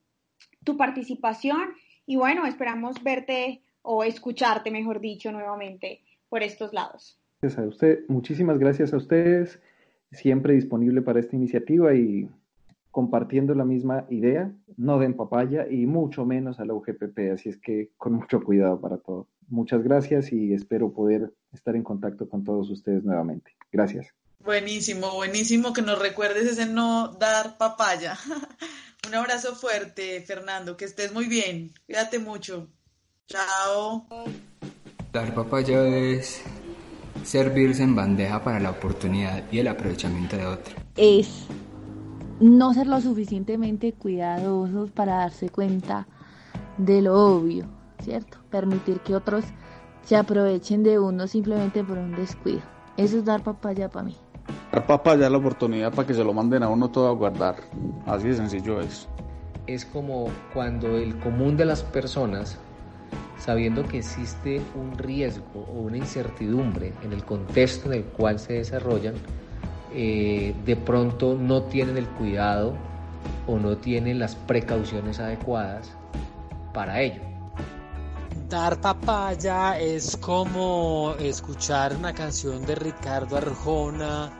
tu 0.63 0.77
participación 0.77 1.73
y 2.05 2.15
bueno, 2.15 2.45
esperamos 2.45 3.01
verte 3.03 3.63
o 3.81 4.03
escucharte, 4.03 4.71
mejor 4.71 4.99
dicho, 4.99 5.31
nuevamente 5.31 6.01
por 6.29 6.43
estos 6.43 6.73
lados 6.73 7.19
a 7.57 7.61
usted, 7.61 7.99
muchísimas 8.07 8.57
gracias 8.57 8.93
a 8.93 8.97
ustedes, 8.97 9.59
siempre 10.11 10.55
disponible 10.55 11.01
para 11.01 11.19
esta 11.19 11.35
iniciativa 11.35 11.93
y 11.93 12.27
compartiendo 12.95 13.53
la 13.55 13.65
misma 13.65 14.05
idea, 14.09 14.49
no 14.77 14.97
den 14.99 15.17
papaya 15.17 15.67
y 15.69 15.85
mucho 15.85 16.23
menos 16.23 16.61
a 16.61 16.65
la 16.65 16.73
UGPP, 16.73 17.33
así 17.33 17.49
es 17.49 17.57
que 17.57 17.91
con 17.97 18.13
mucho 18.13 18.41
cuidado 18.41 18.79
para 18.79 18.95
todo. 18.99 19.27
Muchas 19.49 19.83
gracias 19.83 20.31
y 20.31 20.53
espero 20.53 20.93
poder 20.93 21.33
estar 21.51 21.75
en 21.75 21.83
contacto 21.83 22.29
con 22.29 22.45
todos 22.45 22.69
ustedes 22.69 23.03
nuevamente. 23.03 23.51
Gracias. 23.69 24.07
Buenísimo, 24.39 25.13
buenísimo 25.13 25.73
que 25.73 25.81
nos 25.81 25.99
recuerdes 25.99 26.45
ese 26.45 26.67
no 26.67 27.09
dar 27.19 27.57
papaya. 27.57 28.17
Un 29.05 29.13
abrazo 29.13 29.55
fuerte, 29.55 30.21
Fernando, 30.21 30.77
que 30.77 30.85
estés 30.85 31.13
muy 31.13 31.25
bien. 31.25 31.73
Cuídate 31.85 32.19
mucho. 32.19 32.69
Chao. 33.27 34.07
Dar 35.11 35.35
papaya 35.35 35.85
es 35.85 36.41
servirse 37.25 37.83
en 37.83 37.93
bandeja 37.93 38.41
para 38.41 38.61
la 38.61 38.69
oportunidad 38.69 39.43
y 39.51 39.59
el 39.59 39.67
aprovechamiento 39.67 40.37
de 40.37 40.45
otro. 40.45 40.75
Es 40.95 41.45
no 42.39 42.73
ser 42.73 42.87
lo 42.87 42.99
suficientemente 43.01 43.93
cuidadosos 43.93 44.91
para 44.91 45.17
darse 45.17 45.49
cuenta 45.49 46.07
de 46.77 47.01
lo 47.01 47.15
obvio, 47.15 47.65
¿cierto? 47.99 48.37
Permitir 48.49 48.99
que 48.99 49.15
otros 49.15 49.45
se 50.03 50.15
aprovechen 50.15 50.83
de 50.83 50.99
uno 50.99 51.27
simplemente 51.27 51.83
por 51.83 51.97
un 51.97 52.15
descuido. 52.15 52.61
Eso 52.97 53.17
es 53.17 53.25
dar 53.25 53.43
papaya 53.43 53.89
para 53.89 54.05
mí. 54.05 54.15
Dar 54.71 54.85
papaya 54.85 55.25
es 55.25 55.31
la 55.31 55.37
oportunidad 55.37 55.93
para 55.93 56.07
que 56.07 56.13
se 56.13 56.23
lo 56.23 56.33
manden 56.33 56.63
a 56.63 56.69
uno 56.69 56.89
todo 56.89 57.07
a 57.07 57.13
guardar. 57.13 57.55
Así 58.05 58.27
de 58.27 58.35
sencillo 58.35 58.81
es. 58.81 59.07
Es 59.67 59.85
como 59.85 60.27
cuando 60.53 60.97
el 60.97 61.17
común 61.19 61.57
de 61.57 61.65
las 61.65 61.81
personas 61.81 62.59
sabiendo 63.37 63.83
que 63.83 63.99
existe 63.99 64.61
un 64.75 64.97
riesgo 64.97 65.65
o 65.67 65.81
una 65.81 65.97
incertidumbre 65.97 66.93
en 67.03 67.13
el 67.13 67.23
contexto 67.23 67.91
en 67.91 67.99
el 67.99 68.03
cual 68.05 68.39
se 68.39 68.53
desarrollan, 68.53 69.15
eh, 69.95 70.53
de 70.65 70.75
pronto 70.75 71.37
no 71.39 71.63
tienen 71.63 71.97
el 71.97 72.07
cuidado 72.07 72.73
o 73.47 73.57
no 73.57 73.77
tienen 73.77 74.19
las 74.19 74.35
precauciones 74.35 75.19
adecuadas 75.19 75.95
para 76.73 77.01
ello. 77.01 77.21
Dar 78.49 78.79
papaya 78.81 79.79
es 79.79 80.17
como 80.17 81.15
escuchar 81.19 81.95
una 81.95 82.13
canción 82.13 82.65
de 82.65 82.75
Ricardo 82.75 83.37
Arjona 83.37 84.31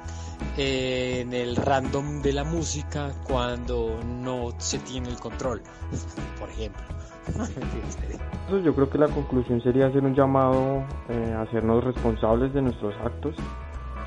eh, 0.58 1.22
en 1.22 1.34
el 1.34 1.56
random 1.56 2.22
de 2.22 2.34
la 2.34 2.44
música 2.44 3.14
cuando 3.24 3.98
no 4.06 4.52
se 4.58 4.80
tiene 4.80 5.10
el 5.10 5.20
control, 5.20 5.62
por 6.40 6.50
ejemplo. 6.50 6.84
Yo 8.64 8.76
creo 8.76 8.90
que 8.90 8.98
la 8.98 9.08
conclusión 9.08 9.62
sería 9.64 9.88
hacer 9.88 10.04
un 10.04 10.14
llamado 10.14 10.84
eh, 11.10 11.34
a 11.36 11.42
hacernos 11.42 11.84
responsables 11.84 12.54
de 12.54 12.62
nuestros 12.62 12.94
actos, 13.04 13.36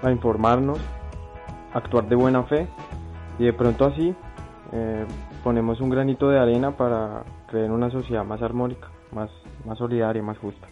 a 0.02 0.10
informarnos, 0.12 0.78
actuar 1.72 2.08
de 2.08 2.16
buena 2.16 2.42
fe 2.44 2.66
y 3.38 3.44
de 3.44 3.52
pronto 3.52 3.86
así 3.86 4.14
eh, 4.72 5.06
ponemos 5.42 5.80
un 5.80 5.90
granito 5.90 6.28
de 6.28 6.38
arena 6.38 6.76
para 6.76 7.24
crear 7.46 7.70
una 7.70 7.90
sociedad 7.90 8.24
más 8.24 8.42
armónica, 8.42 8.90
más, 9.12 9.30
más 9.64 9.78
solidaria, 9.78 10.22
más 10.22 10.38
justa. 10.38 10.66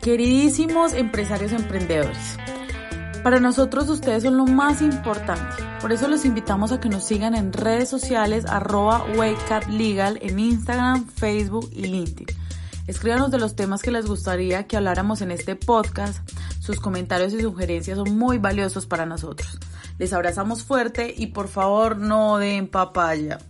Queridísimos 0.00 0.94
empresarios 0.94 1.52
emprendedores, 1.52 2.38
para 3.22 3.40
nosotros 3.40 3.88
ustedes 3.90 4.22
son 4.22 4.36
lo 4.36 4.46
más 4.46 4.80
importante. 4.80 5.62
Por 5.80 5.92
eso 5.92 6.08
los 6.08 6.24
invitamos 6.24 6.72
a 6.72 6.80
que 6.80 6.88
nos 6.88 7.04
sigan 7.04 7.34
en 7.34 7.52
redes 7.52 7.88
sociales 7.88 8.46
arroba 8.46 9.04
Legal 9.68 10.18
en 10.22 10.38
Instagram, 10.38 11.06
Facebook 11.06 11.68
y 11.72 11.86
LinkedIn. 11.88 12.47
Escríbanos 12.88 13.30
de 13.30 13.38
los 13.38 13.54
temas 13.54 13.82
que 13.82 13.90
les 13.90 14.06
gustaría 14.06 14.66
que 14.66 14.78
habláramos 14.78 15.20
en 15.20 15.30
este 15.30 15.56
podcast. 15.56 16.26
Sus 16.58 16.80
comentarios 16.80 17.34
y 17.34 17.42
sugerencias 17.42 17.98
son 17.98 18.16
muy 18.16 18.38
valiosos 18.38 18.86
para 18.86 19.04
nosotros. 19.04 19.58
Les 19.98 20.14
abrazamos 20.14 20.64
fuerte 20.64 21.14
y 21.14 21.26
por 21.26 21.48
favor 21.48 21.98
no 21.98 22.38
den 22.38 22.66
papaya. 22.66 23.40